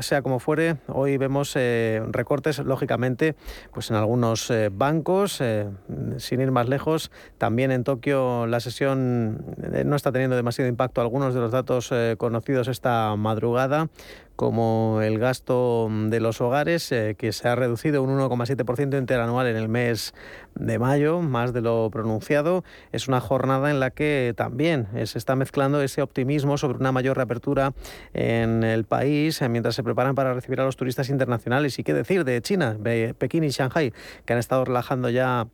Sea 0.00 0.22
como 0.22 0.38
fuere, 0.38 0.78
hoy 0.88 1.18
vemos 1.18 1.52
eh, 1.54 2.02
recortes, 2.10 2.60
lógicamente, 2.60 3.36
pues 3.74 3.90
en 3.90 3.96
algunos 3.96 4.50
eh, 4.50 4.70
bancos, 4.72 5.42
eh, 5.42 5.68
sin 6.16 6.40
ir 6.40 6.50
más 6.50 6.66
lejos. 6.66 7.10
También 7.36 7.70
en 7.70 7.84
Tokio 7.84 8.46
la 8.46 8.60
sesión 8.60 9.44
no 9.84 9.94
está 9.94 10.12
teniendo 10.12 10.34
demasiado 10.34 10.70
impacto 10.70 11.02
algunos 11.02 11.34
de 11.34 11.40
los 11.40 11.52
datos 11.52 11.92
conocidos 12.16 12.68
esta 12.68 13.14
madrugada 13.16 13.90
como 14.36 15.00
el 15.00 15.18
gasto 15.18 15.88
de 15.90 16.20
los 16.20 16.42
hogares, 16.42 16.90
que 16.90 17.32
se 17.32 17.48
ha 17.48 17.54
reducido 17.54 18.02
un 18.02 18.10
1,7% 18.18 18.98
interanual 18.98 19.46
en 19.46 19.56
el 19.56 19.70
mes 19.70 20.12
de 20.54 20.78
mayo, 20.78 21.22
más 21.22 21.54
de 21.54 21.62
lo 21.62 21.88
pronunciado. 21.90 22.62
Es 22.92 23.08
una 23.08 23.20
jornada 23.20 23.70
en 23.70 23.80
la 23.80 23.92
que 23.92 24.34
también 24.36 24.88
se 25.06 25.16
está 25.16 25.36
mezclando 25.36 25.80
ese 25.80 26.02
optimismo 26.02 26.58
sobre 26.58 26.76
una 26.76 26.92
mayor 26.92 27.16
reapertura 27.16 27.72
en 28.12 28.62
el 28.62 28.84
país, 28.84 29.40
mientras 29.48 29.65
se 29.72 29.82
preparan 29.82 30.14
para 30.14 30.34
recibir 30.34 30.60
a 30.60 30.64
los 30.64 30.76
turistas 30.76 31.08
internacionales. 31.08 31.78
¿Y 31.78 31.84
qué 31.84 31.94
decir 31.94 32.24
de 32.24 32.40
China, 32.42 32.74
de 32.78 33.14
Pekín 33.16 33.44
y 33.44 33.50
Shanghai, 33.50 33.92
que 34.24 34.32
han 34.32 34.38
estado 34.38 34.64
relajando 34.64 35.10
ya 35.10 35.46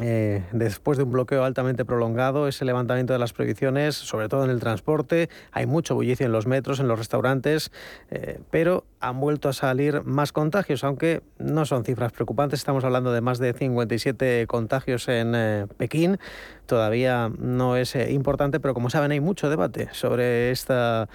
eh, 0.00 0.42
después 0.50 0.98
de 0.98 1.04
un 1.04 1.12
bloqueo 1.12 1.44
altamente 1.44 1.84
prolongado, 1.84 2.48
ese 2.48 2.64
levantamiento 2.64 3.12
de 3.12 3.20
las 3.20 3.32
prohibiciones, 3.32 3.94
sobre 3.94 4.28
todo 4.28 4.44
en 4.44 4.50
el 4.50 4.58
transporte, 4.58 5.28
hay 5.52 5.66
mucho 5.66 5.94
bullicio 5.94 6.26
en 6.26 6.32
los 6.32 6.48
metros, 6.48 6.80
en 6.80 6.88
los 6.88 6.98
restaurantes, 6.98 7.70
eh, 8.10 8.40
pero 8.50 8.84
han 8.98 9.20
vuelto 9.20 9.48
a 9.48 9.52
salir 9.52 10.02
más 10.02 10.32
contagios, 10.32 10.82
aunque 10.82 11.22
no 11.38 11.64
son 11.64 11.84
cifras 11.84 12.10
preocupantes. 12.10 12.58
Estamos 12.58 12.82
hablando 12.82 13.12
de 13.12 13.20
más 13.20 13.38
de 13.38 13.52
57 13.52 14.48
contagios 14.48 15.06
en 15.06 15.32
eh, 15.36 15.66
Pekín. 15.76 16.18
Todavía 16.66 17.30
no 17.38 17.76
es 17.76 17.94
importante, 18.10 18.60
pero 18.60 18.74
como 18.74 18.90
saben 18.90 19.12
hay 19.12 19.20
mucho 19.20 19.50
debate 19.50 19.88
sobre 19.92 20.50
esta 20.50 21.08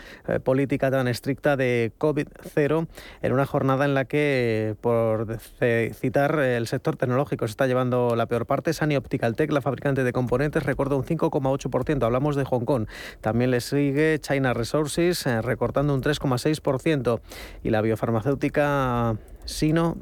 política 0.44 0.92
tan 0.92 1.08
estricta 1.08 1.58
de 1.58 1.92
COVID-0 1.98 2.88
en 3.22 3.34
una 3.34 3.46
jornada 3.46 3.86
en 3.86 3.94
la 3.94 4.06
que, 4.06 4.76
por 4.82 5.40
citar, 5.40 6.40
el 6.40 6.68
sector 6.68 6.96
tecnológico 6.96 7.48
se 7.48 7.52
está 7.52 7.68
llevando 7.68 8.16
la 8.16 8.26
peor 8.28 8.46
parte 8.46 8.74
Sani 8.74 8.96
Optical 8.96 9.36
Tech, 9.36 9.52
la 9.52 9.62
fabricante 9.62 10.04
de 10.04 10.14
componentes, 10.14 10.64
recorta 10.64 10.96
un 10.96 11.04
5,8%. 11.04 12.04
Hablamos 12.04 12.36
de 12.36 12.46
Hong 12.46 12.66
Kong. 12.66 12.88
También 13.22 13.52
le 13.52 13.62
sigue 13.62 14.20
China 14.20 14.54
Resources, 14.54 15.26
eh, 15.26 15.42
recortando 15.42 15.94
un 15.94 16.02
3,6%. 16.02 17.22
Y 17.64 17.70
la 17.70 17.82
biofarmacéutica 17.82 19.18
sino 19.50 19.98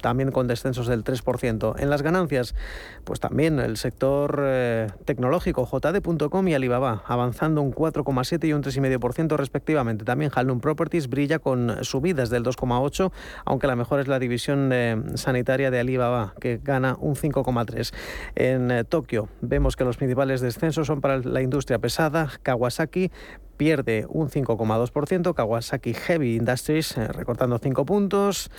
también 0.00 0.32
con 0.32 0.48
descensos 0.48 0.88
del 0.88 1.04
3%. 1.04 1.74
En 1.78 1.90
las 1.90 2.02
ganancias, 2.02 2.56
pues 3.04 3.20
también 3.20 3.60
el 3.60 3.76
sector 3.76 4.42
eh, 4.44 4.88
tecnológico, 5.04 5.64
JD.com 5.64 6.48
y 6.48 6.54
Alibaba, 6.54 7.04
avanzando 7.06 7.62
un 7.62 7.72
4,7 7.72 8.48
y 8.48 8.52
un 8.52 8.62
3,5% 8.62 9.36
respectivamente. 9.36 10.04
También 10.04 10.32
Hallum 10.34 10.60
Properties 10.60 11.08
brilla 11.08 11.38
con 11.38 11.84
subidas 11.84 12.30
del 12.30 12.42
2,8, 12.42 13.12
aunque 13.44 13.68
la 13.68 13.76
mejor 13.76 14.00
es 14.00 14.08
la 14.08 14.18
división 14.18 14.70
eh, 14.72 15.00
sanitaria 15.14 15.70
de 15.70 15.78
Alibaba, 15.78 16.34
que 16.40 16.60
gana 16.62 16.96
un 16.98 17.14
5,3. 17.14 17.94
En 18.34 18.70
eh, 18.72 18.84
Tokio 18.84 19.28
vemos 19.40 19.76
que 19.76 19.84
los 19.84 19.96
principales 19.96 20.40
descensos 20.40 20.88
son 20.88 21.00
para 21.00 21.18
la 21.18 21.42
industria 21.42 21.78
pesada, 21.78 22.28
Kawasaki 22.42 23.12
pierde 23.60 24.06
un 24.08 24.30
5,2%, 24.30 25.34
Kawasaki 25.34 25.92
Heavy 25.92 26.36
Industries 26.36 26.96
eh, 26.96 27.08
recortando 27.08 27.58
5 27.58 27.84
puntos 27.84 28.50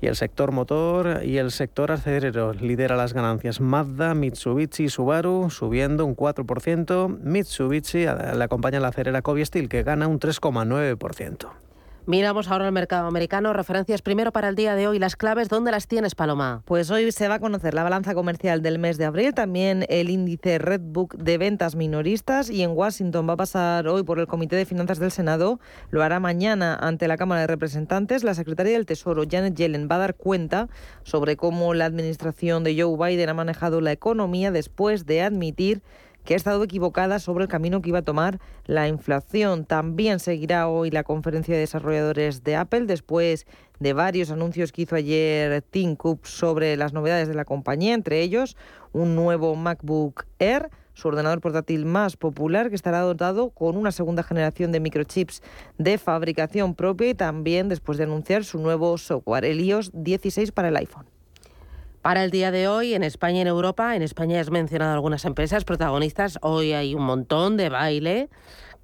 y 0.00 0.06
el 0.06 0.16
sector 0.16 0.50
motor 0.50 1.20
y 1.22 1.36
el 1.36 1.50
sector 1.50 1.92
acerero 1.92 2.54
lidera 2.54 2.96
las 2.96 3.12
ganancias. 3.12 3.60
Mazda, 3.60 4.14
Mitsubishi 4.14 4.84
y 4.84 4.88
Subaru 4.88 5.50
subiendo 5.50 6.06
un 6.06 6.16
4%, 6.16 7.18
Mitsubishi 7.18 8.06
le 8.06 8.44
acompaña 8.44 8.80
la 8.80 8.88
acerera 8.88 9.20
Kobe 9.20 9.44
Steel 9.44 9.68
que 9.68 9.82
gana 9.82 10.08
un 10.08 10.20
3,9%. 10.20 11.65
Miramos 12.08 12.46
ahora 12.48 12.66
el 12.66 12.72
mercado 12.72 13.08
americano. 13.08 13.52
Referencias 13.52 14.00
primero 14.00 14.30
para 14.30 14.48
el 14.48 14.54
día 14.54 14.76
de 14.76 14.86
hoy. 14.86 15.00
Las 15.00 15.16
claves, 15.16 15.48
¿dónde 15.48 15.72
las 15.72 15.88
tienes, 15.88 16.14
Paloma? 16.14 16.62
Pues 16.64 16.88
hoy 16.92 17.10
se 17.10 17.26
va 17.26 17.34
a 17.34 17.40
conocer 17.40 17.74
la 17.74 17.82
balanza 17.82 18.14
comercial 18.14 18.62
del 18.62 18.78
mes 18.78 18.96
de 18.96 19.06
abril, 19.06 19.34
también 19.34 19.84
el 19.88 20.08
índice 20.08 20.58
Redbook 20.58 21.16
de 21.16 21.36
ventas 21.36 21.74
minoristas 21.74 22.48
y 22.48 22.62
en 22.62 22.70
Washington 22.70 23.28
va 23.28 23.32
a 23.32 23.36
pasar 23.36 23.88
hoy 23.88 24.04
por 24.04 24.20
el 24.20 24.28
Comité 24.28 24.54
de 24.54 24.66
Finanzas 24.66 25.00
del 25.00 25.10
Senado. 25.10 25.58
Lo 25.90 26.04
hará 26.04 26.20
mañana 26.20 26.76
ante 26.76 27.08
la 27.08 27.16
Cámara 27.16 27.40
de 27.40 27.48
Representantes. 27.48 28.22
La 28.22 28.34
secretaria 28.34 28.74
del 28.74 28.86
Tesoro, 28.86 29.24
Janet 29.28 29.56
Yellen, 29.56 29.88
va 29.90 29.96
a 29.96 29.98
dar 29.98 30.14
cuenta 30.14 30.68
sobre 31.02 31.36
cómo 31.36 31.74
la 31.74 31.86
administración 31.86 32.62
de 32.62 32.80
Joe 32.80 32.96
Biden 32.96 33.30
ha 33.30 33.34
manejado 33.34 33.80
la 33.80 33.90
economía 33.90 34.52
después 34.52 35.06
de 35.06 35.22
admitir 35.22 35.82
que 36.26 36.34
ha 36.34 36.36
estado 36.36 36.62
equivocada 36.62 37.18
sobre 37.18 37.44
el 37.44 37.48
camino 37.48 37.80
que 37.80 37.88
iba 37.88 38.00
a 38.00 38.02
tomar 38.02 38.38
la 38.66 38.88
inflación. 38.88 39.64
También 39.64 40.18
seguirá 40.18 40.68
hoy 40.68 40.90
la 40.90 41.04
conferencia 41.04 41.54
de 41.54 41.60
desarrolladores 41.60 42.44
de 42.44 42.56
Apple 42.56 42.82
después 42.82 43.46
de 43.78 43.92
varios 43.94 44.30
anuncios 44.30 44.72
que 44.72 44.82
hizo 44.82 44.96
ayer 44.96 45.62
Tim 45.62 45.96
Cook 45.96 46.26
sobre 46.26 46.76
las 46.76 46.92
novedades 46.92 47.28
de 47.28 47.34
la 47.34 47.44
compañía, 47.44 47.94
entre 47.94 48.20
ellos 48.20 48.56
un 48.92 49.14
nuevo 49.14 49.54
MacBook 49.54 50.26
Air 50.38 50.68
su 50.96 51.08
ordenador 51.08 51.42
portátil 51.42 51.84
más 51.84 52.16
popular, 52.16 52.70
que 52.70 52.74
estará 52.74 53.00
dotado 53.00 53.50
con 53.50 53.76
una 53.76 53.92
segunda 53.92 54.22
generación 54.22 54.72
de 54.72 54.80
microchips 54.80 55.42
de 55.76 55.98
fabricación 55.98 56.74
propia 56.74 57.10
y 57.10 57.14
también 57.14 57.68
después 57.68 57.98
de 57.98 58.04
anunciar 58.04 58.44
su 58.44 58.58
nuevo 58.58 58.96
software, 58.96 59.44
el 59.44 59.60
iOS 59.60 59.90
16 59.92 60.52
para 60.52 60.68
el 60.68 60.76
iPhone. 60.76 61.15
Para 62.06 62.22
el 62.22 62.30
día 62.30 62.52
de 62.52 62.68
hoy, 62.68 62.94
en 62.94 63.02
España 63.02 63.38
y 63.38 63.40
en 63.40 63.48
Europa, 63.48 63.96
en 63.96 64.02
España 64.02 64.40
has 64.40 64.48
mencionado 64.48 64.94
algunas 64.94 65.24
empresas 65.24 65.64
protagonistas, 65.64 66.38
hoy 66.40 66.72
hay 66.72 66.94
un 66.94 67.02
montón 67.02 67.56
de 67.56 67.68
baile. 67.68 68.28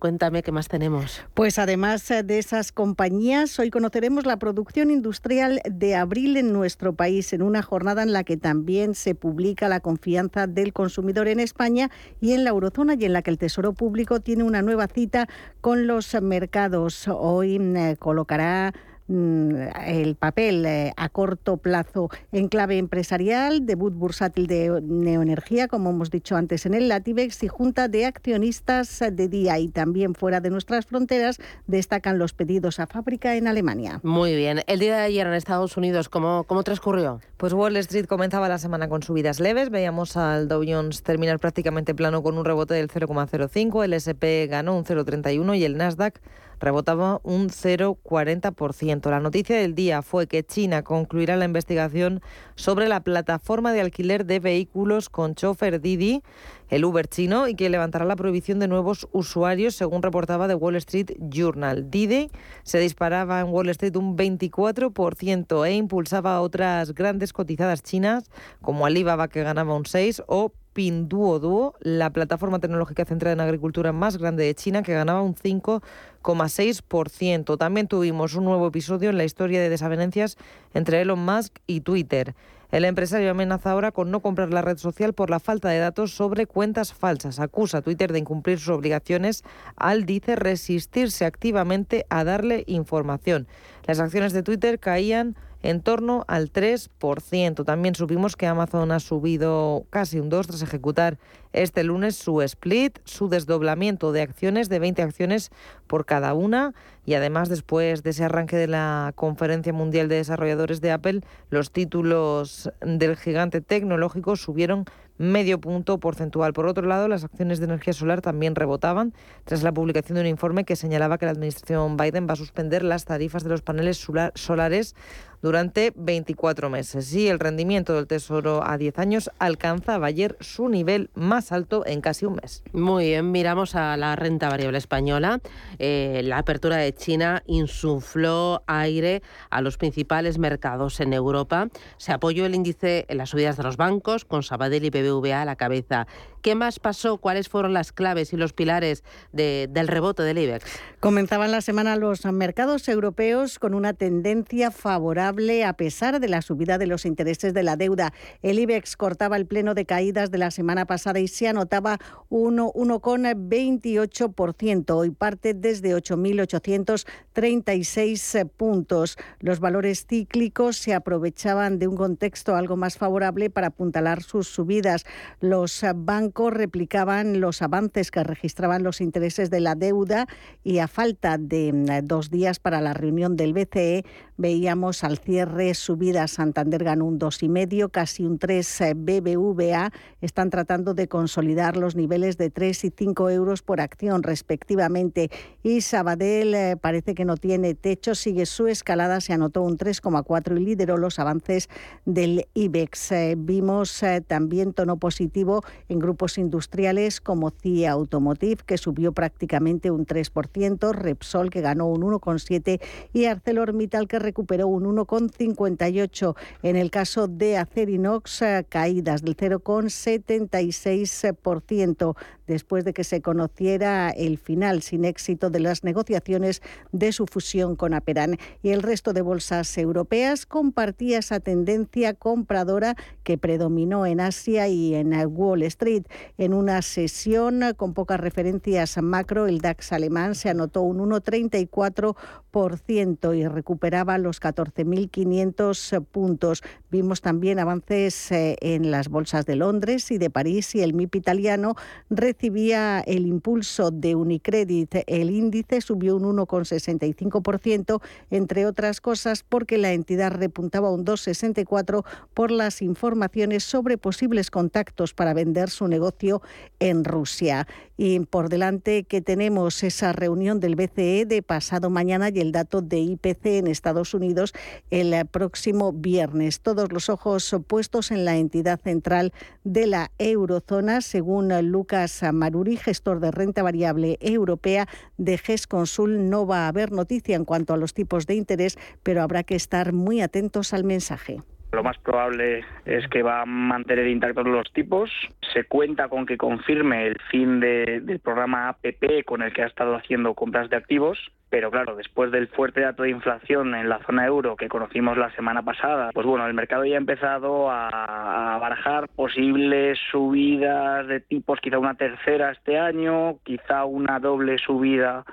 Cuéntame 0.01 0.43
qué 0.43 0.51
más 0.51 0.67
tenemos. 0.67 1.23
Pues 1.33 1.61
además 1.61 2.09
de 2.09 2.39
esas 2.41 2.73
compañías, 2.73 3.57
hoy 3.61 3.71
conoceremos 3.71 4.27
la 4.27 4.39
producción 4.41 4.91
industrial 4.91 5.61
de 5.71 5.95
abril 5.95 6.37
en 6.37 6.53
nuestro 6.53 6.97
país, 6.97 7.33
en 7.33 7.43
una 7.43 7.63
jornada 7.63 8.03
en 8.03 8.13
la 8.13 8.25
que 8.25 8.37
también 8.37 8.97
se 8.97 9.15
publica 9.15 9.69
la 9.69 9.79
confianza 9.79 10.49
del 10.49 10.73
consumidor 10.73 11.29
en 11.29 11.39
España 11.39 11.93
y 12.21 12.33
en 12.33 12.43
la 12.43 12.51
eurozona 12.51 12.97
y 12.99 13.05
en 13.05 13.13
la 13.13 13.23
que 13.23 13.31
el 13.31 13.39
Tesoro 13.39 13.73
Público 13.73 14.19
tiene 14.19 14.43
una 14.43 14.63
nueva 14.63 14.89
cita 14.89 15.29
con 15.61 15.87
los 15.87 16.21
mercados. 16.21 17.07
Hoy 17.07 17.61
eh, 17.77 17.95
colocará 18.01 18.75
Mm, 18.75 18.92
el 19.09 20.17
papel 20.19 20.65
eh, 20.65 20.93
a 20.97 21.09
corto 21.09 21.57
plazo 21.57 22.09
en 22.31 22.49
clave 22.49 22.79
empresarial, 22.79 23.67
debut 23.67 23.93
bursátil 23.93 24.47
de 24.47 24.81
Neoenergía, 24.83 25.69
como 25.69 25.91
hemos 25.91 26.11
dicho 26.11 26.37
antes 26.37 26.67
en 26.67 26.75
el 26.75 26.89
Latibex, 26.89 27.43
y 27.43 27.49
junta 27.49 27.89
de 27.89 28.07
accionistas 28.07 29.03
de 29.13 29.29
día 29.29 29.59
y 29.59 29.69
también 29.69 30.15
fuera 30.15 30.41
de 30.41 30.51
nuestras 30.51 30.87
fronteras 30.87 31.39
destacan 31.67 32.19
los 32.19 32.33
pedidos 32.33 32.81
a 32.81 32.87
fábrica 32.87 33.37
en 33.37 33.49
Alemania. 33.49 34.01
Muy 34.03 34.35
bien. 34.37 34.63
El 34.67 34.81
día 34.81 34.97
de 34.97 35.03
ayer 35.03 35.27
en 35.27 35.35
Estados 35.35 35.77
Unidos, 35.77 36.09
¿cómo, 36.09 36.45
cómo 36.45 36.63
transcurrió? 36.63 37.21
Pues 37.37 37.53
Wall 37.53 37.77
Street 37.79 38.07
comenzaba 38.07 38.49
la 38.49 38.59
semana 38.59 38.89
con 38.89 39.03
subidas 39.03 39.41
leves. 39.41 39.71
Veíamos 39.71 40.17
al 40.17 40.49
Dow 40.49 40.63
Jones 40.67 41.03
terminar 41.03 41.39
prácticamente 41.39 41.95
plano 41.95 42.23
con 42.23 42.39
un 42.39 42.45
rebote 42.45 42.75
del 42.75 42.89
0,05, 42.89 43.85
el 43.85 43.93
SP 43.95 44.47
ganó 44.47 44.77
un 44.77 44.85
0,31 44.85 45.57
y 45.59 45.65
el 45.65 45.77
Nasdaq 45.77 46.21
rebotaba 46.63 47.21
un 47.25 47.49
0,40%. 47.51 49.11
La 49.11 49.21
noticia 49.21 49.57
del 49.57 49.75
día 49.75 50.01
fue 50.01 50.27
que 50.27 50.45
China 50.45 50.83
concluirá 50.83 51.37
la 51.37 51.45
investigación 51.45 52.23
sobre 52.55 52.89
la 52.89 53.01
plataforma 53.01 53.73
de 53.73 53.81
alquiler 53.81 54.25
de 54.25 54.41
vehículos 54.41 55.11
con 55.11 55.35
chofer 55.35 55.81
Didi, 55.81 56.23
el 56.69 56.85
Uber 56.85 57.07
chino, 57.07 57.49
y 57.49 57.55
que 57.55 57.69
levantará 57.69 58.05
la 58.05 58.17
prohibición 58.17 58.59
de 58.59 58.69
nuevos 58.69 59.09
usuarios, 59.13 59.75
según 59.75 60.03
reportaba 60.03 60.49
The 60.49 60.55
Wall 60.55 60.77
Street 60.77 61.11
Journal. 61.19 61.91
Didi 61.91 62.31
se 62.63 62.79
disparaba 62.79 63.41
en 63.41 63.49
Wall 63.49 63.69
Street 63.71 63.97
un 63.97 64.17
24% 64.17 65.67
e 65.67 65.75
impulsaba 65.75 66.37
a 66.37 66.41
otras 66.41 66.95
grandes 66.95 67.33
cotizadas 67.33 67.83
chinas, 67.83 68.31
como 68.63 68.87
Alibaba, 68.87 69.29
que 69.29 69.43
ganaba 69.43 69.75
un 69.75 69.85
6%, 69.85 70.25
o 70.29 70.53
Pinduoduo, 70.73 71.75
la 71.81 72.11
plataforma 72.11 72.59
tecnológica 72.59 73.05
centrada 73.05 73.35
en 73.35 73.41
agricultura 73.41 73.93
más 73.93 74.19
grande 74.19 74.45
de 74.45 74.55
China, 74.55 74.83
que 74.83 74.95
ganaba 74.95 75.23
un 75.23 75.35
5,6%. 75.35 77.59
También 77.59 77.89
tuvimos 77.89 78.35
un 78.35 78.45
nuevo 78.45 78.67
episodio 78.67 79.11
en 79.11 79.19
la 79.19 79.25
historia 79.25 79.61
de 79.61 79.69
desavenencias 79.69 80.37
entre 80.75 81.01
Elon 81.01 81.25
Musk 81.25 81.59
y 81.67 81.81
Twitter. 81.81 82.35
El 82.73 82.87
empresario 82.87 83.31
amenaza 83.31 83.71
ahora 83.71 83.93
con 83.93 84.11
no 84.11 84.21
comprar 84.21 84.51
la 84.51 84.63
red 84.63 84.79
social 84.79 85.13
por 85.13 85.29
la 85.29 85.41
falta 85.41 85.69
de 85.69 85.79
datos 85.79 86.13
sobre 86.13 86.47
cuentas 86.47 86.95
falsas. 86.95 87.39
Acusa 87.39 87.79
a 87.79 87.83
Twitter 87.83 88.15
de 88.15 88.19
incumplir 88.19 88.59
sus 88.59 88.71
obligaciones 88.71 89.45
al, 89.77 90.07
dice, 90.07 90.37
resistirse 90.37 91.27
activamente 91.27 92.07
a 92.09 92.25
darle 92.25 92.65
información. 92.67 93.47
Las 93.87 94.01
acciones 94.01 94.33
de 94.33 94.43
Twitter 94.43 94.79
caían 94.79 95.37
en 95.63 95.81
torno 95.81 96.25
al 96.29 96.53
3%. 96.53 97.65
También 97.65 97.95
supimos 97.95 98.37
que 98.37 98.47
Amazon 98.47 98.93
ha 98.93 99.01
subido 99.01 99.87
casi 99.91 100.21
un 100.21 100.29
2 100.29 100.47
tras 100.47 100.63
ejecutar 100.63 101.19
este 101.53 101.85
lunes 101.85 102.17
su 102.17 102.43
split, 102.43 102.99
su 103.05 103.29
desdoblamiento 103.29 104.13
de 104.13 104.23
acciones 104.23 104.69
de 104.69 104.79
20 104.79 105.03
acciones 105.03 105.51
por 105.87 106.07
cada 106.07 106.35
una 106.35 106.75
y 107.05 107.15
además 107.15 107.49
después 107.49 108.03
de 108.03 108.11
ese 108.11 108.25
arranque 108.25 108.57
de 108.57 108.69
la 108.69 109.13
Conferencia 109.15 109.73
Mundial 109.73 110.09
de 110.09 110.17
Desarrolladores 110.17 110.81
de 110.81 110.93
Apple, 110.93 111.21
los 111.51 111.73
títulos 111.73 112.71
del 112.81 113.17
gigante 113.17 113.61
tecnológico 113.61 114.37
subieron 114.37 114.87
medio 115.19 115.61
punto 115.61 115.99
porcentual. 115.99 116.53
Por 116.53 116.67
otro 116.67 116.87
lado, 116.87 117.09
las 117.09 117.25
acciones 117.25 117.59
de 117.59 117.67
energía 117.67 117.93
solar 117.93 118.21
también 118.23 118.55
rebotaban 118.55 119.13
tras 119.45 119.63
la 119.63 119.73
publicación 119.73 120.17
de 120.17 120.23
un 120.23 120.27
informe 120.27 120.65
que 120.65 120.77
señalaba 120.77 121.19
que 121.19 121.27
la 121.27 121.33
administración 121.33 121.97
Biden 121.97 122.27
va 122.29 122.33
a 122.33 122.37
suspender 122.37 122.83
las 122.83 123.05
tarifas 123.05 123.45
de 123.45 123.51
los 123.51 123.63
paneles 123.63 124.05
solares 124.35 124.95
durante 125.43 125.93
24 125.97 126.71
meses. 126.71 127.13
Y 127.15 127.29
el 127.29 127.41
rendimiento 127.41 127.95
del 127.95 128.07
Tesoro 128.07 128.65
a 128.65 128.79
10 128.79 128.99
años 128.99 129.31
alcanzaba 129.39 130.07
ayer 130.07 130.37
su 130.41 130.69
nivel 130.69 131.11
más 131.15 131.42
alto 131.51 131.85
en 131.87 132.01
casi 132.01 132.27
un 132.27 132.35
mes. 132.35 132.63
Muy 132.73 133.07
bien, 133.07 133.33
miramos 133.33 133.75
a 133.75 133.97
la 133.97 134.15
renta 134.15 134.49
variable 134.49 134.79
española. 134.79 135.41
Eh, 135.79 136.21
la 136.25 136.39
apertura 136.39 136.77
de 136.77 136.95
China 136.95 137.43
insufló 137.47 138.63
aire 138.67 139.23
a 139.51 139.61
los 139.61 139.79
principales 139.79 140.39
mercados 140.39 141.01
en 141.01 141.13
Europa. 141.13 141.69
Se 141.97 142.13
apoyó 142.13 142.47
el 142.47 142.55
índice 142.55 143.07
en 143.09 143.19
las 143.19 143.31
subidas 143.31 143.57
de 143.57 143.63
los 143.63 143.77
bancos, 143.77 144.25
con 144.25 144.43
Sabadell 144.43 144.85
y 144.85 144.91
BBVA 144.91 145.43
a 145.43 145.45
la 145.45 145.57
cabeza. 145.57 146.07
¿Qué 146.43 146.55
más 146.57 146.81
pasó? 146.81 147.19
¿Cuáles 147.19 147.49
fueron 147.49 147.73
las 147.73 147.93
claves 147.93 148.33
y 148.33 148.37
los 148.37 148.53
pilares 148.53 149.05
del 149.31 149.87
rebote 149.87 150.25
del 150.25 150.39
IBEX? 150.39 150.65
Comenzaban 150.99 151.53
la 151.53 151.61
semana 151.61 151.95
los 151.95 152.25
mercados 152.25 152.89
europeos 152.89 153.61
con 153.61 153.75
una 153.75 153.93
tendencia 153.93 154.73
favorable 154.73 155.65
a 155.65 155.75
pesar 155.75 156.19
de 156.19 156.29
la 156.29 156.43
subida 156.43 156.79
de 156.79 156.89
los 156.89 157.07
intereses 157.07 157.55
de 157.55 157.63
la 157.63 157.77
deuda. 157.77 158.13
El 158.43 158.59
IBEX 158.59 158.97
cortaba 158.97 159.37
el 159.37 159.47
pleno 159.47 159.75
de 159.75 159.87
caídas 159.87 160.33
de 160.33 160.39
la 160.39 160.51
semana 160.51 160.85
pasada 160.85 161.21
y 161.21 161.29
se 161.29 161.47
anotaba 161.47 162.01
1,28%. 162.29 164.97
Hoy 164.97 165.11
parte 165.11 165.55
desde 165.55 165.95
8.836 165.95 168.49
puntos. 168.49 169.17
Los 169.39 169.61
valores 169.61 170.07
cíclicos 170.09 170.77
se 170.77 170.93
aprovechaban 170.93 171.79
de 171.79 171.87
un 171.87 171.97
contexto 171.97 172.57
algo 172.57 172.77
más 172.77 172.99
favorable 172.99 173.49
para 173.49 173.69
apuntalar 173.69 174.25
sus 174.25 174.49
subidas. 174.49 175.05
Los 175.39 175.85
bancos 175.95 176.32
replicaban 176.51 177.41
los 177.41 177.63
avances 177.63 178.11
que 178.11 178.25
registraban 178.25 178.83
los 178.83 179.01
intereses 179.01 179.51
de 179.51 179.61
la 179.61 179.75
deuda 179.75 180.27
y 180.65 180.79
a 180.79 180.89
falta 180.89 181.39
de 181.39 181.73
mm, 181.73 182.07
dos 182.07 182.31
días 182.31 182.59
para 182.59 182.81
la 182.81 182.95
reunión 182.95 183.37
del 183.37 183.53
BCE 183.53 184.05
veíamos 184.43 185.05
al 185.05 185.19
cierre 185.19 185.73
subidas 185.73 186.33
Santander 186.33 186.83
ganó 186.83 187.07
un 187.07 187.19
2,5, 187.19 187.91
casi 187.91 188.25
un 188.25 188.39
3 188.39 188.81
eh, 188.81 188.95
BBVA. 188.95 189.93
Están 190.21 190.51
tratando 190.51 190.95
de 190.95 191.07
consolidar 191.07 191.77
los 191.77 191.95
niveles 191.95 192.37
de 192.37 192.51
3 192.51 192.85
y 192.87 192.91
5 192.91 193.31
euros 193.31 193.63
por 193.63 193.81
acción 193.81 194.25
respectivamente. 194.25 195.31
Y 195.63 195.83
Sabadell 195.83 196.55
eh, 196.55 196.77
parece 196.77 197.15
que 197.15 197.25
no 197.25 197.37
tiene 197.37 197.75
techo, 197.75 198.17
sigue 198.17 198.45
su 198.45 198.67
escalada, 198.67 199.21
se 199.21 199.33
anotó 199.33 199.63
un 199.63 199.79
3,4 199.79 200.61
y 200.61 200.65
lideró 200.65 200.97
los 200.97 201.21
avances 201.21 201.69
del 202.05 202.47
IBEX. 202.55 203.13
Eh, 203.13 203.35
vimos 203.39 204.03
también 204.27 204.73
tono 204.73 204.97
positivo 204.97 205.63
en 205.89 206.01
grupos 206.01 206.37
industriales 206.37 207.21
como 207.21 207.51
CIA 207.51 207.93
Automotive, 207.93 208.63
que 208.67 208.77
subió 208.77 209.13
prácticamente 209.13 209.93
un 209.93 210.05
3%, 210.05 210.93
Repsol, 210.93 211.51
que 211.51 211.61
ganó 211.61 211.87
un 211.87 212.03
1,7% 212.03 212.81
y 213.13 213.27
ArcelorMittal, 213.27 214.09
que 214.09 214.32
recuperó 214.33 214.67
un 214.67 214.85
1,58%. 214.85 216.35
En 216.63 216.77
el 216.77 216.91
caso 216.91 217.29
de 217.29 217.59
Acerinox, 217.59 218.41
eh, 218.41 218.65
caídas 218.67 219.21
del 219.23 219.37
0,76% 219.37 222.17
después 222.47 222.85
de 222.85 222.93
que 222.93 223.05
se 223.05 223.23
conociera 223.23 224.11
el 224.11 224.37
final 224.39 224.83
sin 224.83 225.05
éxito 225.05 225.51
de 225.51 225.61
las 225.61 225.85
negociaciones 225.85 226.61
de 226.93 227.13
su 227.13 227.27
fusión 227.27 227.77
con 227.77 227.95
Aperan. 227.95 228.39
Y 228.63 228.71
el 228.71 228.83
resto 228.83 229.13
de 229.13 229.21
bolsas 229.23 229.79
europeas 229.79 230.45
compartía 230.47 231.19
esa 231.19 231.39
tendencia 231.41 232.15
compradora 232.15 232.97
que 233.23 233.39
predominó 233.39 234.07
en 234.07 234.21
Asia 234.21 234.69
y 234.69 234.95
en 234.95 235.13
Wall 235.27 235.63
Street. 235.63 236.05
En 236.39 236.55
una 236.55 236.83
sesión 236.83 237.63
con 237.77 237.95
pocas 237.95 238.21
referencias 238.21 239.01
macro, 239.03 239.47
el 239.47 239.61
DAX 239.61 239.93
alemán 239.93 240.35
se 240.35 240.49
anotó 240.49 240.83
un 240.83 240.99
1,34% 241.11 243.37
y 243.37 243.47
recuperaba 243.49 244.12
los 244.19 244.41
14.500 244.41 246.05
puntos. 246.05 246.63
Vimos 246.91 247.21
también 247.21 247.59
avances 247.59 248.31
eh, 248.33 248.57
en 248.61 248.91
las 248.91 249.09
bolsas 249.09 249.47
de 249.47 249.57
Londres 249.57 250.11
y 250.11 250.19
de 250.19 250.31
París 250.31 250.75
y 250.75 250.83
el 250.83 250.95
MIP 250.95 251.17
italiano 251.17 251.75
recibía 252.11 253.01
el 253.01 253.27
impulso 253.27 253.91
de 253.91 254.15
Unicredit. 254.15 254.97
El 255.07 255.31
índice 255.31 255.81
subió 255.81 256.17
un 256.17 256.37
1,65%, 256.37 258.01
entre 258.31 258.67
otras 258.67 259.01
cosas 259.01 259.43
porque 259.43 259.79
la 259.79 259.93
entidad 259.93 260.33
repuntaba 260.33 260.91
un 260.91 261.05
2,64% 261.05 262.05
por 262.35 262.51
las 262.51 262.83
informaciones 262.83 263.65
sobre 263.65 263.99
posibles 263.99 264.51
contactos 264.51 265.15
para 265.15 265.35
vender 265.35 265.71
su 265.71 265.89
negocio 265.89 266.43
en 266.79 267.05
Rusia. 267.05 267.67
Y 267.97 268.21
por 268.21 268.49
delante 268.49 269.05
que 269.05 269.21
tenemos 269.21 269.83
esa 269.83 270.13
reunión 270.13 270.61
del 270.61 270.77
BCE 270.77 271.25
de 271.27 271.43
pasado 271.43 271.91
mañana 271.91 272.31
y 272.31 272.41
el 272.41 272.51
dato 272.51 272.83
de 272.83 272.99
IPC 272.99 273.47
en 273.47 273.67
Estados 273.67 274.02
Unidos 274.15 274.53
el 274.91 275.27
próximo 275.27 275.93
viernes. 275.93 276.61
Todos 276.61 276.93
los 276.93 277.09
ojos 277.09 277.57
puestos 277.67 278.11
en 278.11 278.25
la 278.25 278.37
entidad 278.37 278.81
central 278.81 279.33
de 279.65 279.87
la 279.87 280.11
eurozona, 280.19 281.01
según 281.01 281.53
Lucas 281.71 282.23
Maruri, 282.33 282.77
gestor 282.77 283.21
de 283.21 283.31
renta 283.31 283.63
variable 283.63 284.19
europea 284.21 284.89
de 285.17 285.39
GES 285.39 285.67
Consul. 285.67 286.29
No 286.29 286.47
va 286.47 286.65
a 286.65 286.69
haber 286.69 286.93
noticia 286.93 287.37
en 287.37 287.45
cuanto 287.45 287.73
a 287.73 287.77
los 287.77 287.95
tipos 287.95 288.27
de 288.27 288.35
interés, 288.35 288.79
pero 289.03 289.23
habrá 289.23 289.43
que 289.45 289.55
estar 289.55 289.93
muy 289.93 290.21
atentos 290.21 290.73
al 290.73 290.85
mensaje. 290.85 291.41
Lo 291.73 291.83
más 291.83 291.97
probable 291.99 292.65
es 292.85 293.09
que 293.09 293.23
va 293.23 293.41
a 293.41 293.47
mantener 293.47 294.07
intactos 294.07 294.47
los 294.47 294.71
tipos. 294.75 295.11
Se 295.55 295.65
cuenta 295.65 296.09
con 296.09 296.27
que 296.27 296.37
confirme 296.37 297.07
el 297.07 297.17
fin 297.31 297.61
del 297.61 298.21
programa 298.23 298.69
APP 298.69 299.25
con 299.25 299.41
el 299.41 299.55
que 299.55 299.63
ha 299.63 299.67
estado 299.69 299.97
haciendo 299.97 300.35
compras 300.35 300.69
de 300.69 300.77
activos. 300.77 301.19
Pero 301.49 301.71
claro, 301.71 301.97
después 301.97 302.31
del 302.31 302.49
fuerte 302.49 302.83
dato 302.83 303.03
de 303.05 303.11
inflación 303.11 303.75
en 303.75 303.89
la 303.89 304.01
zona 304.07 304.27
euro 304.27 304.57
que 304.57 304.69
conocimos 304.69 305.17
la 305.17 305.31
semana 305.35 305.63
pasada, 305.63 306.11
pues 306.13 306.27
bueno, 306.27 306.47
el 306.47 306.55
mercado 306.55 306.85
ya 306.85 306.95
ha 306.95 306.99
empezado 306.99 307.71
a 307.71 308.59
barajar 308.61 309.09
posibles 309.09 309.99
subidas 310.11 311.07
de 311.09 311.21
tipos, 311.21 311.61
quizá 311.61 311.79
una 311.79 311.95
tercera 311.95 312.53
este 312.53 312.79
año, 312.79 313.39
quizá 313.45 313.85
una 313.85 314.19
doble 314.19 314.57
subida 314.59 315.25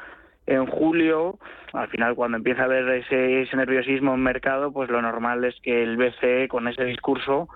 en 0.50 0.66
julio, 0.66 1.38
al 1.74 1.88
final 1.90 2.16
cuando 2.16 2.38
empieza 2.38 2.64
a 2.64 2.66
haber 2.66 2.90
ese, 2.90 3.44
ese 3.44 3.56
nerviosismo 3.56 4.16
en 4.16 4.22
mercado, 4.22 4.72
pues 4.72 4.90
lo 4.90 5.02
normal 5.02 5.46
es 5.46 5.56
que 5.62 5.84
el 5.84 5.96
BCE 5.96 6.48
con 6.48 6.68
ese 6.68 6.84
discurso 6.86 7.48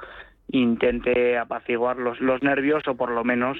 intente 0.49 1.37
apaciguar 1.37 1.97
los, 1.97 2.19
los 2.21 2.43
nervios 2.43 2.83
o 2.87 2.95
por 2.95 3.09
lo 3.09 3.23
menos 3.23 3.57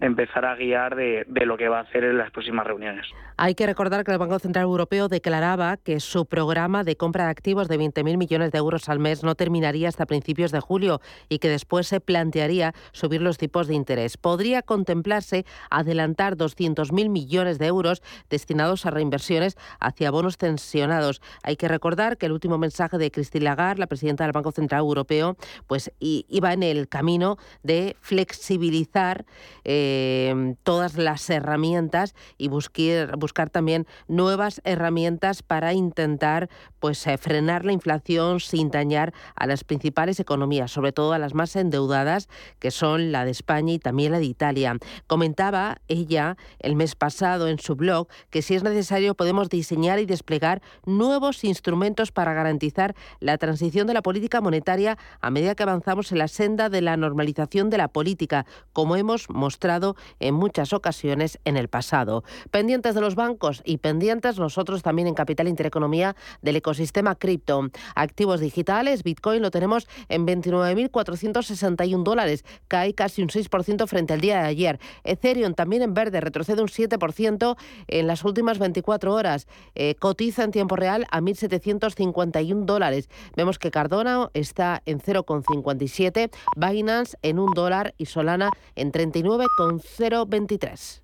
empezar 0.00 0.44
a 0.44 0.56
guiar 0.56 0.96
de, 0.96 1.24
de, 1.28 1.46
lo 1.46 1.56
que 1.56 1.68
va 1.68 1.78
a 1.78 1.82
hacer 1.82 2.04
en 2.04 2.18
las 2.18 2.30
próximas 2.30 2.66
reuniones. 2.66 3.06
Hay 3.36 3.54
que 3.54 3.66
recordar 3.66 4.04
que 4.04 4.12
el 4.12 4.18
Banco 4.18 4.38
Central 4.38 4.64
Europeo 4.64 5.08
declaraba 5.08 5.76
que 5.76 6.00
su 6.00 6.26
programa 6.26 6.84
de 6.84 6.96
compra 6.96 7.24
de 7.24 7.30
activos 7.30 7.68
de 7.68 7.78
20.000 7.78 8.18
millones 8.18 8.50
de 8.50 8.58
euros 8.58 8.88
al 8.88 8.98
mes 8.98 9.22
no 9.22 9.34
terminaría 9.34 9.88
hasta 9.88 10.06
principios 10.06 10.50
de 10.52 10.60
julio 10.60 11.00
y 11.28 11.38
que 11.38 11.48
después 11.48 11.86
se 11.86 12.00
plantearía 12.00 12.74
subir 12.92 13.22
los 13.22 13.38
tipos 13.38 13.66
de 13.66 13.74
interés. 13.74 14.16
Podría 14.16 14.62
contemplarse 14.62 15.46
adelantar 15.70 16.36
200.000 16.36 17.08
millones 17.08 17.58
de 17.58 17.66
euros 17.66 18.02
destinados 18.28 18.84
a 18.86 18.90
reinversiones 18.90 19.56
hacia 19.80 20.10
bonos 20.10 20.36
tensionados. 20.36 21.22
Hay 21.42 21.56
que 21.56 21.68
recordar 21.68 22.18
que 22.18 22.26
el 22.26 22.32
último 22.32 22.58
mensaje 22.58 22.98
de 22.98 23.10
Christine 23.10 23.44
Lagarde, 23.44 23.80
la 23.80 23.86
presidenta 23.86 24.24
del 24.24 24.32
Banco 24.32 24.52
Central 24.52 24.80
Europeo, 24.80 25.36
pues 25.66 25.90
y 25.98 26.23
va 26.40 26.52
en 26.52 26.62
el 26.62 26.88
camino 26.88 27.38
de 27.62 27.96
flexibilizar 28.00 29.24
eh, 29.64 30.54
todas 30.62 30.96
las 30.96 31.28
herramientas 31.30 32.14
y 32.38 32.48
buscar 32.48 33.50
también 33.50 33.86
nuevas 34.08 34.60
herramientas 34.64 35.42
para 35.42 35.72
intentar 35.72 36.48
pues, 36.84 37.06
eh, 37.06 37.16
frenar 37.16 37.64
la 37.64 37.72
inflación 37.72 38.40
sin 38.40 38.70
dañar 38.70 39.14
a 39.36 39.46
las 39.46 39.64
principales 39.64 40.20
economías, 40.20 40.70
sobre 40.70 40.92
todo 40.92 41.14
a 41.14 41.18
las 41.18 41.32
más 41.32 41.56
endeudadas, 41.56 42.28
que 42.58 42.70
son 42.70 43.10
la 43.10 43.24
de 43.24 43.30
España 43.30 43.72
y 43.72 43.78
también 43.78 44.12
la 44.12 44.18
de 44.18 44.26
Italia. 44.26 44.76
Comentaba 45.06 45.78
ella 45.88 46.36
el 46.58 46.76
mes 46.76 46.94
pasado 46.94 47.48
en 47.48 47.58
su 47.58 47.74
blog 47.74 48.08
que 48.28 48.42
si 48.42 48.54
es 48.54 48.62
necesario 48.62 49.14
podemos 49.14 49.48
diseñar 49.48 49.98
y 49.98 50.04
desplegar 50.04 50.60
nuevos 50.84 51.42
instrumentos 51.44 52.12
para 52.12 52.34
garantizar 52.34 52.94
la 53.18 53.38
transición 53.38 53.86
de 53.86 53.94
la 53.94 54.02
política 54.02 54.42
monetaria 54.42 54.98
a 55.22 55.30
medida 55.30 55.54
que 55.54 55.62
avanzamos 55.62 56.12
en 56.12 56.18
la 56.18 56.28
senda 56.28 56.68
de 56.68 56.82
la 56.82 56.98
normalización 56.98 57.70
de 57.70 57.78
la 57.78 57.88
política, 57.88 58.44
como 58.74 58.96
hemos 58.96 59.30
mostrado 59.30 59.96
en 60.20 60.34
muchas 60.34 60.74
ocasiones 60.74 61.38
en 61.46 61.56
el 61.56 61.68
pasado. 61.68 62.24
Pendientes 62.50 62.94
de 62.94 63.00
los 63.00 63.14
bancos 63.14 63.62
y 63.64 63.78
pendientes 63.78 64.38
nosotros 64.38 64.82
también 64.82 65.08
en 65.08 65.14
Capital 65.14 65.48
Intereconomía 65.48 66.14
del 66.42 66.56
ecosistema 66.56 66.73
cripto. 67.18 67.70
Activos 67.94 68.40
digitales, 68.40 69.02
Bitcoin 69.02 69.42
lo 69.42 69.50
tenemos 69.50 69.86
en 70.08 70.26
29.461 70.26 72.02
dólares, 72.02 72.44
cae 72.68 72.94
casi 72.94 73.22
un 73.22 73.28
6% 73.28 73.86
frente 73.86 74.12
al 74.12 74.20
día 74.20 74.42
de 74.42 74.48
ayer. 74.48 74.80
Ethereum 75.04 75.54
también 75.54 75.82
en 75.82 75.94
verde, 75.94 76.20
retrocede 76.20 76.62
un 76.62 76.68
7% 76.68 77.56
en 77.88 78.06
las 78.06 78.24
últimas 78.24 78.58
24 78.58 79.12
horas. 79.12 79.46
Eh, 79.74 79.94
cotiza 79.96 80.44
en 80.44 80.50
tiempo 80.50 80.76
real 80.76 81.06
a 81.10 81.20
1.751 81.20 82.64
dólares. 82.64 83.08
Vemos 83.36 83.58
que 83.58 83.70
Cardona 83.70 84.30
está 84.34 84.82
en 84.86 85.00
0,57, 85.00 86.30
Binance 86.56 87.16
en 87.22 87.38
un 87.38 87.52
dólar 87.54 87.94
y 87.98 88.06
Solana 88.06 88.50
en 88.74 88.92
39,023. 88.92 91.03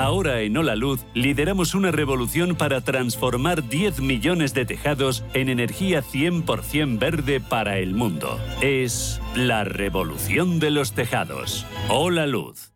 Ahora 0.00 0.40
en 0.40 0.56
Hola 0.56 0.76
Luz 0.76 1.04
lideramos 1.12 1.74
una 1.74 1.90
revolución 1.90 2.56
para 2.56 2.80
transformar 2.80 3.68
10 3.68 4.00
millones 4.00 4.54
de 4.54 4.64
tejados 4.64 5.24
en 5.34 5.50
energía 5.50 6.02
100% 6.02 6.98
verde 6.98 7.38
para 7.38 7.76
el 7.76 7.92
mundo. 7.92 8.40
Es 8.62 9.20
la 9.34 9.62
revolución 9.64 10.58
de 10.58 10.70
los 10.70 10.92
tejados. 10.92 11.66
Hola 11.90 12.26
Luz. 12.26 12.72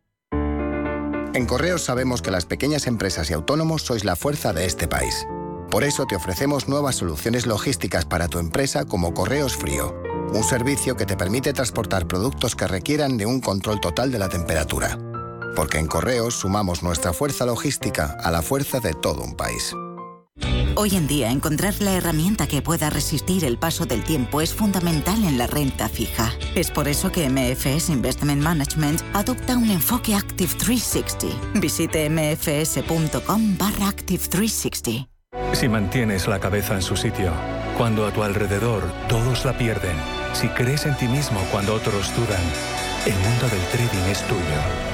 En 1.33 1.47
Correos 1.47 1.81
sabemos 1.81 2.21
que 2.21 2.31
las 2.31 2.45
pequeñas 2.45 2.87
empresas 2.87 3.31
y 3.31 3.33
autónomos 3.33 3.81
sois 3.81 4.05
la 4.05 4.17
fuerza 4.17 4.53
de 4.53 4.67
este 4.67 4.87
país. 4.87 5.27
Por 5.71 5.83
eso 5.83 6.05
te 6.05 6.17
ofrecemos 6.17 6.69
nuevas 6.69 6.97
soluciones 6.97 7.47
logísticas 7.47 8.05
para 8.05 8.29
tu 8.29 8.39
empresa 8.39 8.85
como 8.85 9.15
Correos 9.15 9.57
Frío, 9.57 9.95
un 10.35 10.45
servicio 10.45 10.95
que 10.95 11.07
te 11.07 11.17
permite 11.17 11.55
transportar 11.55 12.07
productos 12.07 12.55
que 12.55 12.67
requieran 12.67 13.17
de 13.17 13.25
un 13.25 13.41
control 13.41 13.81
total 13.81 14.13
de 14.13 14.19
la 14.19 14.29
temperatura 14.29 14.99
porque 15.55 15.79
en 15.79 15.87
Correos 15.87 16.35
sumamos 16.35 16.83
nuestra 16.83 17.13
fuerza 17.13 17.47
logística 17.47 18.17
a 18.23 18.31
la 18.31 18.43
fuerza 18.43 18.81
de 18.81 18.93
todo 18.95 19.23
un 19.23 19.37
país. 19.37 19.75
Hoy 20.77 20.97
en 20.97 21.07
día 21.07 21.31
encontrar 21.31 21.75
la 21.81 21.93
herramienta 21.95 22.49
que 22.49 22.61
pueda 22.61 22.91
resistir 22.91 23.45
el 23.45 23.59
paso 23.59 23.87
del 23.87 24.03
tiempo 24.03 24.41
es 24.41 24.53
fundamental 24.53 25.23
en 25.23 25.39
la 25.39 25.47
renta 25.47 25.89
fija. 25.89 26.33
Es 26.57 26.71
por 26.73 26.89
eso 26.89 27.13
que 27.13 27.31
MFS 27.31 27.91
Investment 27.91 28.43
Management 28.43 29.01
adopta 29.13 29.57
un 29.57 29.71
enfoque 29.71 30.17
Active 30.17 30.53
360. 30.53 31.61
Visite 31.61 32.11
mfs.com 32.11 33.57
barra 33.57 33.89
Active 33.89 34.25
360. 34.29 35.09
Si 35.53 35.69
mantienes 35.69 36.27
la 36.27 36.41
cabeza 36.41 36.75
en 36.75 36.83
su 36.83 36.97
sitio, 36.97 37.33
cuando 37.79 38.07
a 38.07 38.13
tu 38.13 38.25
alrededor 38.25 38.83
todos 39.09 39.45
la 39.45 39.57
pierden, 39.57 39.97
si 40.33 40.49
crees 40.49 40.87
en 40.87 40.97
ti 40.97 41.07
mismo 41.07 41.41
cuando 41.53 41.75
otros 41.75 42.13
dudan, 42.17 42.43
el 43.07 43.15
mundo 43.15 43.49
del 43.49 43.63
trading 43.69 44.11
es 44.11 44.21
tuyo. 44.27 44.94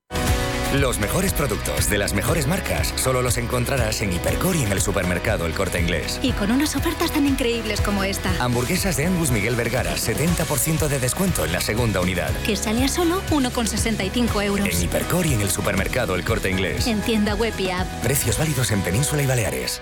Los 0.73 0.99
mejores 0.99 1.33
productos 1.33 1.89
de 1.89 1.97
las 1.97 2.13
mejores 2.13 2.47
marcas 2.47 2.93
solo 2.95 3.21
los 3.21 3.37
encontrarás 3.37 4.01
en 4.01 4.13
Hipercor 4.13 4.55
y 4.55 4.63
en 4.63 4.71
el 4.71 4.79
supermercado 4.79 5.45
El 5.45 5.53
Corte 5.53 5.81
Inglés. 5.81 6.17
Y 6.23 6.31
con 6.31 6.49
unas 6.49 6.77
ofertas 6.77 7.11
tan 7.11 7.27
increíbles 7.27 7.81
como 7.81 8.05
esta. 8.05 8.31
Hamburguesas 8.41 8.95
de 8.95 9.05
Angus 9.05 9.31
Miguel 9.31 9.57
Vergara, 9.57 9.95
70% 9.95 10.87
de 10.87 10.99
descuento 10.99 11.43
en 11.43 11.51
la 11.51 11.59
segunda 11.59 11.99
unidad. 11.99 12.31
Que 12.45 12.55
sale 12.55 12.85
a 12.85 12.87
solo 12.87 13.21
1,65 13.31 14.41
euros. 14.45 14.65
En 14.65 14.81
Hipercor 14.81 15.25
y 15.25 15.33
en 15.33 15.41
el 15.41 15.49
supermercado 15.49 16.15
El 16.15 16.23
Corte 16.23 16.49
Inglés. 16.49 16.87
En 16.87 17.01
tienda 17.01 17.35
web 17.35 17.53
y 17.59 17.69
app. 17.69 17.87
Precios 18.01 18.37
válidos 18.37 18.71
en 18.71 18.81
Península 18.81 19.23
y 19.23 19.27
Baleares. 19.27 19.81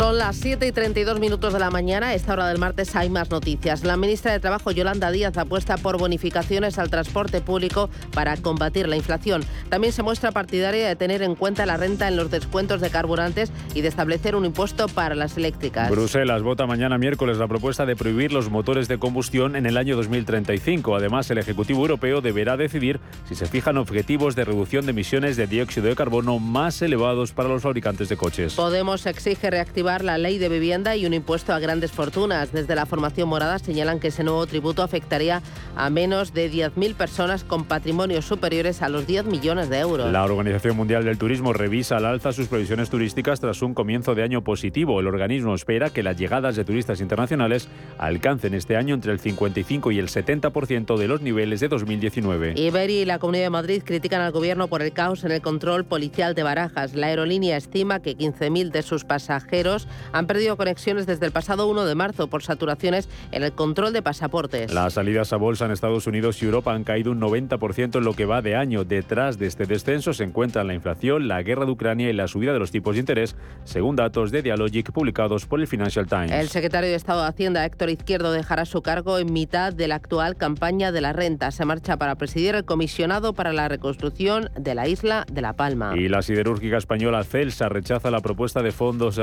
Son 0.00 0.16
las 0.16 0.36
7 0.36 0.66
y 0.66 0.72
32 0.72 1.20
minutos 1.20 1.52
de 1.52 1.58
la 1.58 1.68
mañana. 1.68 2.08
A 2.08 2.14
esta 2.14 2.32
hora 2.32 2.48
del 2.48 2.56
martes 2.56 2.96
hay 2.96 3.10
más 3.10 3.30
noticias. 3.30 3.84
La 3.84 3.98
ministra 3.98 4.32
de 4.32 4.40
Trabajo, 4.40 4.70
Yolanda 4.70 5.10
Díaz, 5.10 5.36
apuesta 5.36 5.76
por 5.76 5.98
bonificaciones 5.98 6.78
al 6.78 6.88
transporte 6.88 7.42
público 7.42 7.90
para 8.14 8.38
combatir 8.38 8.88
la 8.88 8.96
inflación. 8.96 9.44
También 9.68 9.92
se 9.92 10.02
muestra 10.02 10.32
partidaria 10.32 10.88
de 10.88 10.96
tener 10.96 11.20
en 11.20 11.34
cuenta 11.34 11.66
la 11.66 11.76
renta 11.76 12.08
en 12.08 12.16
los 12.16 12.30
descuentos 12.30 12.80
de 12.80 12.88
carburantes 12.88 13.52
y 13.74 13.82
de 13.82 13.88
establecer 13.88 14.36
un 14.36 14.46
impuesto 14.46 14.88
para 14.88 15.14
las 15.14 15.36
eléctricas. 15.36 15.90
Bruselas 15.90 16.40
vota 16.40 16.66
mañana 16.66 16.96
miércoles 16.96 17.36
la 17.36 17.46
propuesta 17.46 17.84
de 17.84 17.94
prohibir 17.94 18.32
los 18.32 18.48
motores 18.48 18.88
de 18.88 18.98
combustión 18.98 19.54
en 19.54 19.66
el 19.66 19.76
año 19.76 19.96
2035. 19.96 20.96
Además, 20.96 21.30
el 21.30 21.36
Ejecutivo 21.36 21.82
Europeo 21.82 22.22
deberá 22.22 22.56
decidir 22.56 23.00
si 23.28 23.34
se 23.34 23.44
fijan 23.44 23.76
objetivos 23.76 24.34
de 24.34 24.46
reducción 24.46 24.86
de 24.86 24.92
emisiones 24.92 25.36
de 25.36 25.46
dióxido 25.46 25.88
de 25.88 25.94
carbono 25.94 26.38
más 26.38 26.80
elevados 26.80 27.32
para 27.32 27.50
los 27.50 27.60
fabricantes 27.60 28.08
de 28.08 28.16
coches. 28.16 28.54
Podemos 28.54 29.04
exige 29.04 29.50
reactivar 29.50 29.89
la 29.98 30.16
ley 30.16 30.38
de 30.38 30.48
vivienda 30.48 30.94
y 30.94 31.04
un 31.04 31.12
impuesto 31.12 31.52
a 31.52 31.58
grandes 31.58 31.90
fortunas. 31.90 32.52
Desde 32.52 32.76
la 32.76 32.86
formación 32.86 33.28
morada 33.28 33.58
señalan 33.58 33.98
que 33.98 34.08
ese 34.08 34.22
nuevo 34.22 34.46
tributo 34.46 34.82
afectaría 34.82 35.42
a 35.76 35.90
menos 35.90 36.32
de 36.32 36.50
10.000 36.50 36.94
personas 36.94 37.42
con 37.42 37.64
patrimonios 37.64 38.24
superiores 38.24 38.82
a 38.82 38.88
los 38.88 39.06
10 39.06 39.24
millones 39.24 39.68
de 39.68 39.80
euros. 39.80 40.12
La 40.12 40.24
Organización 40.24 40.76
Mundial 40.76 41.04
del 41.04 41.18
Turismo 41.18 41.52
revisa 41.52 41.96
al 41.96 42.06
alza 42.06 42.32
sus 42.32 42.46
previsiones 42.46 42.88
turísticas 42.88 43.40
tras 43.40 43.62
un 43.62 43.74
comienzo 43.74 44.14
de 44.14 44.22
año 44.22 44.42
positivo. 44.42 45.00
El 45.00 45.08
organismo 45.08 45.54
espera 45.54 45.90
que 45.90 46.02
las 46.02 46.16
llegadas 46.16 46.54
de 46.54 46.64
turistas 46.64 47.00
internacionales 47.00 47.68
alcancen 47.98 48.54
este 48.54 48.76
año 48.76 48.94
entre 48.94 49.12
el 49.12 49.18
55 49.18 49.90
y 49.90 49.98
el 49.98 50.08
70% 50.08 50.96
de 50.96 51.08
los 51.08 51.20
niveles 51.20 51.60
de 51.60 51.68
2019. 51.68 52.54
Iberi 52.56 53.00
y 53.00 53.04
la 53.04 53.18
Comunidad 53.18 53.44
de 53.44 53.50
Madrid 53.50 53.82
critican 53.84 54.20
al 54.20 54.32
gobierno 54.32 54.68
por 54.68 54.82
el 54.82 54.92
caos 54.92 55.24
en 55.24 55.32
el 55.32 55.40
control 55.40 55.84
policial 55.84 56.34
de 56.34 56.42
Barajas. 56.42 56.94
La 56.94 57.08
aerolínea 57.08 57.56
estima 57.56 58.00
que 58.00 58.16
15.000 58.16 58.70
de 58.70 58.82
sus 58.82 59.04
pasajeros 59.04 59.79
han 60.12 60.26
perdido 60.26 60.56
conexiones 60.56 61.06
desde 61.06 61.26
el 61.26 61.32
pasado 61.32 61.66
1 61.68 61.84
de 61.84 61.94
marzo 61.94 62.28
por 62.28 62.42
saturaciones 62.42 63.08
en 63.32 63.42
el 63.42 63.52
control 63.52 63.92
de 63.92 64.02
pasaportes. 64.02 64.72
Las 64.72 64.94
salidas 64.94 65.32
a 65.32 65.36
bolsa 65.36 65.66
en 65.66 65.72
Estados 65.72 66.06
Unidos 66.06 66.42
y 66.42 66.46
Europa 66.46 66.72
han 66.72 66.84
caído 66.84 67.12
un 67.12 67.20
90% 67.20 67.98
en 67.98 68.04
lo 68.04 68.14
que 68.14 68.24
va 68.24 68.42
de 68.42 68.56
año. 68.56 68.84
Detrás 68.84 69.38
de 69.38 69.46
este 69.46 69.66
descenso 69.66 70.12
se 70.12 70.24
encuentran 70.24 70.66
la 70.66 70.74
inflación, 70.74 71.28
la 71.28 71.42
guerra 71.42 71.64
de 71.64 71.72
Ucrania 71.72 72.10
y 72.10 72.12
la 72.12 72.28
subida 72.28 72.52
de 72.52 72.58
los 72.58 72.70
tipos 72.70 72.94
de 72.94 73.00
interés, 73.00 73.36
según 73.64 73.96
datos 73.96 74.30
de 74.30 74.42
Dialogic 74.42 74.92
publicados 74.92 75.46
por 75.46 75.60
el 75.60 75.66
Financial 75.66 76.06
Times. 76.06 76.32
El 76.32 76.48
secretario 76.48 76.90
de 76.90 76.96
Estado 76.96 77.22
de 77.22 77.28
Hacienda, 77.28 77.64
Héctor 77.64 77.90
Izquierdo, 77.90 78.32
dejará 78.32 78.64
su 78.64 78.82
cargo 78.82 79.18
en 79.18 79.32
mitad 79.32 79.72
de 79.72 79.88
la 79.88 79.96
actual 79.96 80.36
campaña 80.36 80.92
de 80.92 81.00
la 81.00 81.12
renta. 81.12 81.50
Se 81.50 81.64
marcha 81.64 81.96
para 81.96 82.14
presidir 82.16 82.54
el 82.54 82.64
comisionado 82.64 83.32
para 83.32 83.52
la 83.52 83.68
reconstrucción 83.68 84.50
de 84.58 84.74
la 84.74 84.88
isla 84.88 85.26
de 85.30 85.42
La 85.42 85.54
Palma. 85.54 85.94
Y 85.96 86.08
la 86.08 86.22
siderúrgica 86.22 86.76
española 86.76 87.24
Celsa 87.24 87.68
rechaza 87.68 88.10
la 88.10 88.20
propuesta 88.20 88.62
de 88.62 88.72
fondos 88.72 89.18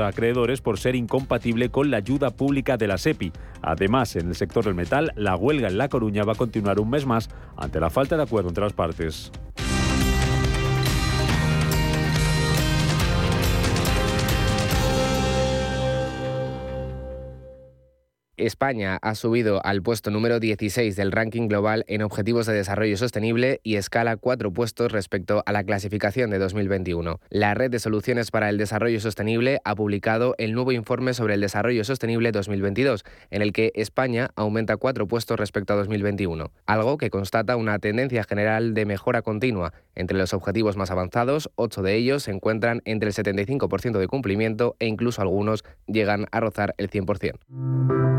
por 0.62 0.78
ser 0.78 0.94
incompatible 0.94 1.68
con 1.68 1.90
la 1.90 1.96
ayuda 1.96 2.30
pública 2.30 2.76
de 2.76 2.86
la 2.86 2.96
SEPI. 2.96 3.32
Además, 3.60 4.14
en 4.14 4.28
el 4.28 4.34
sector 4.36 4.64
del 4.64 4.74
metal, 4.74 5.12
la 5.16 5.34
huelga 5.34 5.68
en 5.68 5.78
La 5.78 5.88
Coruña 5.88 6.22
va 6.22 6.34
a 6.34 6.36
continuar 6.36 6.78
un 6.78 6.90
mes 6.90 7.06
más 7.06 7.28
ante 7.56 7.80
la 7.80 7.90
falta 7.90 8.16
de 8.16 8.22
acuerdo 8.22 8.50
entre 8.50 8.64
las 8.64 8.72
partes. 8.72 9.32
España 18.38 18.98
ha 19.02 19.14
subido 19.14 19.60
al 19.64 19.82
puesto 19.82 20.10
número 20.10 20.40
16 20.40 20.96
del 20.96 21.12
ranking 21.12 21.48
global 21.48 21.84
en 21.88 22.02
Objetivos 22.02 22.46
de 22.46 22.54
Desarrollo 22.54 22.96
Sostenible 22.96 23.60
y 23.62 23.76
escala 23.76 24.16
cuatro 24.16 24.52
puestos 24.52 24.92
respecto 24.92 25.42
a 25.44 25.52
la 25.52 25.64
clasificación 25.64 26.30
de 26.30 26.38
2021. 26.38 27.20
La 27.30 27.54
Red 27.54 27.70
de 27.70 27.78
Soluciones 27.78 28.30
para 28.30 28.48
el 28.48 28.58
Desarrollo 28.58 29.00
Sostenible 29.00 29.60
ha 29.64 29.74
publicado 29.74 30.34
el 30.38 30.52
nuevo 30.52 30.72
informe 30.72 31.14
sobre 31.14 31.34
el 31.34 31.40
Desarrollo 31.40 31.84
Sostenible 31.84 32.32
2022, 32.32 33.04
en 33.30 33.42
el 33.42 33.52
que 33.52 33.72
España 33.74 34.30
aumenta 34.36 34.76
cuatro 34.76 35.08
puestos 35.08 35.38
respecto 35.38 35.72
a 35.72 35.76
2021, 35.76 36.50
algo 36.66 36.98
que 36.98 37.10
constata 37.10 37.56
una 37.56 37.78
tendencia 37.78 38.24
general 38.24 38.74
de 38.74 38.86
mejora 38.86 39.22
continua. 39.22 39.72
Entre 39.94 40.16
los 40.16 40.32
objetivos 40.32 40.76
más 40.76 40.90
avanzados, 40.90 41.50
ocho 41.56 41.82
de 41.82 41.96
ellos 41.96 42.22
se 42.22 42.30
encuentran 42.30 42.82
entre 42.84 43.08
el 43.08 43.14
75% 43.14 43.98
de 43.98 44.06
cumplimiento 44.06 44.76
e 44.78 44.86
incluso 44.86 45.20
algunos 45.22 45.64
llegan 45.86 46.26
a 46.30 46.40
rozar 46.40 46.74
el 46.78 46.90
100%. 46.90 47.38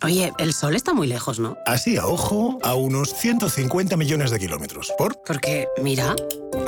Oye, 0.00 0.32
el 0.38 0.54
sol 0.54 0.76
está 0.76 0.94
muy 0.94 1.08
lejos, 1.08 1.40
¿no? 1.40 1.56
Así 1.66 1.96
a 1.96 2.06
ojo, 2.06 2.60
a 2.62 2.74
unos 2.74 3.12
150 3.14 3.96
millones 3.96 4.30
de 4.30 4.38
kilómetros. 4.38 4.92
¿Por? 4.96 5.20
Porque, 5.24 5.66
mira. 5.82 6.14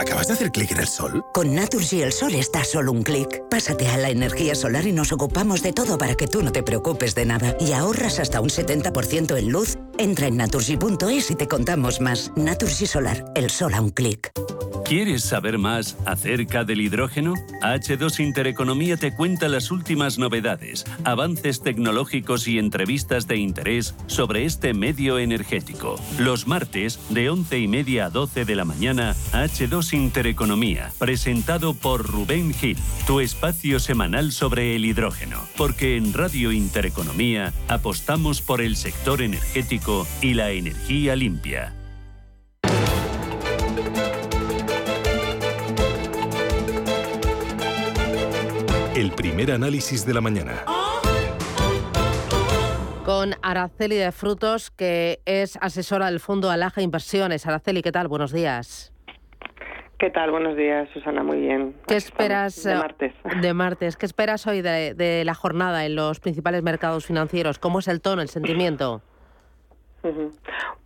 ¿Acabas 0.01 0.27
de 0.27 0.33
hacer 0.33 0.51
clic 0.51 0.73
en 0.73 0.79
el 0.79 0.89
sol? 0.89 1.25
Con 1.33 1.55
Naturgy 1.55 2.03
el 2.03 2.13
sol 2.13 2.35
está 2.35 2.65
solo 2.65 2.91
un 2.91 3.05
clic. 3.05 3.41
Pásate 3.49 3.87
a 3.87 3.99
la 3.99 4.11
energía 4.11 4.57
solar 4.57 4.85
y 4.85 4.91
nos 4.91 5.13
ocupamos 5.13 5.63
de 5.63 5.73
todo 5.73 5.97
para 5.97 6.17
que 6.17 6.27
tú 6.27 6.43
no 6.43 6.51
te 6.51 6.65
preocupes 6.65 7.15
de 7.15 7.25
nada. 7.25 7.57
Y 7.61 7.71
ahorras 7.71 8.19
hasta 8.19 8.41
un 8.41 8.49
70% 8.49 9.39
en 9.39 9.53
luz. 9.53 9.79
Entra 10.01 10.29
en 10.29 10.39
naturgy.es 10.39 11.31
y 11.31 11.35
te 11.35 11.47
contamos 11.47 12.01
más. 12.01 12.33
Naturgy 12.35 12.87
Solar, 12.87 13.23
el 13.35 13.51
sol 13.51 13.75
a 13.75 13.83
un 13.83 13.91
clic. 13.91 14.33
¿Quieres 14.87 15.23
saber 15.23 15.59
más 15.59 15.97
acerca 16.05 16.65
del 16.65 16.81
hidrógeno? 16.81 17.35
H2 17.63 18.19
Intereconomía 18.19 18.97
te 18.97 19.15
cuenta 19.15 19.47
las 19.47 19.71
últimas 19.71 20.19
novedades, 20.19 20.85
avances 21.05 21.63
tecnológicos 21.63 22.49
y 22.49 22.59
entrevistas 22.59 23.29
de 23.29 23.37
interés 23.37 23.95
sobre 24.09 24.47
este 24.47 24.75
medio 24.75 25.21
energético. 25.21 25.95
Los 26.19 26.49
martes, 26.49 26.99
de 27.11 27.31
11 27.31 27.59
y 27.61 27.69
media 27.69 28.07
a 28.07 28.11
12 28.11 28.45
de 28.45 28.57
la 28.57 28.65
mañana, 28.65 29.15
H2 29.33 29.93
Intereconomía, 29.93 30.91
presentado 30.99 31.75
por 31.75 32.05
Rubén 32.05 32.53
Gil, 32.53 32.79
tu 33.07 33.21
espacio 33.21 33.79
semanal 33.79 34.33
sobre 34.33 34.75
el 34.75 34.85
hidrógeno. 34.85 35.39
Porque 35.57 35.97
en 35.97 36.13
Radio 36.13 36.51
Intereconomía 36.51 37.53
apostamos 37.69 38.43
por 38.43 38.61
el 38.61 38.75
sector 38.75 39.23
energético 39.23 39.90
y 40.23 40.35
la 40.35 40.51
energía 40.51 41.17
limpia. 41.17 41.73
El 48.95 49.11
primer 49.13 49.51
análisis 49.51 50.07
de 50.07 50.15
la 50.15 50.21
mañana. 50.21 50.65
Con 53.05 53.35
Araceli 53.43 53.97
de 53.97 54.13
Frutos, 54.13 54.71
que 54.71 55.21
es 55.25 55.59
asesora 55.61 56.07
del 56.07 56.21
Fondo 56.21 56.51
Alaja 56.51 56.83
Inversiones. 56.83 57.47
Araceli, 57.47 57.83
¿qué 57.83 57.91
tal? 57.91 58.07
Buenos 58.07 58.33
días. 58.33 58.93
¿Qué 59.99 60.11
tal? 60.11 60.31
Buenos 60.31 60.57
días, 60.57 60.89
Susana. 60.95 61.25
Muy 61.25 61.41
bien. 61.41 61.75
¿Qué 61.89 61.97
esperas 61.97 62.63
de 62.63 62.77
martes? 62.77 63.13
De 63.43 63.55
martes. 63.55 63.97
¿Qué 63.97 64.07
esperas 64.07 64.47
hoy 64.47 64.63
de, 64.63 64.95
de 64.95 65.25
la 65.25 65.35
jornada 65.35 65.85
en 65.85 65.97
los 65.97 66.21
principales 66.21 66.63
mercados 66.63 67.07
financieros? 67.07 67.59
¿Cómo 67.59 67.81
es 67.81 67.89
el 67.89 68.01
tono, 68.01 68.23
el 68.23 68.29
sentimiento? 68.29 69.03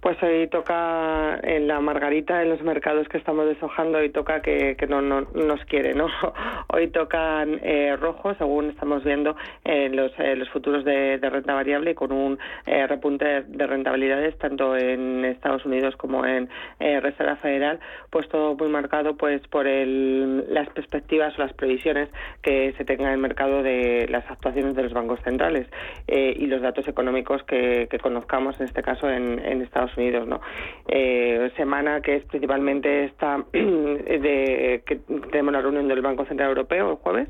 Pues 0.01 0.21
hoy 0.23 0.49
toca 0.49 1.39
en 1.43 1.69
la 1.69 1.81
margarita 1.81 2.43
en 2.43 2.51
los 2.51 2.61
mercados 2.63 3.09
que 3.09 3.17
estamos 3.17 3.47
deshojando 3.47 4.03
y 4.03 4.11
toca 4.11 4.43
que, 4.43 4.77
que 4.77 4.87
no, 4.87 5.01
no 5.01 5.21
nos 5.35 5.65
quiere, 5.67 5.95
¿no? 5.95 6.09
Hoy 6.69 6.89
tocan 6.89 7.61
eh, 7.63 7.97
rojos, 7.97 8.37
según 8.39 8.71
estamos 8.71 9.05
viendo 9.05 9.37
en 9.65 9.95
los, 9.95 10.13
eh, 10.19 10.35
los 10.37 10.49
futuros 10.51 10.85
de, 10.85 11.19
renta 11.23 11.55
variable 11.55 11.93
y 11.93 11.95
con 11.95 12.13
un 12.13 12.39
eh, 12.67 12.87
repunte 12.87 13.43
de 13.43 13.67
rentabilidades 13.67 14.37
tanto 14.39 14.77
en 14.77 15.25
Estados 15.25 15.65
Unidos 15.65 15.97
como 15.97 16.27
en 16.27 16.49
eh, 16.81 17.01
Reserva 17.01 17.37
Federal, 17.37 17.79
pues 18.11 18.29
todo 18.29 18.55
muy 18.57 18.69
marcado 18.69 19.17
pues 19.17 19.47
por 19.49 19.67
el, 19.67 20.53
las 20.53 20.69
perspectivas 20.71 21.39
o 21.39 21.43
las 21.43 21.53
previsiones 21.53 22.09
que 22.43 22.75
se 22.77 22.85
tenga 22.85 23.05
en 23.05 23.13
el 23.13 23.19
mercado 23.19 23.63
de 23.63 24.07
las 24.11 24.29
actuaciones 24.31 24.75
de 24.75 24.83
los 24.83 24.93
bancos 24.93 25.21
centrales 25.23 25.67
eh, 26.09 26.35
y 26.37 26.47
los 26.47 26.61
datos 26.63 26.87
económicos 26.89 27.43
que 27.45 27.89
conozcamos 28.03 28.59
en 28.61 28.67
este 28.67 28.83
caso 28.83 29.04
en, 29.11 29.39
en 29.39 29.63
Estados 29.63 29.97
Unidos, 29.97 30.27
¿no? 30.27 30.41
Eh, 30.89 31.51
semana 31.57 32.01
que 32.03 32.17
es 32.17 32.25
principalmente 32.25 33.05
esta 33.05 33.45
de 33.53 34.83
que 34.87 34.97
tenemos 35.31 35.53
la 35.53 35.63
reunión 35.63 35.89
del 35.89 36.03
Banco 36.03 36.27
Central 36.27 36.51
Europeo 36.51 36.91
el 36.91 36.97
jueves 36.97 37.29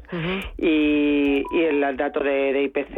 y, 0.59 1.45
y 1.53 1.63
el 1.63 1.97
dato 1.97 2.21
de, 2.21 2.53
de 2.53 2.63
IPC 2.65 2.95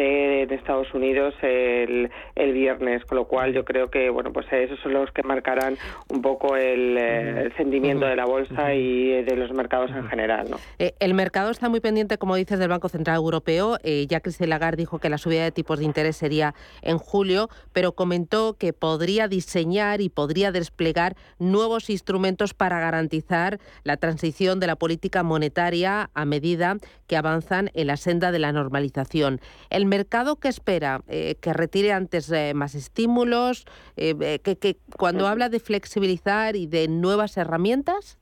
de, 0.49 0.55
Estados 0.57 0.93
Unidos 0.95 1.35
el, 1.43 2.11
el 2.35 2.53
viernes, 2.53 3.05
con 3.05 3.16
lo 3.16 3.27
cual 3.27 3.53
yo 3.53 3.64
creo 3.64 3.91
que 3.91 4.09
bueno 4.09 4.33
pues 4.33 4.47
esos 4.51 4.81
son 4.81 4.95
los 4.95 5.11
que 5.12 5.22
marcarán 5.22 5.77
un 6.09 6.22
poco 6.22 6.57
el, 6.57 6.97
eh, 6.97 7.43
el 7.43 7.57
sentimiento 7.57 8.07
de 8.07 8.16
la 8.16 8.24
bolsa 8.24 8.74
y 8.74 9.22
de 9.22 9.37
los 9.37 9.53
mercados 9.53 9.91
en 9.91 10.09
general, 10.09 10.51
¿no? 10.51 10.57
Eh, 10.79 10.95
el 11.01 11.14
mercado 11.14 11.51
está 11.51 11.68
muy 11.68 11.81
pendiente, 11.81 12.18
como 12.18 12.37
dices, 12.37 12.59
del 12.59 12.68
Banco 12.68 12.89
Central 12.89 13.16
Europeo. 13.16 13.79
Eh, 13.83 14.07
ya 14.09 14.20
Christine 14.20 14.49
Lagarde 14.49 14.79
dijo 14.79 14.99
que 14.99 15.09
la 15.09 15.18
subida 15.18 15.45
de 15.45 15.53
tipos 15.53 15.79
de 15.79 15.85
interés 15.85 16.16
sería 16.16 16.55
en 16.83 16.99
julio, 16.99 17.49
pero 17.72 17.93
comentó 17.93 18.55
que 18.59 18.66
podría 18.73 19.29
diseñar 19.29 20.01
y 20.01 20.09
podría 20.09 20.53
desplegar 20.53 21.17
nuevos 21.39 21.91
instrumentos 21.91 22.55
para 22.55 22.81
garantizar 22.81 23.61
la 23.85 23.97
transición 23.97 24.61
de 24.61 24.67
la 24.67 24.77
política 24.77 25.23
monetaria 25.23 26.11
a 26.14 26.25
medida 26.25 26.77
que 27.07 27.17
avanzan 27.17 27.71
en 27.75 27.87
la 27.87 27.97
senda 27.97 28.33
de 28.33 28.39
la 28.39 28.53
normalización. 28.53 29.41
¿El 29.71 29.87
mercado 29.87 30.37
qué 30.37 30.49
espera? 30.49 31.03
Eh, 31.09 31.37
¿Que 31.41 31.53
retire 31.53 31.93
antes 31.93 32.31
eh, 32.31 32.53
más 32.55 32.75
estímulos? 32.75 33.64
Eh, 33.97 34.41
que, 34.43 34.57
que 34.57 34.79
cuando 34.97 35.27
habla 35.27 35.49
de 35.49 35.61
flexibilizar 35.61 36.57
y 36.57 36.67
de 36.67 36.89
nuevas 36.89 37.37
herramientas? 37.37 38.19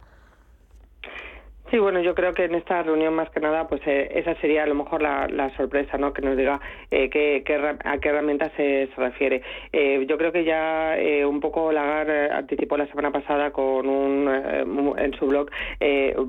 Sí, 1.70 1.78
bueno, 1.78 2.00
yo 2.00 2.14
creo 2.14 2.34
que 2.34 2.44
en 2.44 2.54
esta 2.54 2.82
reunión 2.82 3.14
más 3.14 3.30
que 3.30 3.40
nada, 3.40 3.66
pues 3.66 3.80
eh, 3.86 4.08
esa 4.16 4.34
sería 4.36 4.64
a 4.64 4.66
lo 4.66 4.74
mejor 4.74 5.00
la, 5.00 5.50
sorpresa, 5.56 5.96
¿no? 5.96 6.12
Que 6.12 6.20
nos 6.20 6.36
diga 6.36 6.60
eh, 6.90 7.08
qué, 7.08 7.42
a 7.84 7.98
qué 7.98 8.08
herramientas 8.10 8.52
se, 8.56 8.88
refiere. 8.96 9.42
Eh, 9.72 10.04
yo 10.06 10.18
creo 10.18 10.30
que 10.30 10.44
ya 10.44 10.94
un 11.26 11.40
poco 11.40 11.72
Lagar 11.72 12.32
anticipó 12.32 12.76
la 12.76 12.86
semana 12.86 13.10
pasada 13.10 13.50
con 13.50 13.88
un 13.88 14.28
en 14.98 15.14
su 15.14 15.26
blog, 15.26 15.50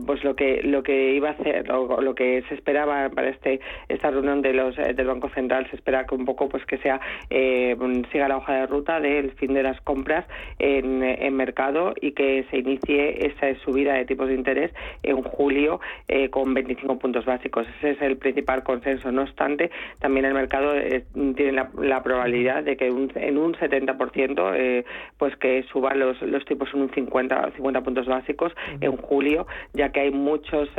pues 0.06 0.24
lo 0.24 0.36
que 0.36 0.62
lo 0.64 0.84
que 0.84 1.14
iba 1.14 1.30
a 1.30 1.32
hacer, 1.34 1.68
lo, 1.68 2.02
lo, 2.02 2.16
que 2.16 2.44
se 2.48 2.56
esperaba 2.56 3.10
para 3.10 3.30
este 3.30 3.60
esta 3.90 4.12
reunión 4.12 4.42
de 4.42 4.54
los 4.54 4.76
del 4.76 5.06
Banco 5.06 5.30
Central, 5.30 5.68
se 5.70 5.76
espera 5.76 6.06
que 6.06 6.16
un 6.16 6.26
poco 6.26 6.48
pues 6.50 6.66
que 6.66 6.78
sea 6.78 7.00
siga 7.30 8.28
la 8.28 8.38
hoja 8.38 8.54
de 8.54 8.68
ruta 8.68 9.00
del 9.00 9.32
fin 9.34 9.54
de 9.54 9.64
las 9.64 9.80
compras 9.82 10.26
en, 10.60 11.04
en 11.04 11.36
mercado 11.36 11.94
y 12.00 12.14
que 12.14 12.46
se 12.50 12.58
inicie 12.58 13.28
esa 13.28 13.54
subida 13.64 13.94
de 13.94 14.06
tipos 14.06 14.28
de 14.28 14.36
interés 14.36 14.72
en 15.04 15.25
julio 15.26 15.80
eh, 16.08 16.30
con 16.30 16.54
25 16.54 17.00
puntos 17.00 17.26
básicos. 17.26 17.68
Ese 17.78 17.92
es 17.92 18.02
el 18.02 18.18
principal 18.18 18.64
consenso. 18.64 19.12
No 19.12 19.24
obstante, 19.24 19.72
también 20.00 20.26
el 20.26 20.34
mercado 20.34 20.76
eh, 20.76 21.04
tiene 21.36 21.52
la, 21.52 22.04
probabilidad 22.04 22.64
de 22.64 22.78
que 22.78 22.88
en 22.88 23.38
un 23.38 23.54
70% 23.56 24.54
eh, 24.56 24.86
pues 25.18 25.36
que 25.38 25.64
suban 25.64 26.00
los, 26.00 26.22
los 26.22 26.46
tipos 26.46 26.70
en 26.74 26.82
un 26.82 26.90
50, 26.92 27.52
50 27.56 27.82
puntos 27.82 28.06
básicos 28.06 28.54
en 28.80 28.96
julio, 28.98 29.48
ya 29.74 29.92
que 29.92 30.02
hay 30.02 30.12
muchos 30.12 30.70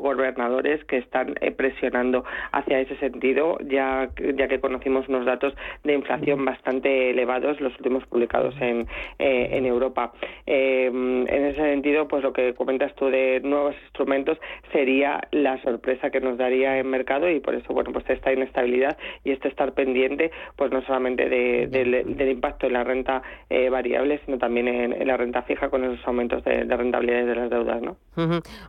gobernadores 0.00 0.84
que 0.84 0.98
están 0.98 1.34
presionando 1.56 2.24
hacia 2.52 2.80
ese 2.80 2.96
sentido, 2.98 3.58
ya, 3.64 4.10
ya 4.34 4.48
que 4.48 4.60
conocimos 4.60 5.08
unos 5.08 5.24
datos 5.24 5.54
de 5.84 5.94
inflación 5.94 6.44
bastante 6.44 7.10
elevados, 7.10 7.60
los 7.60 7.72
últimos 7.76 8.04
publicados 8.06 8.54
en, 8.60 8.86
en 9.18 9.66
Europa. 9.66 10.12
en 10.46 11.26
ese 11.28 11.60
sentido, 11.60 12.08
pues 12.08 12.22
lo 12.22 12.32
que 12.32 12.54
comentas 12.54 12.94
tú 12.96 13.06
de 13.06 13.40
nuevos 13.42 13.74
instrumentos 13.96 14.38
sería 14.72 15.26
la 15.32 15.60
sorpresa 15.62 16.10
que 16.10 16.20
nos 16.20 16.36
daría 16.36 16.78
en 16.78 16.88
mercado 16.88 17.30
y 17.30 17.40
por 17.40 17.54
eso 17.54 17.72
bueno 17.72 17.92
pues 17.92 18.04
esta 18.08 18.30
inestabilidad 18.30 18.98
y 19.24 19.32
este 19.32 19.48
estar 19.48 19.72
pendiente 19.72 20.30
pues 20.56 20.70
no 20.70 20.82
solamente 20.82 21.28
del 21.28 22.30
impacto 22.30 22.66
en 22.66 22.74
la 22.74 22.84
renta 22.84 23.22
eh, 23.48 23.70
variable 23.70 24.20
sino 24.26 24.36
también 24.36 24.68
en, 24.68 25.06
la 25.06 25.16
renta 25.16 25.42
fija 25.42 25.70
con 25.70 25.84
esos 25.84 26.06
aumentos 26.06 26.44
de, 26.44 26.64
rentabilidad 26.64 27.24
de 27.24 27.34
las 27.34 27.50
deudas 27.50 27.80
¿no? 27.80 27.96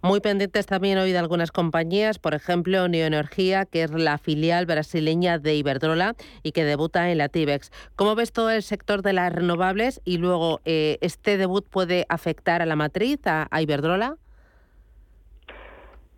muy 0.01 0.21
pendientes 0.21 0.65
también 0.65 0.97
hoy 0.97 1.11
de 1.11 1.17
algunas 1.17 1.51
compañías 1.51 2.19
por 2.19 2.33
ejemplo 2.33 2.87
Neoenergía 2.87 3.65
que 3.65 3.83
es 3.83 3.91
la 3.91 4.17
filial 4.17 4.65
brasileña 4.65 5.39
de 5.39 5.55
Iberdrola 5.55 6.15
y 6.41 6.53
que 6.53 6.63
debuta 6.63 7.11
en 7.11 7.17
la 7.17 7.27
TIBEX 7.27 7.71
¿cómo 7.97 8.15
ves 8.15 8.31
todo 8.31 8.49
el 8.49 8.63
sector 8.63 9.01
de 9.01 9.11
las 9.11 9.33
renovables 9.33 10.01
y 10.05 10.19
luego 10.19 10.61
eh, 10.63 10.97
este 11.01 11.37
debut 11.37 11.67
puede 11.69 12.05
afectar 12.07 12.61
a 12.61 12.65
la 12.65 12.77
matriz 12.77 13.19
a 13.25 13.61
Iberdrola? 13.61 14.15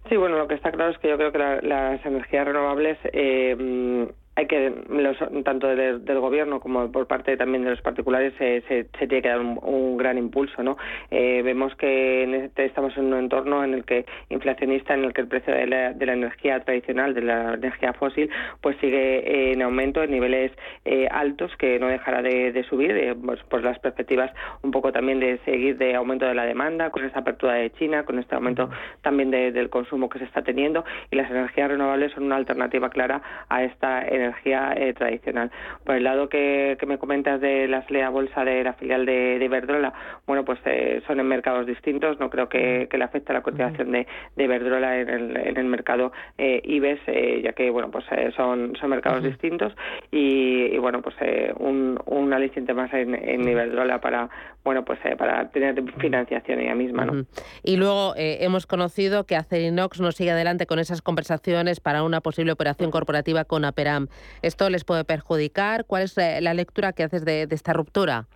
Sí, 0.09 0.17
bueno, 0.17 0.37
lo 0.37 0.47
que 0.47 0.55
está 0.55 0.71
claro 0.71 0.91
es 0.91 0.97
que 0.97 1.07
yo 1.07 1.17
creo 1.17 1.31
que 1.31 1.37
las 1.37 2.03
energías 2.03 2.45
renovables 2.45 2.97
eh, 3.13 4.07
hay 4.39 4.47
que 4.47 4.73
los, 4.89 5.17
tanto 5.43 5.67
del, 5.67 5.99
gobierno 6.19 6.59
como 6.59 6.89
por 6.91 7.07
parte 7.07 7.35
también 7.35 7.63
de 7.63 7.71
los 7.71 7.81
particulares 7.81 8.33
se, 8.37 8.61
se, 8.61 8.85
tiene 8.85 9.21
que 9.21 9.27
dar 9.27 9.39
un, 9.39 9.97
gran 9.97 10.17
impulso 10.17 10.63
no 10.63 10.77
eh, 11.11 11.41
vemos 11.43 11.75
que 11.75 12.45
este, 12.45 12.65
estamos 12.65 12.95
en 12.97 13.05
un 13.05 13.19
entorno 13.19 13.63
en 13.63 13.73
el 13.73 13.83
que 13.83 14.05
inflacionista 14.29 14.93
en 14.93 15.03
el 15.03 15.13
que 15.13 15.21
el 15.21 15.27
precio 15.27 15.53
de 15.53 15.67
la, 15.67 15.89
energía 15.89 16.59
tradicional 16.61 17.13
de 17.13 17.21
la 17.21 17.53
energía 17.55 17.93
fósil 17.93 18.29
pues 18.61 18.77
sigue 18.79 19.51
en 19.51 19.61
aumento 19.61 20.03
en 20.03 20.11
niveles 20.11 20.51
eh, 20.85 21.07
altos 21.11 21.51
que 21.57 21.77
no 21.79 21.87
dejará 21.87 22.21
de, 22.21 22.65
subir 22.69 22.91
eh, 22.91 23.15
pues, 23.15 23.41
por 23.43 23.63
las 23.63 23.77
perspectivas 23.79 24.31
un 24.61 24.71
poco 24.71 24.91
también 24.91 25.19
de 25.19 25.39
seguir 25.39 25.77
de 25.77 25.95
aumento 25.95 26.25
de 26.25 26.35
la 26.35 26.45
demanda 26.45 26.91
con 26.91 27.03
esta 27.03 27.19
apertura 27.19 27.53
de 27.53 27.71
China 27.71 28.03
con 28.03 28.19
este 28.19 28.35
aumento 28.35 28.69
también 29.01 29.31
del 29.31 29.69
consumo 29.69 30.09
que 30.09 30.19
se 30.19 30.25
está 30.25 30.41
teniendo 30.43 30.85
y 31.11 31.17
las 31.17 31.29
energías 31.29 31.69
renovables 31.69 32.13
son 32.13 32.23
una 32.23 32.37
alternativa 32.37 32.89
clara 32.89 33.21
a 33.49 33.63
esta 33.63 34.01
energía 34.07 34.28
energía 34.29 34.73
eh, 34.75 34.93
tradicional. 34.93 35.51
Por 35.83 35.95
el 35.95 36.03
lado 36.03 36.29
que, 36.29 36.77
me 36.87 36.97
comentas 36.97 37.41
de 37.41 37.67
la 37.67 37.85
SLEA 37.87 38.09
Bolsa 38.09 38.43
de 38.43 38.63
la 38.63 38.73
filial 38.73 39.05
de, 39.05 39.37
de 39.39 39.45
Iberdrola, 39.45 39.93
bueno, 40.25 40.45
pues 40.45 40.59
eh, 40.65 41.01
son 41.05 41.19
en 41.19 41.27
mercados 41.27 41.65
distintos, 41.65 42.19
no 42.19 42.29
creo 42.29 42.49
que, 42.49 42.87
le 42.91 43.03
afecte 43.03 43.31
la 43.31 43.41
cotización 43.41 43.91
de, 43.91 44.07
de 44.35 44.43
Iberdrola 44.43 44.99
en 44.99 45.09
el, 45.09 45.37
en 45.37 45.57
el 45.57 45.65
mercado 45.65 46.11
eh, 46.37 46.61
IBEX, 46.63 47.01
ya 47.43 47.53
que, 47.53 47.69
bueno, 47.69 47.89
pues 47.91 48.05
son, 48.35 48.75
son 48.75 48.89
mercados 48.89 49.23
distintos. 49.23 49.73
Y, 50.11 50.77
bueno, 50.77 51.01
pues 51.01 51.15
un, 51.57 51.99
un 52.05 52.33
aliciente 52.33 52.73
más 52.73 52.93
en, 52.93 53.15
en 53.15 53.47
Iberdrola 53.47 54.01
para, 54.01 54.29
bueno, 54.69 54.85
pues 54.85 54.99
para 55.17 55.49
tener 55.49 55.83
financiación 55.99 56.59
ella 56.59 56.75
misma, 56.75 57.03
¿no? 57.03 57.25
Y 57.63 57.77
luego 57.77 58.13
hemos 58.15 58.67
conocido 58.67 59.25
que 59.25 59.35
Acerinox 59.35 59.99
nos 59.99 60.13
sigue 60.13 60.29
adelante 60.29 60.67
con 60.67 60.77
esas 60.77 61.01
conversaciones 61.01 61.79
para 61.79 62.03
una 62.03 62.21
posible 62.21 62.51
operación 62.51 62.91
corporativa 62.91 63.45
con 63.45 63.65
Aperam. 63.65 64.09
¿Esto 64.43 64.69
les 64.69 64.83
puede 64.83 65.05
perjudicar? 65.05 65.85
¿Cuál 65.85 66.03
es 66.03 66.15
eh, 66.19 66.39
la 66.41 66.53
lectura 66.53 66.93
que 66.93 67.01
haces 67.01 67.25
de, 67.25 67.47
esta 67.49 67.73
ruptura? 67.73 68.27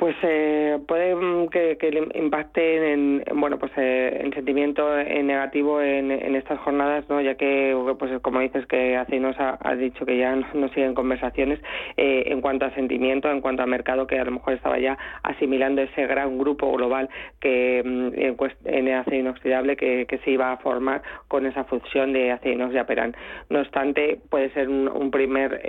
Pues 0.00 0.16
eh, 0.22 0.78
puede 0.88 1.14
mm, 1.14 1.48
que, 1.48 1.76
que 1.76 2.08
impacte 2.14 2.94
en, 2.94 3.22
bueno 3.34 3.58
pues 3.58 3.70
eh, 3.76 4.22
en 4.24 4.32
sentimiento 4.32 4.96
negativo 4.96 5.82
en, 5.82 6.10
estas 6.10 6.58
jornadas, 6.60 7.04
no 7.10 7.20
ya 7.20 7.34
que 7.34 7.76
pues 7.98 8.10
como 8.22 8.40
dices 8.40 8.64
que 8.64 8.96
hace 8.96 9.20
nos 9.20 9.36
ha, 9.38 9.58
dicho 9.76 10.06
que 10.06 10.16
ya 10.16 10.34
no, 10.54 10.68
siguen 10.70 10.94
conversaciones 10.94 11.60
eh, 11.98 12.22
en 12.28 12.40
cuanto 12.40 12.64
a 12.64 12.70
sentimiento, 12.70 13.30
en 13.30 13.42
cuanto 13.42 13.62
a 13.62 13.66
mercado 13.66 14.06
que 14.06 14.18
a 14.18 14.24
lo 14.24 14.30
mejor 14.30 14.54
estaba 14.54 14.78
ya 14.78 14.96
asimilando 15.22 15.82
ese 15.82 16.06
gran 16.06 16.38
grupo 16.38 16.72
global 16.72 17.10
que 17.38 17.82
mm, 17.84 18.64
en, 18.64 18.88
acero 18.94 19.16
inoxidable 19.16 19.76
que, 19.76 20.06
se 20.24 20.30
iba 20.30 20.50
a 20.50 20.56
formar 20.56 21.02
con 21.28 21.44
esa 21.44 21.64
fusión 21.64 22.14
de 22.14 22.32
acero 22.32 22.72
y 22.72 22.78
Aperan. 22.78 23.14
No 23.50 23.60
obstante, 23.60 24.18
puede 24.30 24.48
ser 24.54 24.66
un, 24.70 25.10
primer 25.10 25.60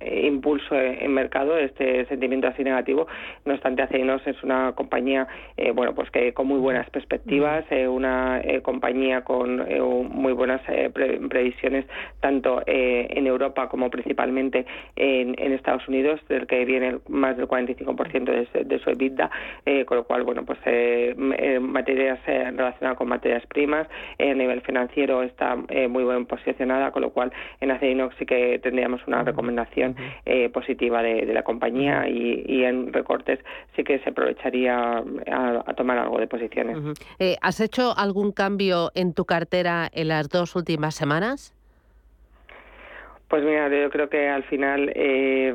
impulso 0.00 0.74
en 0.74 1.12
mercado 1.12 1.56
este 1.58 2.06
sentimiento 2.06 2.48
así 2.48 2.64
negativo 2.64 3.06
obstante, 3.54 3.82
Aceinos 3.82 4.26
es 4.26 4.42
una 4.42 4.72
compañía, 4.72 5.26
eh, 5.56 5.70
bueno, 5.72 5.94
pues 5.94 6.10
que 6.10 6.32
con 6.32 6.46
muy 6.46 6.58
buenas 6.58 6.88
perspectivas, 6.90 7.64
eh, 7.70 7.88
una 7.88 8.40
eh, 8.40 8.60
compañía 8.62 9.22
con 9.22 9.62
muy 10.10 10.32
buenas 10.32 10.60
previsiones 10.92 11.86
tanto 12.20 12.62
en 12.66 13.26
Europa 13.26 13.68
como 13.68 13.90
principalmente 13.90 14.66
en, 14.96 15.52
Estados 15.52 15.86
Unidos, 15.86 16.20
del 16.28 16.46
que 16.46 16.64
viene 16.64 16.98
más 17.08 17.36
del 17.36 17.46
45% 17.46 18.24
de, 18.24 18.64
de, 18.64 18.78
su 18.78 18.90
EBITDA, 18.90 19.30
con 19.86 19.98
lo 19.98 20.04
cual, 20.04 20.22
bueno, 20.24 20.44
pues 20.44 20.58
materias 21.60 22.18
relacionadas 22.26 22.96
con 22.96 23.08
materias 23.08 23.44
primas, 23.46 23.86
a 24.18 24.24
nivel 24.34 24.62
financiero 24.62 25.22
está 25.22 25.56
muy 25.56 26.04
bien 26.04 26.26
posicionada, 26.26 26.90
con 26.90 27.02
lo 27.02 27.10
cual 27.10 27.32
en 27.60 27.70
Aceinox 27.70 28.16
sí 28.18 28.26
que 28.26 28.58
tendríamos 28.60 29.06
una 29.06 29.22
recomendación 29.22 29.94
positiva 30.52 31.02
de, 31.02 31.32
la 31.32 31.42
compañía 31.42 32.08
y 32.08 32.64
en 32.64 32.92
recortes 32.92 33.38
sí 33.76 33.84
que 33.84 33.98
se 34.00 34.10
aprovecharía 34.10 35.02
a, 35.30 35.74
tomar 35.74 35.98
algo 35.98 36.18
de 36.18 36.26
posiciones. 36.26 36.76
Eh, 37.18 37.36
¿Has 37.40 37.60
hecho 37.60 37.96
algún 37.96 38.32
cambio 38.32 38.90
en 38.94 39.14
tu 39.14 39.24
cartera 39.24 39.88
en 39.92 40.08
las 40.08 40.28
dos 40.28 40.56
últimas 40.56 40.94
semanas? 40.94 41.54
Pues 43.32 43.44
mira, 43.44 43.66
yo 43.70 43.88
creo 43.88 44.10
que 44.10 44.28
al 44.28 44.42
final, 44.42 44.92
eh, 44.94 45.54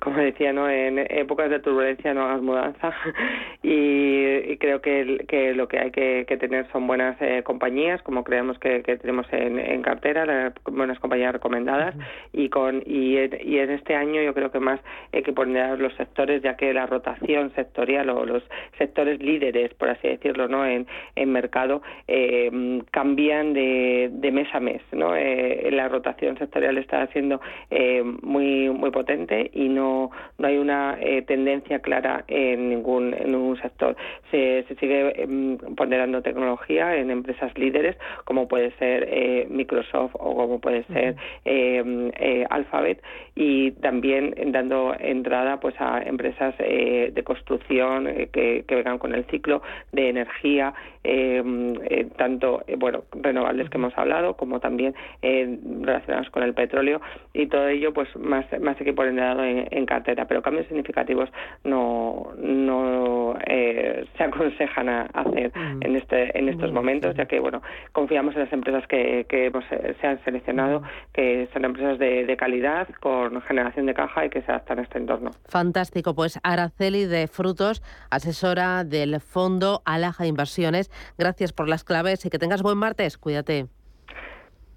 como 0.00 0.16
decía, 0.16 0.52
¿no? 0.52 0.68
en 0.68 0.98
épocas 0.98 1.48
de 1.48 1.60
turbulencia 1.60 2.12
no 2.12 2.24
hagas 2.24 2.42
mudanza 2.42 2.92
y, 3.62 4.56
creo 4.56 4.80
que, 4.82 5.24
que, 5.28 5.54
lo 5.54 5.68
que 5.68 5.78
hay 5.78 5.92
que, 5.92 6.36
tener 6.40 6.66
son 6.72 6.88
buenas 6.88 7.16
eh, 7.20 7.44
compañías, 7.44 8.02
como 8.02 8.24
creemos 8.24 8.58
que, 8.58 8.80
tenemos 8.80 9.28
en, 9.30 9.80
cartera, 9.82 10.52
buenas 10.64 10.98
compañías 10.98 11.32
recomendadas 11.32 11.94
y 12.32 12.48
con 12.48 12.82
y, 12.84 13.16
en 13.16 13.70
este 13.70 13.94
año 13.94 14.20
yo 14.20 14.34
creo 14.34 14.50
que 14.50 14.58
más 14.58 14.80
hay 15.12 15.22
que 15.22 15.32
poner 15.32 15.78
los 15.78 15.94
sectores, 15.94 16.42
ya 16.42 16.56
que 16.56 16.74
la 16.74 16.86
rotación 16.86 17.52
sectorial 17.54 18.10
o 18.10 18.26
los 18.26 18.42
sectores 18.76 19.22
líderes, 19.22 19.72
por 19.74 19.88
así 19.88 20.08
decirlo, 20.08 20.48
no 20.48 20.66
en, 20.66 20.88
en 21.14 21.30
mercado 21.30 21.80
eh, 22.08 22.50
cambian 22.90 23.52
de, 23.52 24.10
de 24.10 24.32
mes 24.32 24.48
a 24.52 24.58
mes, 24.58 24.82
¿no? 24.90 25.14
la 25.14 25.88
rotación 25.88 26.36
sectorial 26.38 26.76
está 26.78 27.03
siendo 27.08 27.40
eh, 27.70 28.02
muy 28.22 28.70
muy 28.70 28.90
potente 28.90 29.50
y 29.52 29.68
no, 29.68 30.10
no 30.38 30.48
hay 30.48 30.58
una 30.58 30.96
eh, 31.00 31.22
tendencia 31.22 31.78
clara 31.80 32.24
en 32.28 32.68
ningún, 32.68 33.14
en 33.14 33.32
ningún 33.32 33.56
sector. 33.60 33.96
Se, 34.30 34.64
se 34.68 34.74
sigue 34.76 35.22
em, 35.22 35.58
ponderando 35.76 36.22
tecnología 36.22 36.96
en 36.96 37.10
empresas 37.10 37.56
líderes 37.56 37.96
como 38.24 38.48
puede 38.48 38.70
ser 38.72 39.08
eh, 39.10 39.46
Microsoft 39.50 40.14
o 40.14 40.34
como 40.34 40.60
puede 40.60 40.84
ser 40.84 41.16
em, 41.44 42.10
Alphabet 42.50 43.02
y 43.34 43.72
también 43.72 44.34
dando 44.46 44.94
entrada 44.98 45.60
pues 45.60 45.74
a 45.78 46.02
empresas 46.02 46.56
de 46.58 47.22
construcción 47.24 48.06
que, 48.32 48.64
que 48.66 48.74
vengan 48.74 48.98
con 48.98 49.14
el 49.14 49.24
ciclo 49.26 49.62
de 49.92 50.08
energía 50.08 50.74
em, 51.04 51.74
tanto 52.16 52.62
bueno 52.78 53.04
renovables 53.12 53.70
que 53.70 53.78
hemos 53.78 53.96
hablado 53.96 54.34
como 54.34 54.60
también 54.60 54.94
relacionados 55.22 56.30
con 56.30 56.42
el 56.42 56.54
petróleo 56.54 57.00
y 57.32 57.46
todo 57.46 57.68
ello 57.68 57.92
pues 57.92 58.08
más, 58.16 58.46
más 58.60 58.80
equipo 58.80 59.04
en, 59.04 59.18
en 59.18 59.86
cartera, 59.86 60.26
pero 60.26 60.42
cambios 60.42 60.66
significativos 60.66 61.30
no, 61.64 62.32
no 62.38 63.36
eh, 63.46 64.06
se 64.16 64.24
aconsejan 64.24 64.88
hacer 64.88 65.52
mm. 65.54 65.82
en 65.82 65.96
este 65.96 66.38
en 66.38 66.48
estos 66.48 66.72
momentos, 66.72 67.14
ya 67.16 67.26
que 67.26 67.40
bueno 67.40 67.62
confiamos 67.92 68.34
en 68.34 68.42
las 68.42 68.52
empresas 68.52 68.86
que, 68.86 69.26
que 69.28 69.46
eh, 69.46 69.94
se 70.00 70.06
han 70.06 70.22
seleccionado, 70.24 70.82
que 71.12 71.48
son 71.52 71.64
empresas 71.64 71.98
de, 71.98 72.24
de 72.24 72.36
calidad, 72.36 72.88
con 73.00 73.40
generación 73.42 73.86
de 73.86 73.94
caja 73.94 74.26
y 74.26 74.30
que 74.30 74.42
se 74.42 74.50
adaptan 74.50 74.78
a 74.78 74.82
este 74.82 74.98
entorno. 74.98 75.30
Fantástico, 75.48 76.14
pues 76.14 76.38
Araceli 76.42 77.04
de 77.04 77.26
Frutos, 77.26 77.82
asesora 78.10 78.84
del 78.84 79.20
Fondo 79.20 79.82
Alaja 79.84 80.26
Inversiones. 80.26 80.90
Gracias 81.18 81.52
por 81.52 81.68
las 81.68 81.84
claves 81.84 82.24
y 82.26 82.30
que 82.30 82.38
tengas 82.38 82.62
buen 82.62 82.78
martes. 82.78 83.18
Cuídate. 83.18 83.66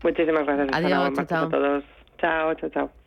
Muchísimas 0.03 0.45
gracias. 0.45 0.69
Adiós, 0.73 1.13
chao, 1.27 1.45
a 1.45 1.49
todos. 1.49 1.83
Chao, 2.19 2.53
chao, 2.55 2.69
chao. 2.69 3.06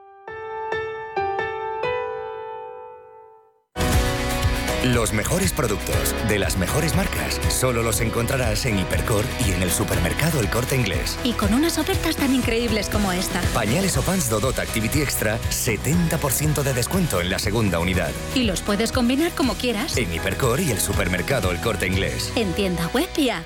Los 4.83 5.13
mejores 5.13 5.53
productos 5.53 6.15
de 6.27 6.39
las 6.39 6.57
mejores 6.57 6.95
marcas 6.95 7.39
solo 7.49 7.83
los 7.83 8.01
encontrarás 8.01 8.65
en 8.65 8.79
Hipercor 8.79 9.23
y 9.45 9.51
en 9.51 9.61
el 9.61 9.69
supermercado 9.69 10.39
El 10.39 10.49
Corte 10.49 10.75
Inglés. 10.75 11.19
Y 11.23 11.33
con 11.33 11.53
unas 11.53 11.77
ofertas 11.77 12.15
tan 12.15 12.33
increíbles 12.33 12.89
como 12.89 13.11
esta. 13.11 13.41
Pañales 13.53 13.95
o 13.97 14.01
pants 14.01 14.27
Dodot 14.31 14.57
Activity 14.57 15.03
Extra, 15.03 15.37
70% 15.51 16.63
de 16.63 16.73
descuento 16.73 17.21
en 17.21 17.29
la 17.29 17.37
segunda 17.37 17.77
unidad. 17.77 18.09
Y 18.33 18.45
los 18.45 18.61
puedes 18.61 18.91
combinar 18.91 19.31
como 19.33 19.53
quieras. 19.53 19.95
En 19.97 20.11
Hipercor 20.11 20.59
y 20.59 20.71
el 20.71 20.79
supermercado 20.79 21.51
El 21.51 21.61
Corte 21.61 21.85
Inglés. 21.85 22.33
En 22.35 22.51
tienda 22.53 22.87
web 22.87 23.09
y 23.17 23.29
app. 23.29 23.45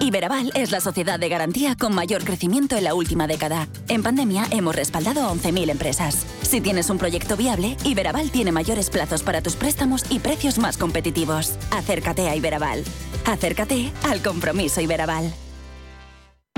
Iberaval 0.00 0.50
es 0.54 0.70
la 0.72 0.80
sociedad 0.80 1.18
de 1.18 1.28
garantía 1.28 1.76
con 1.76 1.94
mayor 1.94 2.24
crecimiento 2.24 2.76
en 2.76 2.84
la 2.84 2.94
última 2.94 3.26
década. 3.26 3.68
En 3.88 4.02
pandemia 4.02 4.46
hemos 4.50 4.74
respaldado 4.74 5.22
a 5.22 5.32
11.000 5.32 5.70
empresas. 5.70 6.26
Si 6.42 6.60
tienes 6.60 6.90
un 6.90 6.98
proyecto 6.98 7.36
viable, 7.36 7.76
Iberaval 7.84 8.30
tiene 8.30 8.52
mayores 8.52 8.90
plazos 8.90 9.22
para 9.22 9.42
tus 9.42 9.54
préstamos 9.54 10.04
y 10.10 10.18
precios 10.18 10.58
más 10.58 10.76
competitivos. 10.76 11.54
Acércate 11.70 12.28
a 12.28 12.36
Iberaval. 12.36 12.84
Acércate 13.26 13.92
al 14.04 14.22
compromiso 14.22 14.80
Iberaval. 14.80 15.32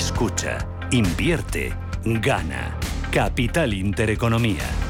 Escucha, 0.00 0.66
invierte, 0.92 1.74
gana. 2.06 2.74
Capital 3.12 3.74
Intereconomía. 3.74 4.89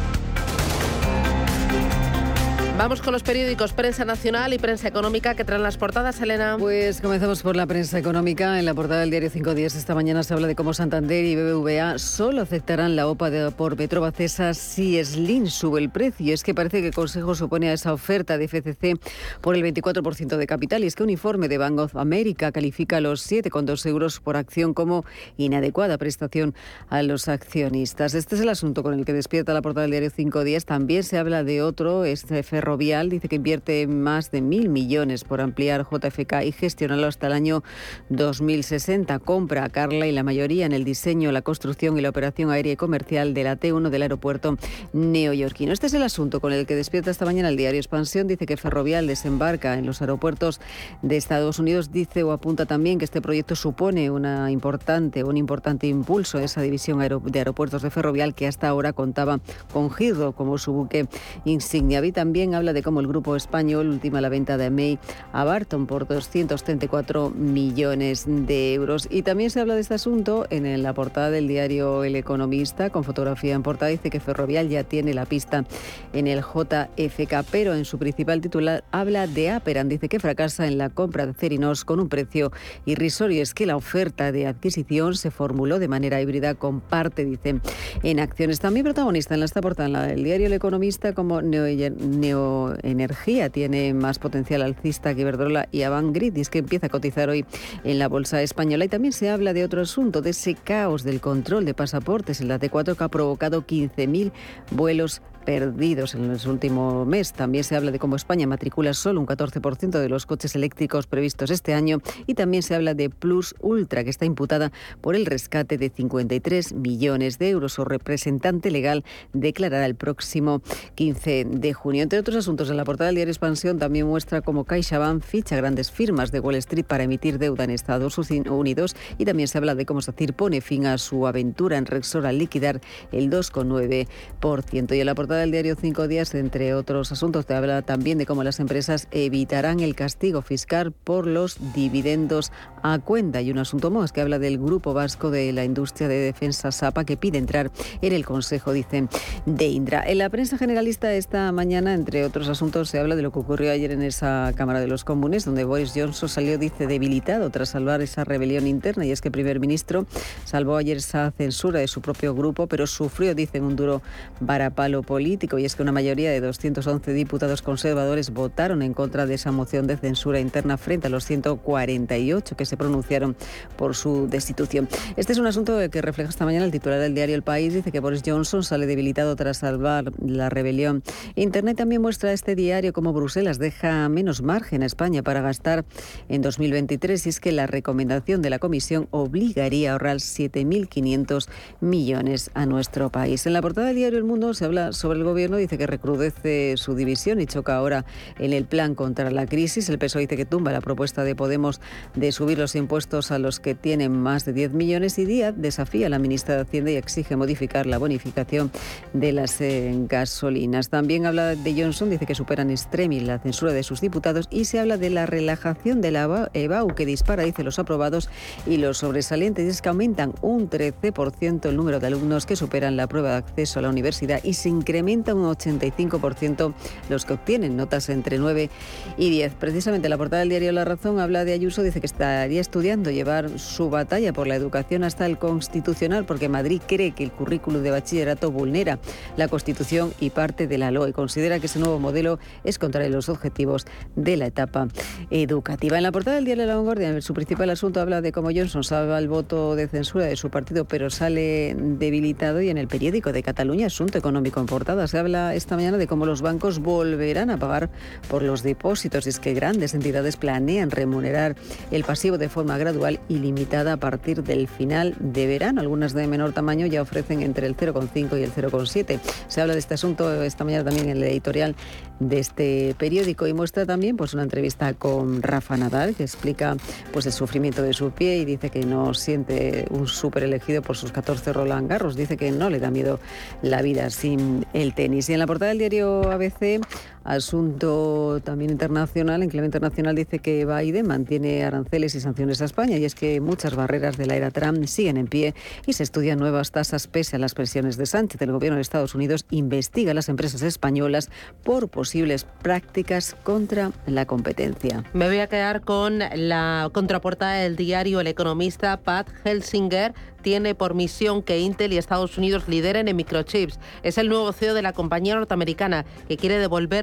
Vamos 2.81 3.03
con 3.03 3.13
los 3.13 3.23
periódicos 3.23 3.75
Prensa 3.75 4.07
Nacional 4.07 4.55
y 4.55 4.59
Prensa 4.59 4.89
Económica 4.89 5.35
que 5.35 5.45
traen 5.45 5.63
las 5.63 5.77
portadas, 5.77 6.19
Elena. 6.23 6.57
Pues 6.59 7.03
comenzamos 7.03 7.43
por 7.43 7.55
la 7.55 7.67
prensa 7.67 7.99
económica. 7.99 8.59
En 8.59 8.65
la 8.65 8.73
portada 8.73 9.01
del 9.01 9.11
diario 9.11 9.29
5 9.29 9.55
días 9.55 9.75
esta 9.75 9.95
mañana 9.95 10.23
se 10.23 10.33
habla 10.33 10.47
de 10.47 10.55
cómo 10.55 10.73
Santander 10.73 11.23
y 11.27 11.37
BBVA 11.37 11.99
solo 11.99 12.41
aceptarán 12.41 12.97
la 12.97 13.07
OPA 13.07 13.29
de, 13.29 13.51
por 13.51 13.77
Petrobacesa 13.77 14.55
si 14.55 15.05
Slim 15.05 15.49
sube 15.49 15.79
el 15.79 15.91
precio. 15.91 16.33
Es 16.33 16.43
que 16.43 16.55
parece 16.55 16.81
que 16.81 16.87
el 16.87 16.95
Consejo 16.95 17.35
supone 17.35 17.69
a 17.69 17.75
esa 17.75 17.93
oferta 17.93 18.39
de 18.39 18.49
FCC 18.49 18.99
por 19.43 19.57
el 19.57 19.63
24% 19.63 20.39
de 20.39 20.47
capital. 20.47 20.83
Y 20.83 20.87
es 20.87 20.97
que 20.97 21.03
un 21.03 21.11
informe 21.11 21.49
de 21.49 21.59
Bank 21.59 21.81
of 21.81 21.97
America 21.97 22.51
califica 22.51 23.03
los 23.03 23.31
7,2 23.31 23.85
euros 23.91 24.21
por 24.21 24.39
acción 24.39 24.73
como 24.73 25.05
inadecuada 25.37 25.99
prestación 25.99 26.55
a 26.89 27.03
los 27.03 27.29
accionistas. 27.29 28.15
Este 28.15 28.37
es 28.37 28.41
el 28.41 28.49
asunto 28.49 28.83
con 28.83 28.95
el 28.95 29.05
que 29.05 29.13
despierta 29.13 29.53
la 29.53 29.61
portada 29.61 29.83
del 29.83 29.91
diario 29.91 30.09
5 30.09 30.45
días. 30.45 30.65
También 30.65 31.03
se 31.03 31.19
habla 31.19 31.45
de 31.45 31.61
otro, 31.61 32.07
este 32.07 32.43
ferro 32.43 32.70
Ferrovial 32.71 33.11
dice 33.11 33.27
que 33.27 33.35
invierte 33.35 33.89
más 33.89 34.31
de 34.31 34.41
mil 34.41 34.69
millones 34.69 35.25
por 35.25 35.41
ampliar 35.41 35.85
JFK 35.91 36.45
y 36.45 36.53
gestionarlo 36.53 37.09
hasta 37.09 37.27
el 37.27 37.33
año 37.33 37.65
2060. 38.11 39.19
Compra 39.19 39.65
a 39.65 39.71
Carla 39.71 40.07
y 40.07 40.13
la 40.13 40.23
mayoría 40.23 40.67
en 40.67 40.73
el 40.73 40.85
diseño, 40.85 41.33
la 41.33 41.43
construcción 41.43 41.99
y 41.99 42.01
la 42.01 42.11
operación 42.11 42.49
aérea 42.49 42.75
y 42.75 42.77
comercial 42.77 43.35
de 43.35 43.43
la 43.43 43.59
T1 43.59 43.89
del 43.89 44.03
aeropuerto 44.03 44.57
neoyorquino. 44.93 45.73
Este 45.73 45.89
es 45.89 45.95
el 45.95 46.05
asunto 46.05 46.39
con 46.39 46.53
el 46.53 46.65
que 46.65 46.77
despierta 46.77 47.11
esta 47.11 47.25
mañana 47.25 47.49
el 47.49 47.57
diario 47.57 47.81
Expansión. 47.81 48.29
Dice 48.29 48.47
que 48.47 48.57
Ferrovial 48.57 49.09
desembarca 49.09 49.75
en 49.75 49.85
los 49.85 50.01
aeropuertos 50.01 50.61
de 51.03 51.17
Estados 51.17 51.59
Unidos. 51.59 51.91
Dice 51.91 52.23
o 52.23 52.31
apunta 52.31 52.67
también 52.67 53.01
que 53.01 53.05
este 53.05 53.21
proyecto 53.21 53.57
supone 53.57 54.13
una 54.13 54.53
importante, 54.53 55.25
un 55.25 55.37
importante 55.37 55.89
impulso 55.89 56.39
a 56.39 56.45
esa 56.45 56.63
división 56.63 57.01
de 57.01 57.39
aeropuertos 57.41 57.83
de 57.83 57.91
Ferrovial 57.91 58.33
que 58.33 58.47
hasta 58.47 58.69
ahora 58.69 58.93
contaba 58.93 59.41
con 59.73 59.91
Girdo 59.91 60.35
como 60.37 60.57
su 60.57 60.73
buque 60.73 61.09
insignia. 61.45 62.05
Y 62.05 62.13
también 62.13 62.55
habla 62.61 62.73
de 62.75 62.83
cómo 62.83 63.01
el 63.01 63.07
grupo 63.07 63.37
español 63.37 63.89
ultima 63.89 64.21
la 64.21 64.29
venta 64.29 64.59
de 64.59 64.69
May 64.69 64.99
a 65.33 65.45
Barton 65.45 65.87
por 65.87 66.07
234 66.07 67.31
millones 67.31 68.25
de 68.27 68.75
euros. 68.75 69.09
Y 69.11 69.23
también 69.23 69.49
se 69.49 69.61
habla 69.61 69.75
de 69.75 69.81
este 69.81 69.95
asunto 69.95 70.47
en 70.51 70.83
la 70.83 70.93
portada 70.93 71.31
del 71.31 71.49
diario 71.49 72.05
El 72.05 72.17
Economista, 72.17 72.91
con 72.91 73.03
fotografía 73.03 73.55
en 73.55 73.63
portada. 73.63 73.91
Dice 73.91 74.11
que 74.11 74.21
Ferrovial 74.21 74.69
ya 74.69 74.85
tiene 74.85 75.15
la 75.15 75.25
pista 75.25 75.65
en 76.13 76.27
el 76.27 76.41
JFK, 76.41 77.45
pero 77.51 77.75
en 77.75 77.87
su 77.87 77.99
principal 77.99 78.43
titular 78.43 78.85
habla 78.91 79.27
de 79.27 79.51
Aperan. 79.51 79.89
Dice 79.89 80.11
que 80.11 80.21
fracasa 80.21 80.67
en 80.67 80.77
la 80.77 80.91
compra 80.91 81.25
de 81.25 81.33
Cerinos 81.33 81.87
con 81.87 81.99
un 81.99 82.11
precio 82.11 82.53
irrisorio. 82.85 83.43
Es 83.43 83.55
que 83.55 83.65
la 83.65 83.77
oferta 83.77 84.33
de 84.33 84.47
adquisición 84.47 85.15
se 85.15 85.31
formuló 85.31 85.79
de 85.79 85.89
manera 85.89 86.21
híbrida 86.21 86.55
con 86.55 86.83
parte, 86.83 87.25
dice, 87.25 87.61
en 88.03 88.21
acciones. 88.21 88.61
También 88.61 88.85
protagonista 88.85 89.35
en 89.35 89.43
esta 89.45 89.63
portada 89.63 90.07
del 90.07 90.23
diario 90.23 90.47
El 90.47 90.53
Economista 90.53 91.15
como 91.15 91.41
neo, 91.41 91.65
neo 91.91 92.40
Energía 92.83 93.51
tiene 93.51 93.95
más 93.95 94.19
potencial 94.19 94.63
alcista 94.63 95.15
que 95.15 95.23
Iberdrola 95.23 95.69
y 95.71 95.83
Avangrid, 95.83 96.37
que 96.49 96.59
empieza 96.59 96.87
a 96.87 96.91
cotizar 96.91 97.29
hoy 97.29 97.45
en 97.85 97.99
la 97.99 98.09
bolsa 98.09 98.43
española. 98.43 98.85
Y 98.85 98.89
también 98.89 99.13
se 99.13 99.31
habla 99.31 99.53
de 99.53 99.65
otro 99.65 99.83
asunto, 99.83 100.23
de 100.23 100.31
ese 100.31 100.55
caos 100.55 101.03
del 101.03 101.21
control 101.21 101.65
de 101.65 101.75
pasaportes 101.75 102.41
en 102.41 102.49
la 102.49 102.59
T4 102.59 102.97
que 102.97 103.05
ha 103.05 103.09
provocado 103.09 103.67
15.000 103.67 104.33
vuelos 104.71 105.23
perdidos 105.51 106.15
en 106.15 106.31
el 106.31 106.49
último 106.49 107.05
mes. 107.05 107.33
También 107.33 107.65
se 107.65 107.75
habla 107.75 107.91
de 107.91 107.99
cómo 107.99 108.15
España 108.15 108.47
matricula 108.47 108.95
solo 108.95 109.19
un 109.19 109.27
14% 109.27 109.99
de 109.99 110.09
los 110.09 110.25
coches 110.25 110.55
eléctricos 110.55 111.09
previstos 111.09 111.51
este 111.51 111.75
año 111.75 111.99
y 112.29 112.35
también 112.35 112.63
se 112.63 112.77
habla 112.77 112.95
de 112.95 113.11
Plus 113.11 113.57
Ultra, 113.59 114.05
que 114.05 114.11
está 114.11 114.27
imputada 114.27 114.71
por 115.01 115.17
el 115.17 115.27
rescate 115.27 115.77
de 115.77 115.89
53 115.91 116.75
millones 116.75 117.41
de 117.41 117.51
euros. 117.51 117.73
Su 117.73 117.85
representante 117.85 118.71
legal 118.71 119.05
declarará 119.33 119.87
el 119.87 119.97
próximo 119.97 120.63
15 120.95 121.47
de 121.51 121.73
junio. 121.73 122.05
Entre 122.05 122.21
otros 122.21 122.37
asuntos, 122.37 122.71
en 122.71 122.77
la 122.77 122.85
portada 122.85 123.09
del 123.09 123.17
diario 123.17 123.33
Expansión 123.33 123.81
también 123.81 124.07
muestra 124.07 124.43
cómo 124.43 124.63
CaixaBank 124.63 125.25
ficha 125.25 125.57
grandes 125.57 125.91
firmas 125.91 126.31
de 126.31 126.39
Wall 126.39 126.55
Street 126.55 126.85
para 126.85 127.03
emitir 127.03 127.41
deuda 127.41 127.65
en 127.65 127.71
Estados 127.71 128.17
Unidos 128.19 128.95
y 129.19 129.25
también 129.25 129.49
se 129.49 129.59
habla 129.59 129.75
de 129.75 129.85
cómo 129.85 130.01
SACIR 130.01 130.33
pone 130.33 130.61
fin 130.61 130.87
a 130.87 130.97
su 130.97 131.27
aventura 131.27 131.77
en 131.77 131.87
Rexor 131.87 132.25
al 132.25 132.39
liquidar 132.39 132.81
el 133.11 133.31
2,9%. 133.31 134.97
Y 134.97 135.01
en 135.01 135.07
la 135.07 135.17
portada 135.17 135.40
del 135.41 135.51
diario 135.51 135.75
Cinco 135.75 136.09
Días, 136.09 136.35
entre 136.35 136.75
otros 136.75 137.13
asuntos, 137.13 137.47
te 137.47 137.55
habla 137.55 137.83
también 137.83 138.19
de 138.19 138.27
cómo 138.27 138.45
las 138.45 138.61
empresas 138.61 139.09
evitarán 139.11 139.81
el 139.81 139.95
castigo 139.95 140.43
fiscal 140.43 140.93
por 140.93 141.27
los 141.27 141.59
dividendos 141.75 142.53
a 142.83 142.99
cuenta. 142.99 143.41
Y 143.41 143.51
un 143.51 143.59
asunto 143.59 143.91
más 143.91 144.13
que 144.13 144.21
habla 144.21 144.39
del 144.39 144.59
Grupo 144.59 144.95
Vasco 144.95 145.31
de 145.31 145.53
la 145.53 145.65
Industria 145.65 146.09
de 146.09 146.19
Defensa 146.19 146.73
SAPA 146.73 147.05
que 147.05 147.17
pide 147.17 147.39
entrar 147.39 147.71
en 148.03 148.13
el 148.13 148.25
Consejo, 148.25 148.73
dicen, 148.73 149.09
de 149.47 149.67
Indra. 149.69 150.03
En 150.07 150.19
la 150.19 150.29
prensa 150.29 150.59
generalista 150.59 151.13
esta 151.15 151.51
mañana, 151.53 151.95
entre 151.95 152.25
otros 152.25 152.49
asuntos, 152.49 152.91
se 152.91 152.99
habla 152.99 153.17
de 153.17 153.23
lo 153.23 153.33
que 153.33 153.39
ocurrió 153.39 153.73
ayer 153.73 153.93
en 153.93 154.03
esa 154.03 154.53
Cámara 154.55 154.81
de 154.81 154.87
los 154.87 155.05
Comunes, 155.05 155.45
donde 155.45 155.65
Boris 155.65 155.93
Johnson 155.95 156.29
salió, 156.29 156.59
dice, 156.59 156.87
debilitado 156.87 157.51
tras 157.51 157.71
salvar 157.71 158.03
esa 158.03 158.25
rebelión 158.25 158.67
interna. 158.67 159.07
Y 159.07 159.11
es 159.11 159.21
que 159.21 159.29
el 159.29 159.33
primer 159.33 159.61
ministro 159.61 160.07
salvó 160.45 160.77
ayer 160.77 160.99
esa 160.99 161.31
censura 161.31 161.81
de 161.81 161.89
su 161.89 162.01
propio 162.01 162.35
grupo, 162.35 162.67
pero 162.67 162.87
sufrió, 162.87 163.35
dicen, 163.35 163.65
un 163.65 163.77
duro 163.77 164.03
varapalo 164.41 165.03
político. 165.03 165.20
Y 165.59 165.65
es 165.65 165.77
que 165.77 165.83
una 165.83 165.93
mayoría 165.93 166.31
de 166.31 166.41
211 166.41 167.13
diputados 167.13 167.61
conservadores 167.61 168.31
votaron 168.31 168.81
en 168.81 168.95
contra 168.95 169.27
de 169.27 169.35
esa 169.35 169.53
moción 169.53 169.87
de 169.87 169.97
censura 169.99 170.41
interna 170.41 170.79
frente 170.79 171.09
a 171.09 171.11
los 171.11 171.25
148 171.27 172.57
que 172.57 172.65
se 172.65 172.77
pronunciaron 172.77 173.37
por 173.77 173.95
su 173.95 174.29
destitución. 174.29 174.89
Este 175.17 175.33
es 175.33 175.39
un 175.39 175.47
asunto 175.47 175.79
que 175.91 176.01
refleja 176.01 176.31
esta 176.31 176.47
mañana 176.47 176.65
el 176.65 176.71
titular 176.71 176.99
del 177.01 177.15
diario 177.15 177.35
El 177.35 177.43
País. 177.43 177.75
Dice 177.75 177.93
que 177.93 178.01
Boris 178.01 178.23
Johnson 178.25 178.65
sale 178.65 178.87
debilitado 178.87 179.37
tras 179.37 179.59
salvar 179.59 180.13
la 180.25 180.49
rebelión. 180.49 181.03
Internet 181.35 181.77
también 181.77 182.01
muestra 182.01 182.33
este 182.33 182.55
diario 182.55 182.93
como 182.93 183.13
Bruselas 183.13 183.59
deja 183.59 184.09
menos 184.09 184.43
margen 184.43 184.83
a 184.83 184.87
España 184.87 185.23
para 185.23 185.43
gastar 185.43 185.85
en 186.29 186.41
2023 186.41 187.27
y 187.27 187.29
es 187.29 187.41
que 187.41 187.53
la 187.53 187.67
recomendación 187.67 188.41
de 188.43 188.51
la 188.51 188.59
Comisión 188.59 189.09
obligaría 189.11 189.91
a 189.91 189.93
ahorrar 189.93 190.17
7.500 190.17 191.49
millones 191.81 192.51
a 192.55 192.67
nuestro 192.67 193.11
país. 193.11 193.47
En 193.47 193.53
la 193.53 193.63
portada 193.63 193.89
del 193.89 193.97
diario 193.97 194.19
El 194.19 194.25
Mundo 194.25 194.55
se 194.55 194.65
habla 194.65 194.93
sobre 194.93 195.10
el 195.17 195.25
gobierno, 195.25 195.57
dice 195.57 195.79
que 195.79 195.87
recrudece 195.87 196.77
su 196.77 196.95
división 196.95 197.41
y 197.41 197.47
choca 197.47 197.77
ahora 197.77 198.05
en 198.39 198.53
el 198.53 198.65
plan 198.65 198.95
contra 198.95 199.31
la 199.31 199.47
crisis. 199.47 199.89
El 199.89 199.99
PSOE 199.99 200.23
dice 200.23 200.37
que 200.37 200.45
tumba 200.45 200.73
la 200.73 200.81
propuesta 200.81 201.25
de 201.25 201.35
Podemos 201.35 201.81
de 202.15 202.33
subir 202.33 202.59
los 202.59 202.75
impuestos 202.75 203.31
a 203.31 203.39
los 203.39 203.61
que 203.61 203.75
tienen 203.75 204.13
más 204.13 204.45
de 204.45 204.53
10 204.53 204.73
millones 204.73 205.19
y 205.19 205.25
Díaz 205.25 205.55
desafía 205.57 206.07
a 206.07 206.11
la 206.11 206.19
ministra 206.19 206.55
de 206.57 206.63
Hacienda 206.63 206.91
y 206.91 206.97
exige 206.97 207.37
modificar 207.37 207.87
la 207.87 207.99
bonificación 207.99 208.71
de 209.13 209.33
las 209.33 209.61
eh, 209.61 209.93
gasolinas. 210.09 210.89
También 210.89 211.27
habla 211.27 211.55
de 211.57 211.75
Johnson, 211.75 212.11
dice 212.11 212.27
que 212.27 212.35
superan 212.35 212.71
extremis 212.71 213.23
la 213.23 213.39
censura 213.39 213.73
de 213.73 213.83
sus 213.83 214.01
diputados 214.01 214.49
y 214.51 214.65
se 214.67 214.79
habla 214.79 214.97
de 214.97 215.11
la 215.11 215.27
relajación 215.27 216.01
de 216.01 216.11
la 216.11 216.51
EBAU 216.55 216.95
que 216.95 217.07
dispara, 217.07 217.43
dice, 217.43 217.65
los 217.65 217.79
aprobados 217.79 218.29
y 218.67 218.77
los 218.77 218.99
sobresalientes. 218.99 219.67
es 219.67 219.83
que 219.83 219.89
aumentan 219.89 220.35
un 220.43 220.69
13% 220.69 221.69
el 221.69 221.77
número 221.77 222.01
de 222.01 222.07
alumnos 222.07 222.47
que 222.47 222.57
superan 222.57 222.97
la 222.97 223.07
prueba 223.07 223.31
de 223.31 223.37
acceso 223.37 223.79
a 223.79 223.83
la 223.83 223.89
universidad 223.89 224.41
y 224.45 224.55
se 224.55 224.69
incrementa 224.69 225.00
un 225.03 225.45
85% 225.45 226.75
los 227.09 227.25
que 227.25 227.33
obtienen 227.33 227.77
notas 227.77 228.09
entre 228.09 228.39
9 228.39 228.71
y 229.17 229.31
10. 229.31 229.55
Precisamente 229.55 230.09
la 230.09 230.19
portada 230.19 230.41
del 230.41 230.51
diario 230.51 230.73
La 230.73 230.85
Razón 230.85 231.19
habla 231.19 231.45
de 231.45 231.53
Ayuso, 231.53 231.83
dice 231.83 232.01
que 232.01 232.07
estaría 232.07 232.61
estudiando 232.61 233.11
llevar 233.11 233.59
su 233.59 233.91
batalla 233.91 234.33
por 234.33 234.47
la 234.47 234.55
educación 234.55 235.05
hasta 235.05 235.27
el 235.27 235.39
constitucional 235.39 236.25
porque 236.25 236.49
Madrid 236.49 236.81
cree 236.87 237.13
que 237.13 237.25
el 237.25 237.33
currículo 237.33 237.81
de 237.81 237.91
bachillerato 237.91 238.51
vulnera 238.51 238.99
la 239.37 239.49
Constitución 239.49 240.13
y 240.21 240.31
parte 240.31 240.67
de 240.67 240.79
la 240.79 240.91
LOE. 240.91 241.13
Considera 241.13 241.59
que 241.59 241.67
ese 241.67 241.79
nuevo 241.79 241.99
modelo 241.99 242.39
es 242.65 242.79
contrario 242.79 243.09
a 243.09 243.13
los 243.13 243.29
objetivos 243.29 243.87
de 244.17 244.37
la 244.37 244.47
etapa 244.47 244.89
educativa. 245.31 245.97
En 245.97 246.03
la 246.03 246.13
portada 246.13 246.37
del 246.37 246.45
diario 246.45 246.67
La 246.67 246.77
Vanguardia, 246.77 247.21
su 247.21 247.35
principal 247.35 247.71
asunto 247.71 248.01
habla 248.01 248.21
de 248.21 248.33
cómo 248.33 248.51
Johnson 248.55 248.85
salva 248.85 249.19
el 249.19 249.29
voto 249.29 249.77
de 249.77 249.89
censura 249.89 250.25
de 250.25 250.37
su 250.37 250.51
partido, 250.51 250.85
pero 250.85 251.11
sale 251.11 251.75
debilitado. 251.77 252.61
Y 252.61 252.71
en 252.71 252.79
el 252.79 252.89
periódico 252.89 253.33
de 253.33 253.43
Cataluña, 253.43 253.87
Asunto 253.87 254.19
Económico 254.19 254.61
en 254.61 254.67
se 255.07 255.19
habla 255.19 255.55
esta 255.55 255.77
mañana 255.77 255.99
de 255.99 256.07
cómo 256.07 256.27
los 256.27 256.43
bancos 256.43 256.81
volverán 256.81 257.51
a 257.51 257.59
pagar 257.59 257.91
por 258.29 258.43
los 258.43 258.63
depósitos. 258.63 259.27
Y 259.27 259.31
es 259.31 259.41
que 259.41 259.55
grandes 259.55 259.95
entidades 259.95 260.37
planean 260.37 260.91
remunerar 260.91 261.57
el 261.91 262.05
pasivo 262.05 262.39
de 262.39 262.49
forma 262.49 262.77
gradual 262.77 263.21
y 263.29 263.39
limitada 263.39 263.95
a 263.95 263.97
partir 263.97 264.43
del 264.43 264.69
final 264.69 265.15
de 265.19 265.47
verano. 265.47 265.81
Algunas 265.81 266.13
de 266.13 266.27
menor 266.27 266.53
tamaño 266.53 266.87
ya 266.87 267.03
ofrecen 267.03 267.43
entre 267.43 267.67
el 267.67 267.77
0,5 267.77 268.39
y 268.39 268.43
el 268.43 268.53
0,7. 268.53 269.21
Se 269.49 269.61
habla 269.61 269.75
de 269.75 269.81
este 269.81 269.95
asunto 269.95 270.43
esta 270.43 270.65
mañana 270.65 270.85
también 270.85 271.09
en 271.09 271.17
el 271.17 271.25
editorial 271.25 271.75
de 272.19 272.39
este 272.39 272.95
periódico 272.99 273.47
y 273.47 273.55
muestra 273.55 273.87
también 273.87 274.17
pues 274.17 274.35
una 274.35 274.43
entrevista 274.43 274.93
con 274.95 275.43
Rafa 275.43 275.77
Nadal 275.77 276.15
que 276.15 276.23
explica 276.23 276.77
pues 277.13 277.27
el 277.27 277.33
sufrimiento 277.33 277.83
de 277.83 277.95
su 277.95 278.11
pie 278.11 278.39
y 278.39 278.45
dice 278.45 278.71
que 278.71 278.85
no 278.85 279.15
siente 279.15 279.87
un 279.91 280.07
súper 280.07 280.43
elegido 280.43 280.83
por 280.83 280.97
sus 280.97 281.13
14 281.13 281.53
Roland 281.53 281.89
Garros. 281.89 282.17
Dice 282.17 282.37
que 282.37 282.51
no 282.51 282.71
le 282.71 282.79
da 282.79 282.91
miedo 282.91 283.21
la 283.63 283.83
vida 283.83 284.11
sin 284.11 284.67
el 284.81 284.95
tenis. 284.95 285.29
Y 285.29 285.35
en 285.35 285.39
la 285.39 285.47
portada 285.47 285.69
del 285.71 285.79
diario 285.79 286.31
ABC 286.31 286.81
Asunto 287.25 288.41
también 288.43 288.71
internacional, 288.71 289.43
en 289.43 289.51
clave 289.51 289.67
internacional 289.67 290.17
dice 290.17 290.39
que 290.39 290.65
Biden 290.65 291.07
mantiene 291.07 291.65
aranceles 291.65 292.15
y 292.15 292.21
sanciones 292.21 292.63
a 292.63 292.65
España 292.65 292.97
y 292.97 293.05
es 293.05 293.15
que 293.15 293.41
muchas 293.41 293.75
barreras 293.75 294.17
de 294.17 294.27
la 294.27 294.37
era 294.37 294.51
Trump 294.51 294.87
siguen 294.87 295.17
en 295.17 295.27
pie 295.27 295.55
y 295.87 295.93
se 295.93 296.03
estudian 296.03 296.39
nuevas 296.39 296.71
tasas 296.71 297.07
pese 297.07 297.37
a 297.37 297.39
las 297.39 297.55
presiones 297.55 297.97
de 297.97 298.07
Sánchez. 298.07 298.41
El 298.41 298.53
gobierno 298.53 298.77
de 298.77 298.83
Estados 298.83 299.15
Unidos 299.15 299.45
investiga 299.51 300.13
a 300.13 300.15
las 300.15 300.29
empresas 300.29 300.63
españolas 300.63 301.31
por 301.63 301.89
posibles 301.89 302.47
prácticas 302.63 303.37
contra 303.43 303.93
la 304.07 304.27
competencia. 304.27 305.05
Me 305.13 305.27
voy 305.27 305.39
a 305.39 305.47
quedar 305.47 305.83
con 305.83 306.21
la 306.35 306.89
contraportada 306.93 307.55
del 307.55 307.77
diario 307.77 308.21
El 308.21 308.27
Economista, 308.29 308.97
Pat 308.99 309.29
Helsinger 309.45 310.15
tiene 310.43 310.75
por 310.75 310.95
misión 310.95 311.43
que 311.43 311.59
Intel 311.59 311.93
y 311.93 311.99
Estados 311.99 312.39
Unidos 312.39 312.69
lideren 312.69 313.09
en 313.09 313.17
microchips. 313.17 313.79
Es 314.03 314.19
el 314.19 314.29
nuevo 314.29 314.53
CEO 314.53 314.75
de 314.75 314.83
la 314.83 314.93
compañía 314.93 315.35
norteamericana 315.35 316.05
que 316.29 316.37
quiere 316.37 316.59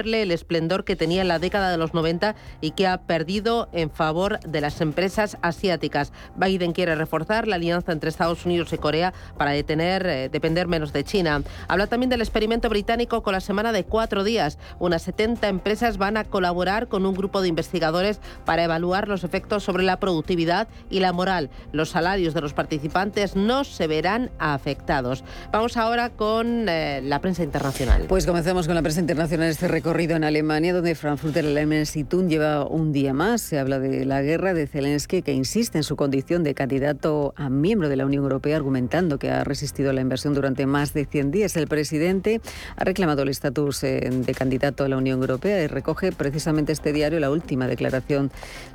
devolverle 0.07 0.21
el 0.21 0.31
esplendor 0.31 0.83
que 0.83 0.95
tenía 0.95 1.21
en 1.21 1.27
la 1.27 1.39
década 1.39 1.69
de 1.69 1.77
los 1.77 1.93
90 1.93 2.35
y 2.61 2.71
que 2.71 2.87
ha 2.87 3.01
perdido 3.01 3.67
en 3.73 3.89
favor 3.89 4.39
de 4.39 4.61
las 4.61 4.81
empresas 4.81 5.37
asiáticas. 5.41 6.11
Biden 6.35 6.71
quiere 6.71 6.95
reforzar 6.95 7.47
la 7.47 7.55
alianza 7.55 7.91
entre 7.91 8.09
Estados 8.09 8.45
Unidos 8.45 8.71
y 8.73 8.77
Corea 8.77 9.13
para 9.37 9.51
detener, 9.51 10.05
eh, 10.05 10.29
depender 10.29 10.67
menos 10.67 10.93
de 10.93 11.03
China. 11.03 11.41
Habla 11.67 11.87
también 11.87 12.09
del 12.09 12.21
experimento 12.21 12.69
británico 12.69 13.21
con 13.21 13.33
la 13.33 13.41
semana 13.41 13.71
de 13.71 13.83
cuatro 13.83 14.23
días. 14.23 14.57
Unas 14.79 15.01
70 15.03 15.47
empresas 15.47 15.97
van 15.97 16.17
a 16.17 16.23
colaborar 16.23 16.87
con 16.87 17.05
un 17.05 17.15
grupo 17.15 17.41
de 17.41 17.49
investigadores 17.49 18.19
para 18.45 18.63
evaluar 18.63 19.07
los 19.07 19.23
efectos 19.23 19.63
sobre 19.63 19.83
la 19.83 19.99
productividad 19.99 20.67
y 20.89 20.99
la 20.99 21.11
moral. 21.11 21.49
Los 21.71 21.89
salarios 21.89 22.33
de 22.33 22.41
los 22.41 22.53
participantes 22.53 23.35
no 23.35 23.63
se 23.63 23.87
verán 23.87 24.31
afectados. 24.39 25.23
Vamos 25.51 25.77
ahora 25.77 26.09
con 26.09 26.69
eh, 26.69 27.01
la 27.03 27.19
prensa 27.19 27.43
internacional. 27.43 28.05
Pues 28.07 28.25
comenzamos 28.25 28.67
con 28.67 28.75
la 28.75 28.81
prensa 28.81 29.01
internacional, 29.01 29.49
este 29.49 29.67
recorrido 29.67 29.96
en 29.99 30.23
Alemania, 30.23 30.73
donde 30.73 30.93
Frankfurter 30.93 31.43
Allgemeine 31.43 31.83
lleva 32.27 32.67
un 32.67 32.91
día 32.91 33.13
más. 33.13 33.41
Se 33.41 33.57
habla 33.57 33.79
de 33.79 34.05
la 34.05 34.21
guerra 34.21 34.53
de 34.53 34.67
Zelensky, 34.67 35.23
que 35.23 35.33
insiste 35.33 35.79
en 35.79 35.83
su 35.83 35.95
condición 35.95 36.43
de 36.43 36.53
candidato 36.53 37.33
a 37.35 37.49
miembro 37.49 37.89
de 37.89 37.95
la 37.95 38.05
Unión 38.05 38.21
Europea, 38.21 38.57
argumentando 38.57 39.17
que 39.17 39.31
ha 39.31 39.43
resistido 39.43 39.91
la 39.93 40.01
inversión 40.01 40.35
durante 40.35 40.67
más 40.67 40.93
de 40.93 41.05
100 41.05 41.31
días. 41.31 41.57
El 41.57 41.67
presidente 41.67 42.41
ha 42.75 42.83
reclamado 42.83 43.23
el 43.23 43.29
estatus 43.29 43.83
eh, 43.83 44.07
de 44.11 44.33
candidato 44.35 44.83
a 44.83 44.87
la 44.87 44.97
Unión 44.97 45.19
Europea 45.19 45.63
y 45.63 45.67
recoge 45.67 46.11
precisamente 46.11 46.73
este 46.73 46.93
diario 46.93 47.19
la 47.19 47.31
última 47.31 47.67
declaración 47.67 48.29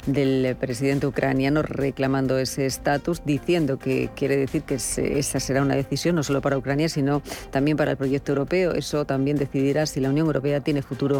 del 0.06 0.56
presidente 0.58 1.06
ucraniano 1.06 1.62
reclamando 1.62 2.36
ese 2.36 2.66
estatus, 2.66 3.22
diciendo 3.24 3.78
que 3.78 4.10
quiere 4.16 4.36
decir 4.36 4.62
que 4.62 4.74
esa 4.74 5.38
será 5.38 5.62
una 5.62 5.76
decisión 5.76 6.16
no 6.16 6.24
solo 6.24 6.40
para 6.40 6.58
Ucrania, 6.58 6.88
sino 6.88 7.22
también 7.52 7.76
para 7.76 7.92
el 7.92 7.96
proyecto 7.96 8.32
europeo. 8.32 8.72
Eso 8.72 9.04
también 9.04 9.36
decidirá 9.36 9.86
si 9.86 10.00
la 10.00 10.10
Unión 10.10 10.26
Europea 10.26 10.60
tiene 10.60 10.82
futuro 10.82 11.11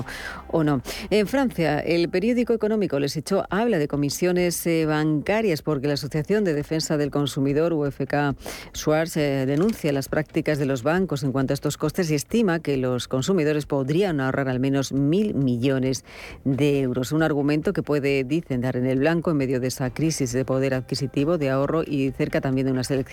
o 0.49 0.64
no. 0.64 0.82
En 1.11 1.26
Francia, 1.26 1.80
el 1.80 2.09
periódico 2.09 2.53
económico 2.53 2.99
Les 2.99 3.16
echó 3.16 3.45
habla 3.51 3.78
de 3.78 3.88
comisiones 3.88 4.66
eh, 4.66 4.86
bancarias 4.86 5.62
porque 5.62 5.88
la 5.88 5.95
Asociación 5.95 6.45
de 6.45 6.55
Defensa 6.55 6.97
del 6.97 7.11
Consumidor, 7.11 7.72
UFK 7.72 8.34
Schwarz, 8.74 9.16
eh, 9.16 9.47
denuncia 9.47 9.93
las 9.93 10.09
prácticas 10.09 10.59
de 10.59 10.66
los 10.66 10.82
bancos 10.82 11.22
en 11.22 11.32
cuanto 11.32 11.53
a 11.53 11.55
estos 11.55 11.76
costes 11.76 12.11
y 12.11 12.14
estima 12.14 12.61
que 12.61 12.76
los 12.76 13.09
consumidores 13.09 13.66
podrían 13.66 14.20
ahorrar 14.20 14.49
al 14.49 14.61
menos 14.61 14.93
mil 14.93 15.34
millones 15.34 16.05
de 16.45 16.80
euros. 16.80 17.12
Un 17.12 17.22
argumento 17.22 17.72
que 17.72 17.82
puede, 17.82 18.24
dicen, 18.24 18.61
dar 18.61 18.76
en 18.76 18.86
el 18.86 18.99
blanco 18.99 19.30
en 19.30 19.36
medio 19.36 19.61
de 19.61 19.68
esa 19.68 19.90
crisis 19.90 20.32
de 20.32 20.45
poder 20.45 20.74
adquisitivo, 20.74 21.38
de 21.38 21.51
ahorro 21.51 21.82
y 21.86 22.11
cerca 22.12 22.40
también 22.40 22.66
de 22.66 22.72
una 22.72 22.84
selección 22.84 23.12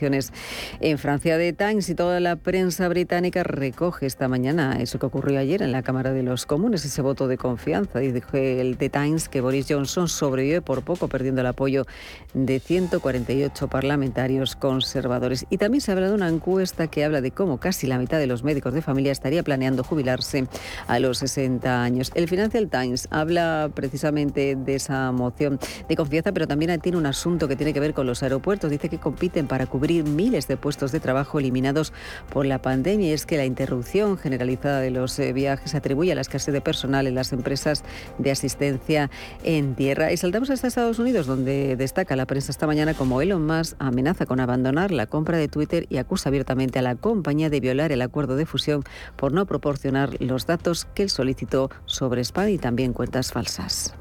en 0.79 0.97
Francia. 0.97 1.37
The 1.37 1.53
Times 1.53 1.89
y 1.89 1.95
toda 1.95 2.19
la 2.19 2.35
prensa 2.35 2.87
británica 2.87 3.43
recoge 3.43 4.05
esta 4.05 4.27
mañana 4.27 4.77
eso 4.79 4.99
que 4.99 5.05
ocurrió 5.05 5.39
ayer 5.39 5.61
en 5.61 5.71
la 5.71 5.83
Cámara 5.83 6.11
de 6.11 6.23
los 6.23 6.45
Comunes. 6.45 6.68
Lunes 6.69 6.85
ese 6.85 7.01
voto 7.01 7.27
de 7.27 7.35
confianza. 7.35 7.97
Dijo 7.97 8.37
el 8.37 8.77
The 8.77 8.89
Times 8.89 9.27
que 9.27 9.41
Boris 9.41 9.65
Johnson 9.67 10.07
sobrevive 10.07 10.61
por 10.61 10.83
poco, 10.83 11.07
perdiendo 11.07 11.41
el 11.41 11.47
apoyo 11.47 11.87
de 12.35 12.59
148 12.59 13.67
parlamentarios 13.69 14.55
conservadores. 14.55 15.47
Y 15.49 15.57
también 15.57 15.81
se 15.81 15.89
ha 15.89 15.95
hablado 15.95 16.11
de 16.11 16.17
una 16.17 16.29
encuesta 16.29 16.85
que 16.85 17.03
habla 17.03 17.21
de 17.21 17.31
cómo 17.31 17.59
casi 17.59 17.87
la 17.87 17.97
mitad 17.97 18.19
de 18.19 18.27
los 18.27 18.43
médicos 18.43 18.75
de 18.75 18.83
familia 18.83 19.11
estaría 19.11 19.41
planeando 19.41 19.83
jubilarse 19.83 20.47
a 20.85 20.99
los 20.99 21.17
60 21.17 21.81
años. 21.81 22.11
El 22.13 22.27
Financial 22.27 22.69
Times 22.69 23.07
habla 23.09 23.71
precisamente 23.73 24.55
de 24.55 24.75
esa 24.75 25.11
moción 25.11 25.57
de 25.87 25.95
confianza, 25.95 26.31
pero 26.33 26.45
también 26.45 26.79
tiene 26.81 26.99
un 26.99 27.07
asunto 27.07 27.47
que 27.47 27.55
tiene 27.55 27.73
que 27.73 27.79
ver 27.79 27.95
con 27.95 28.05
los 28.05 28.21
aeropuertos. 28.21 28.69
Dice 28.69 28.89
que 28.89 28.99
compiten 28.99 29.47
para 29.47 29.65
cubrir 29.65 30.03
miles 30.03 30.47
de 30.47 30.55
puestos 30.55 30.91
de 30.91 30.99
trabajo 30.99 31.39
eliminados 31.39 31.93
por 32.31 32.45
la 32.45 32.61
pandemia. 32.61 33.07
Y 33.07 33.13
es 33.13 33.25
que 33.25 33.37
la 33.37 33.45
interrupción 33.45 34.19
generalizada 34.19 34.81
de 34.81 34.91
los 34.91 35.17
eh, 35.17 35.33
viajes 35.33 35.73
atribuye 35.73 36.11
a 36.11 36.15
la 36.15 36.21
escasez 36.21 36.53
de 36.53 36.58
personal 36.61 37.07
en 37.07 37.15
las 37.15 37.33
empresas 37.33 37.83
de 38.17 38.31
asistencia 38.31 39.09
en 39.43 39.75
tierra. 39.75 40.11
Y 40.11 40.17
saltamos 40.17 40.49
hasta 40.49 40.67
Estados 40.67 40.99
Unidos, 40.99 41.27
donde 41.27 41.75
destaca 41.75 42.15
la 42.15 42.25
prensa 42.25 42.51
esta 42.51 42.67
mañana 42.67 42.93
como 42.93 43.21
Elon 43.21 43.45
Musk 43.45 43.75
amenaza 43.79 44.25
con 44.25 44.39
abandonar 44.39 44.91
la 44.91 45.07
compra 45.07 45.37
de 45.37 45.47
Twitter 45.47 45.85
y 45.89 45.97
acusa 45.97 46.29
abiertamente 46.29 46.79
a 46.79 46.81
la 46.81 46.95
compañía 46.95 47.49
de 47.49 47.59
violar 47.59 47.91
el 47.91 48.01
acuerdo 48.01 48.35
de 48.35 48.45
fusión 48.45 48.83
por 49.15 49.33
no 49.33 49.45
proporcionar 49.45 50.21
los 50.21 50.45
datos 50.45 50.85
que 50.93 51.03
él 51.03 51.09
solicitó 51.09 51.69
sobre 51.85 52.21
spam 52.21 52.49
y 52.49 52.57
también 52.57 52.93
cuentas 52.93 53.31
falsas. 53.31 53.93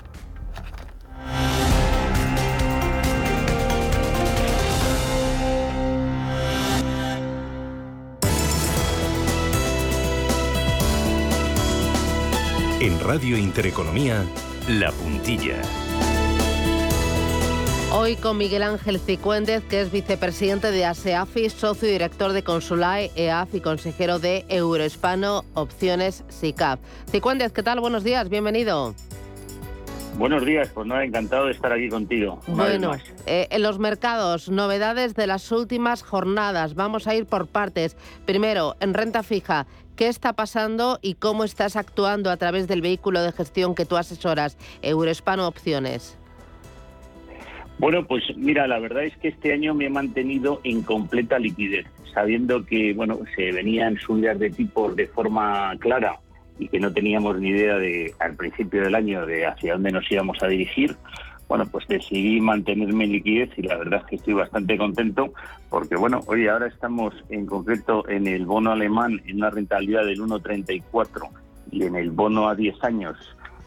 En 12.80 13.00
Radio 13.00 13.36
Intereconomía, 13.36 14.24
La 14.68 14.92
Puntilla. 14.92 15.60
Hoy 17.92 18.14
con 18.14 18.38
Miguel 18.38 18.62
Ángel 18.62 19.00
Cicuéndez, 19.00 19.64
que 19.64 19.80
es 19.80 19.90
vicepresidente 19.90 20.70
de 20.70 20.84
ASEAFI, 20.84 21.50
socio 21.50 21.88
y 21.88 21.90
director 21.90 22.32
de 22.32 22.44
Consulae 22.44 23.10
EAF 23.16 23.52
y 23.56 23.60
consejero 23.60 24.20
de 24.20 24.44
Eurohispano 24.48 25.44
Opciones 25.54 26.22
SICAP. 26.28 26.78
Cicuéndez, 27.10 27.50
¿qué 27.50 27.64
tal? 27.64 27.80
Buenos 27.80 28.04
días, 28.04 28.28
bienvenido. 28.28 28.94
Buenos 30.16 30.44
días, 30.44 30.70
pues 30.74 30.86
nada, 30.86 31.04
encantado 31.04 31.46
de 31.46 31.52
estar 31.52 31.72
aquí 31.72 31.88
contigo. 31.88 32.40
Bueno, 32.48 32.92
eh, 33.26 33.46
en 33.50 33.62
los 33.62 33.78
mercados, 33.78 34.48
novedades 34.48 35.14
de 35.14 35.26
las 35.26 35.52
últimas 35.52 36.02
jornadas. 36.02 36.74
Vamos 36.74 37.06
a 37.06 37.14
ir 37.14 37.26
por 37.26 37.46
partes. 37.46 37.96
Primero, 38.24 38.76
en 38.80 38.94
renta 38.94 39.22
fija, 39.22 39.66
¿Qué 39.98 40.06
está 40.06 40.32
pasando 40.32 41.00
y 41.02 41.14
cómo 41.14 41.42
estás 41.42 41.74
actuando 41.74 42.30
a 42.30 42.36
través 42.36 42.68
del 42.68 42.82
vehículo 42.82 43.20
de 43.20 43.32
gestión 43.32 43.74
que 43.74 43.84
tú 43.84 43.96
asesoras, 43.96 44.56
Eurohispano 44.80 45.48
Opciones? 45.48 46.16
Bueno, 47.80 48.06
pues 48.06 48.22
mira, 48.36 48.68
la 48.68 48.78
verdad 48.78 49.02
es 49.02 49.16
que 49.16 49.26
este 49.26 49.52
año 49.52 49.74
me 49.74 49.86
he 49.86 49.90
mantenido 49.90 50.60
en 50.62 50.82
completa 50.82 51.40
liquidez, 51.40 51.86
sabiendo 52.14 52.64
que 52.64 52.92
bueno 52.94 53.18
se 53.34 53.50
venían 53.50 53.96
subidas 53.98 54.38
de 54.38 54.50
tipos 54.50 54.94
de 54.94 55.08
forma 55.08 55.76
clara 55.80 56.20
y 56.58 56.68
que 56.68 56.80
no 56.80 56.92
teníamos 56.92 57.38
ni 57.38 57.50
idea 57.50 57.76
de 57.76 58.14
al 58.18 58.34
principio 58.34 58.82
del 58.82 58.94
año 58.94 59.26
de 59.26 59.46
hacia 59.46 59.74
dónde 59.74 59.92
nos 59.92 60.10
íbamos 60.10 60.42
a 60.42 60.48
dirigir 60.48 60.96
bueno, 61.48 61.64
pues 61.66 61.88
decidí 61.88 62.40
mantenerme 62.40 63.04
en 63.04 63.12
liquidez 63.12 63.50
y 63.56 63.62
la 63.62 63.78
verdad 63.78 64.00
es 64.00 64.06
que 64.06 64.16
estoy 64.16 64.34
bastante 64.34 64.76
contento 64.76 65.32
porque, 65.70 65.96
bueno, 65.96 66.20
hoy 66.26 66.46
ahora 66.46 66.66
estamos 66.66 67.14
en 67.30 67.46
concreto 67.46 68.06
en 68.08 68.26
el 68.26 68.44
bono 68.44 68.72
alemán 68.72 69.22
en 69.26 69.36
una 69.36 69.48
rentabilidad 69.48 70.04
del 70.04 70.20
1,34 70.20 71.30
y 71.70 71.84
en 71.84 71.96
el 71.96 72.10
bono 72.10 72.48
a 72.48 72.54
10 72.54 72.84
años, 72.84 73.16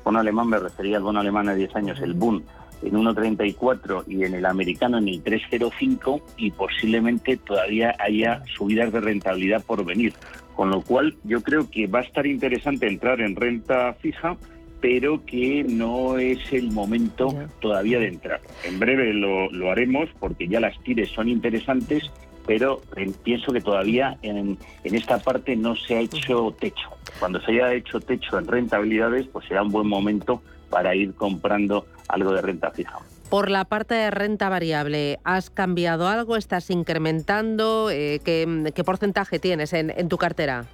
bono 0.04 0.20
alemán 0.20 0.48
me 0.48 0.60
refería 0.60 0.98
al 0.98 1.04
bono 1.04 1.20
alemán 1.22 1.50
a 1.50 1.56
10 1.56 1.76
años, 1.76 2.00
el 2.02 2.14
BUN, 2.14 2.44
en 2.84 2.94
1,34 2.94 4.04
y 4.08 4.26
en 4.26 4.36
el 4.36 4.46
americano 4.46 5.00
en 5.00 5.08
el 5.08 5.24
3,05 5.24 6.22
y 6.38 6.52
posiblemente 6.52 7.38
todavía 7.38 7.96
haya 8.00 8.44
subidas 8.56 8.92
de 8.92 9.02
rentabilidad 9.02 9.64
por 9.64 9.84
venir. 9.84 10.14
Con 10.56 10.70
lo 10.70 10.82
cual 10.82 11.16
yo 11.24 11.42
creo 11.42 11.70
que 11.70 11.88
va 11.88 12.00
a 12.00 12.04
estar 12.04 12.26
interesante 12.28 12.88
entrar 12.88 13.22
en 13.22 13.36
renta 13.36 13.94
fija 13.94 14.38
pero 14.82 15.24
que 15.26 15.64
no 15.64 16.18
es 16.18 16.52
el 16.52 16.72
momento 16.72 17.34
todavía 17.62 18.00
de 18.00 18.08
entrar. 18.08 18.42
En 18.66 18.80
breve 18.80 19.14
lo, 19.14 19.72
haremos 19.72 20.10
porque 20.20 20.48
ya 20.48 20.60
las 20.60 20.78
tires 20.84 21.10
son 21.10 21.30
interesantes, 21.30 22.12
pero 22.48 22.82
eh, 22.98 23.12
pienso 23.24 23.54
que 23.54 23.62
todavía 23.62 24.18
en, 24.24 24.58
en, 24.84 24.96
esta 24.96 25.20
parte 25.20 25.56
no 25.56 25.76
se 25.76 25.96
ha 25.96 26.00
hecho 26.00 26.56
techo. 26.60 26.90
Cuando 27.20 27.40
se 27.42 27.52
haya 27.52 27.74
hecho 27.76 28.00
techo 28.00 28.40
en 28.40 28.48
rentabilidades, 28.48 29.28
pues 29.28 29.48
será 29.48 29.62
un 29.62 29.70
buen 29.70 29.88
momento 29.88 30.42
para 30.72 30.96
ir 30.96 31.14
comprando 31.14 31.86
algo 32.08 32.34
de 32.34 32.42
renta 32.42 32.72
fija. 32.72 32.98
Por 33.32 33.50
la 33.50 33.64
parte 33.64 33.96
de 33.96 34.12
renta 34.12 34.50
variable, 34.50 35.20
¿has 35.24 35.50
cambiado 35.50 36.10
algo? 36.10 36.36
¿Estás 36.36 36.70
incrementando? 36.70 37.90
Eh, 37.90 38.20
¿qué, 38.26 38.84
porcentaje 38.84 39.40
tienes 39.40 39.72
en, 39.72 40.10
tu 40.10 40.18
cartera? 40.18 40.66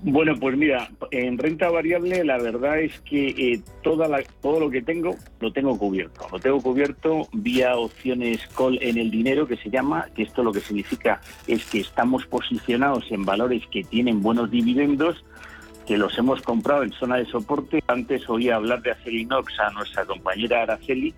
Bueno, 0.00 0.34
pues 0.40 0.56
mira, 0.56 0.90
en 1.10 1.36
renta 1.36 1.68
variable 1.68 2.24
la 2.24 2.38
verdad 2.38 2.80
es 2.80 2.98
que 3.02 3.28
eh, 3.28 3.60
toda 3.82 4.08
la, 4.08 4.22
todo 4.40 4.60
lo 4.60 4.70
que 4.70 4.80
tengo 4.80 5.14
lo 5.40 5.52
tengo 5.52 5.76
cubierto. 5.76 6.26
Lo 6.32 6.40
tengo 6.40 6.58
cubierto 6.62 7.28
vía 7.34 7.76
opciones 7.76 8.48
call 8.56 8.78
en 8.80 8.96
el 8.96 9.10
dinero 9.10 9.46
que 9.46 9.58
se 9.58 9.68
llama, 9.68 10.06
que 10.14 10.22
esto 10.22 10.42
lo 10.42 10.52
que 10.52 10.60
significa 10.60 11.20
es 11.46 11.66
que 11.66 11.80
estamos 11.80 12.24
posicionados 12.24 13.04
en 13.10 13.26
valores 13.26 13.62
que 13.66 13.84
tienen 13.84 14.22
buenos 14.22 14.50
dividendos, 14.50 15.22
que 15.86 15.98
los 15.98 16.16
hemos 16.16 16.40
comprado 16.40 16.82
en 16.82 16.92
zona 16.92 17.16
de 17.16 17.26
soporte. 17.26 17.84
Antes 17.88 18.26
oía 18.30 18.56
hablar 18.56 18.80
de 18.80 18.92
Acelinox 18.92 19.60
a 19.60 19.70
nuestra 19.72 20.06
compañera 20.06 20.62
Araceli, 20.62 21.12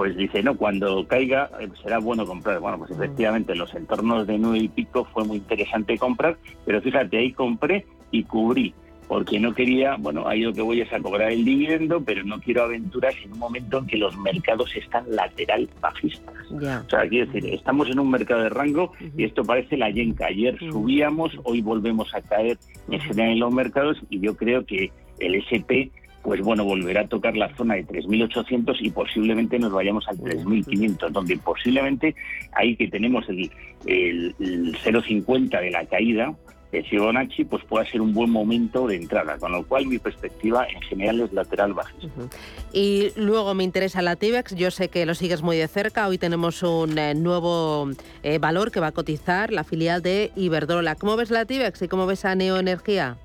pues 0.00 0.16
dice, 0.16 0.42
no, 0.42 0.56
cuando 0.56 1.06
caiga 1.06 1.50
eh, 1.60 1.68
será 1.82 1.98
bueno 1.98 2.24
comprar. 2.24 2.58
Bueno, 2.58 2.78
pues 2.78 2.90
efectivamente 2.92 3.52
en 3.52 3.58
los 3.58 3.74
entornos 3.74 4.26
de 4.26 4.38
nueve 4.38 4.60
y 4.60 4.68
pico 4.68 5.04
fue 5.04 5.24
muy 5.24 5.36
interesante 5.36 5.98
comprar, 5.98 6.38
pero 6.64 6.80
fíjate, 6.80 7.18
ahí 7.18 7.32
compré 7.34 7.84
y 8.10 8.24
cubrí, 8.24 8.72
porque 9.08 9.38
no 9.38 9.52
quería, 9.52 9.96
bueno, 9.98 10.26
ahí 10.26 10.40
lo 10.40 10.54
que 10.54 10.62
voy 10.62 10.80
es 10.80 10.90
a 10.90 11.00
cobrar 11.00 11.30
el 11.30 11.44
dividendo, 11.44 12.02
pero 12.02 12.24
no 12.24 12.40
quiero 12.40 12.62
aventuras 12.62 13.14
en 13.22 13.34
un 13.34 13.40
momento 13.40 13.76
en 13.76 13.86
que 13.88 13.98
los 13.98 14.16
mercados 14.16 14.74
están 14.74 15.04
lateral 15.14 15.68
bajistas. 15.82 16.50
O 16.50 16.88
sea, 16.88 17.06
quiero 17.06 17.30
decir, 17.30 17.52
estamos 17.52 17.86
en 17.90 17.98
un 17.98 18.10
mercado 18.10 18.40
de 18.40 18.48
rango 18.48 18.92
y 19.14 19.24
esto 19.24 19.44
parece 19.44 19.76
la 19.76 19.90
yenca. 19.90 20.28
Ayer 20.28 20.58
subíamos, 20.58 21.38
hoy 21.44 21.60
volvemos 21.60 22.14
a 22.14 22.22
caer 22.22 22.56
en 22.90 23.00
general 23.00 23.32
en 23.32 23.40
los 23.40 23.52
mercados 23.52 23.98
y 24.08 24.18
yo 24.20 24.34
creo 24.34 24.64
que 24.64 24.90
el 25.18 25.34
SP 25.44 25.92
pues 26.22 26.40
bueno, 26.42 26.64
volverá 26.64 27.02
a 27.02 27.08
tocar 27.08 27.36
la 27.36 27.54
zona 27.56 27.74
de 27.74 27.86
3.800 27.86 28.76
y 28.80 28.90
posiblemente 28.90 29.58
nos 29.58 29.72
vayamos 29.72 30.06
al 30.08 30.18
3.500, 30.18 31.10
donde 31.10 31.36
posiblemente 31.38 32.14
ahí 32.52 32.76
que 32.76 32.88
tenemos 32.88 33.28
el, 33.28 33.50
el, 33.86 34.34
el 34.38 34.76
0,50 34.78 35.60
de 35.60 35.70
la 35.70 35.86
caída, 35.86 36.34
el 36.72 36.84
Fibonacci 36.84 37.44
pues 37.44 37.64
pueda 37.64 37.84
ser 37.84 38.00
un 38.00 38.14
buen 38.14 38.30
momento 38.30 38.86
de 38.86 38.96
entrada, 38.96 39.38
con 39.38 39.52
lo 39.52 39.66
cual 39.66 39.86
mi 39.86 39.98
perspectiva 39.98 40.66
en 40.68 40.80
general 40.82 41.20
es 41.20 41.32
lateral 41.32 41.74
bajista. 41.74 42.08
Y 42.72 43.10
luego 43.16 43.54
me 43.54 43.64
interesa 43.64 44.02
la 44.02 44.16
TIBEX, 44.16 44.54
yo 44.54 44.70
sé 44.70 44.88
que 44.88 45.06
lo 45.06 45.14
sigues 45.14 45.42
muy 45.42 45.56
de 45.56 45.68
cerca, 45.68 46.06
hoy 46.06 46.18
tenemos 46.18 46.62
un 46.62 46.96
eh, 46.98 47.14
nuevo 47.14 47.88
eh, 48.22 48.38
valor 48.38 48.70
que 48.70 48.80
va 48.80 48.88
a 48.88 48.92
cotizar, 48.92 49.52
la 49.52 49.64
filial 49.64 50.02
de 50.02 50.30
Iberdrola. 50.36 50.94
¿Cómo 50.94 51.16
ves 51.16 51.30
la 51.30 51.44
TIBEX 51.44 51.82
y 51.82 51.88
cómo 51.88 52.06
ves 52.06 52.24
a 52.24 52.34
Neoenergía? 52.34 53.16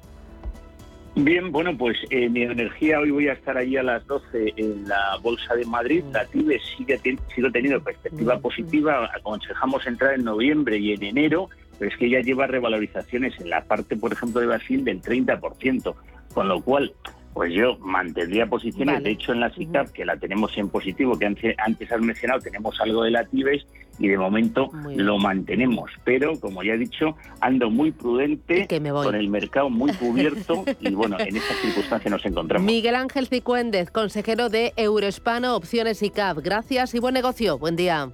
Bien, 1.15 1.51
bueno, 1.51 1.77
pues 1.77 1.97
eh, 2.09 2.29
Neoenergía 2.29 2.99
hoy 2.99 3.11
voy 3.11 3.27
a 3.29 3.33
estar 3.33 3.57
ahí 3.57 3.77
a 3.77 3.83
las 3.83 4.05
12 4.05 4.53
en 4.57 4.87
la 4.87 5.17
Bolsa 5.21 5.55
de 5.55 5.65
Madrid. 5.65 6.03
La 6.11 6.25
TIBEX 6.25 6.63
sigue, 6.77 6.99
sigue 6.99 7.51
teniendo 7.51 7.81
perspectiva 7.81 8.37
positiva, 8.39 9.09
aconsejamos 9.15 9.87
entrar 9.87 10.15
en 10.15 10.25
noviembre 10.25 10.77
y 10.77 10.91
en 10.91 11.03
enero 11.03 11.49
pero 11.77 11.91
es 11.91 11.97
que 11.97 12.09
ya 12.09 12.19
lleva 12.21 12.47
revalorizaciones 12.47 13.39
en 13.39 13.49
la 13.49 13.63
parte, 13.63 13.95
por 13.97 14.13
ejemplo, 14.13 14.41
de 14.41 14.47
Brasil 14.47 14.83
del 14.83 15.01
30%, 15.01 15.95
con 16.33 16.47
lo 16.47 16.61
cual, 16.61 16.93
pues 17.35 17.53
yo 17.53 17.77
mantendría 17.79 18.45
posiciones, 18.45 19.03
de 19.03 19.11
hecho 19.11 19.33
en 19.33 19.41
la 19.41 19.53
SICAP, 19.53 19.89
que 19.89 20.05
la 20.05 20.15
tenemos 20.15 20.57
en 20.57 20.69
positivo, 20.69 21.19
que 21.19 21.25
antes, 21.25 21.53
antes 21.57 21.91
has 21.91 21.99
mencionado, 21.99 22.39
tenemos 22.39 22.79
algo 22.79 23.03
de 23.03 23.11
la 23.11 23.25
TIBES 23.25 23.67
y 23.99 24.07
de 24.07 24.17
momento 24.17 24.69
lo 24.95 25.17
mantenemos, 25.17 25.91
pero 26.05 26.39
como 26.39 26.63
ya 26.63 26.75
he 26.75 26.77
dicho, 26.77 27.17
ando 27.41 27.69
muy 27.69 27.91
prudente, 27.91 28.65
con 28.81 29.15
el 29.15 29.27
mercado 29.27 29.69
muy 29.69 29.91
cubierto 29.91 30.63
y 30.79 30.91
bueno, 30.91 31.17
en 31.19 31.35
estas 31.35 31.57
circunstancias 31.57 32.09
nos 32.09 32.25
encontramos. 32.25 32.65
Miguel 32.65 32.95
Ángel 32.95 33.27
Cicuéndez, 33.27 33.91
consejero 33.91 34.47
de 34.47 34.71
Eurohispano 34.77 35.57
Opciones 35.57 36.01
ICAP, 36.01 36.37
gracias 36.37 36.95
y 36.95 36.99
buen 36.99 37.15
negocio, 37.15 37.57
buen 37.57 37.75
día. 37.75 38.11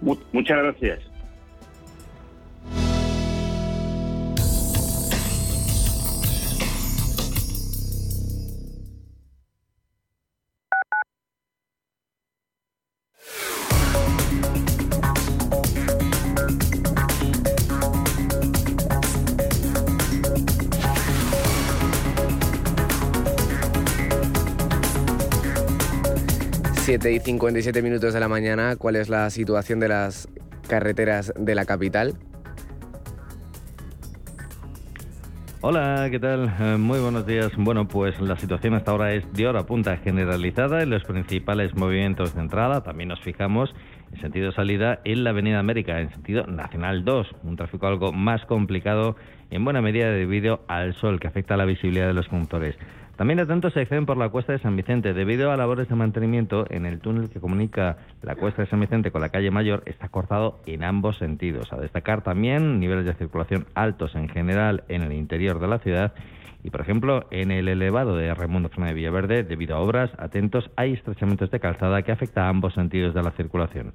muchas 0.00 0.58
gracias. 0.58 1.00
7 26.88 27.12
y 27.12 27.20
57 27.20 27.82
minutos 27.82 28.14
de 28.14 28.20
la 28.20 28.28
mañana, 28.28 28.76
¿cuál 28.76 28.96
es 28.96 29.10
la 29.10 29.28
situación 29.28 29.78
de 29.78 29.88
las 29.88 30.26
carreteras 30.70 31.34
de 31.36 31.54
la 31.54 31.66
capital? 31.66 32.14
Hola, 35.60 36.08
¿qué 36.10 36.18
tal? 36.18 36.50
Eh, 36.58 36.78
muy 36.78 36.98
buenos 36.98 37.26
días. 37.26 37.50
Bueno, 37.58 37.86
pues 37.86 38.18
la 38.22 38.38
situación 38.38 38.72
hasta 38.72 38.92
ahora 38.92 39.12
es 39.12 39.30
de 39.34 39.46
hora 39.46 39.66
punta 39.66 39.98
generalizada 39.98 40.82
en 40.82 40.88
los 40.88 41.04
principales 41.04 41.76
movimientos 41.76 42.34
de 42.34 42.40
entrada. 42.40 42.82
También 42.82 43.10
nos 43.10 43.20
fijamos 43.20 43.74
en 44.14 44.22
sentido 44.22 44.50
salida 44.52 45.02
en 45.04 45.24
la 45.24 45.30
Avenida 45.30 45.58
América, 45.58 46.00
en 46.00 46.10
sentido 46.10 46.46
Nacional 46.46 47.04
2. 47.04 47.26
Un 47.42 47.56
tráfico 47.56 47.86
algo 47.86 48.12
más 48.12 48.46
complicado 48.46 49.14
en 49.50 49.62
buena 49.62 49.82
medida 49.82 50.10
debido 50.10 50.64
al 50.68 50.94
sol 50.94 51.20
que 51.20 51.26
afecta 51.26 51.52
a 51.52 51.58
la 51.58 51.66
visibilidad 51.66 52.06
de 52.06 52.14
los 52.14 52.28
conductores. 52.28 52.76
También 53.18 53.40
atentos 53.40 53.72
se 53.72 53.80
acceden 53.80 54.06
por 54.06 54.16
la 54.16 54.28
cuesta 54.28 54.52
de 54.52 54.60
San 54.60 54.76
Vicente. 54.76 55.12
Debido 55.12 55.50
a 55.50 55.56
labores 55.56 55.88
de 55.88 55.96
mantenimiento 55.96 56.66
en 56.70 56.86
el 56.86 57.00
túnel 57.00 57.28
que 57.28 57.40
comunica 57.40 57.96
la 58.22 58.36
cuesta 58.36 58.62
de 58.62 58.68
San 58.68 58.78
Vicente 58.78 59.10
con 59.10 59.20
la 59.20 59.30
calle 59.30 59.50
Mayor, 59.50 59.82
está 59.86 60.08
cortado 60.08 60.60
en 60.66 60.84
ambos 60.84 61.18
sentidos. 61.18 61.72
A 61.72 61.78
destacar 61.78 62.22
también 62.22 62.78
niveles 62.78 63.06
de 63.06 63.14
circulación 63.14 63.66
altos 63.74 64.14
en 64.14 64.28
general 64.28 64.84
en 64.86 65.02
el 65.02 65.12
interior 65.14 65.58
de 65.58 65.66
la 65.66 65.80
ciudad 65.80 66.14
y, 66.62 66.70
por 66.70 66.80
ejemplo, 66.80 67.26
en 67.32 67.50
el 67.50 67.66
elevado 67.66 68.16
de 68.16 68.32
Raimundo 68.32 68.68
Fernández 68.68 68.94
de 68.94 69.00
Villaverde, 69.00 69.42
debido 69.42 69.74
a 69.74 69.80
obras, 69.80 70.12
atentos, 70.16 70.70
hay 70.76 70.92
estrechamientos 70.92 71.50
de 71.50 71.58
calzada 71.58 72.02
que 72.02 72.12
afecta 72.12 72.46
a 72.46 72.50
ambos 72.50 72.74
sentidos 72.74 73.14
de 73.14 73.22
la 73.24 73.32
circulación. 73.32 73.94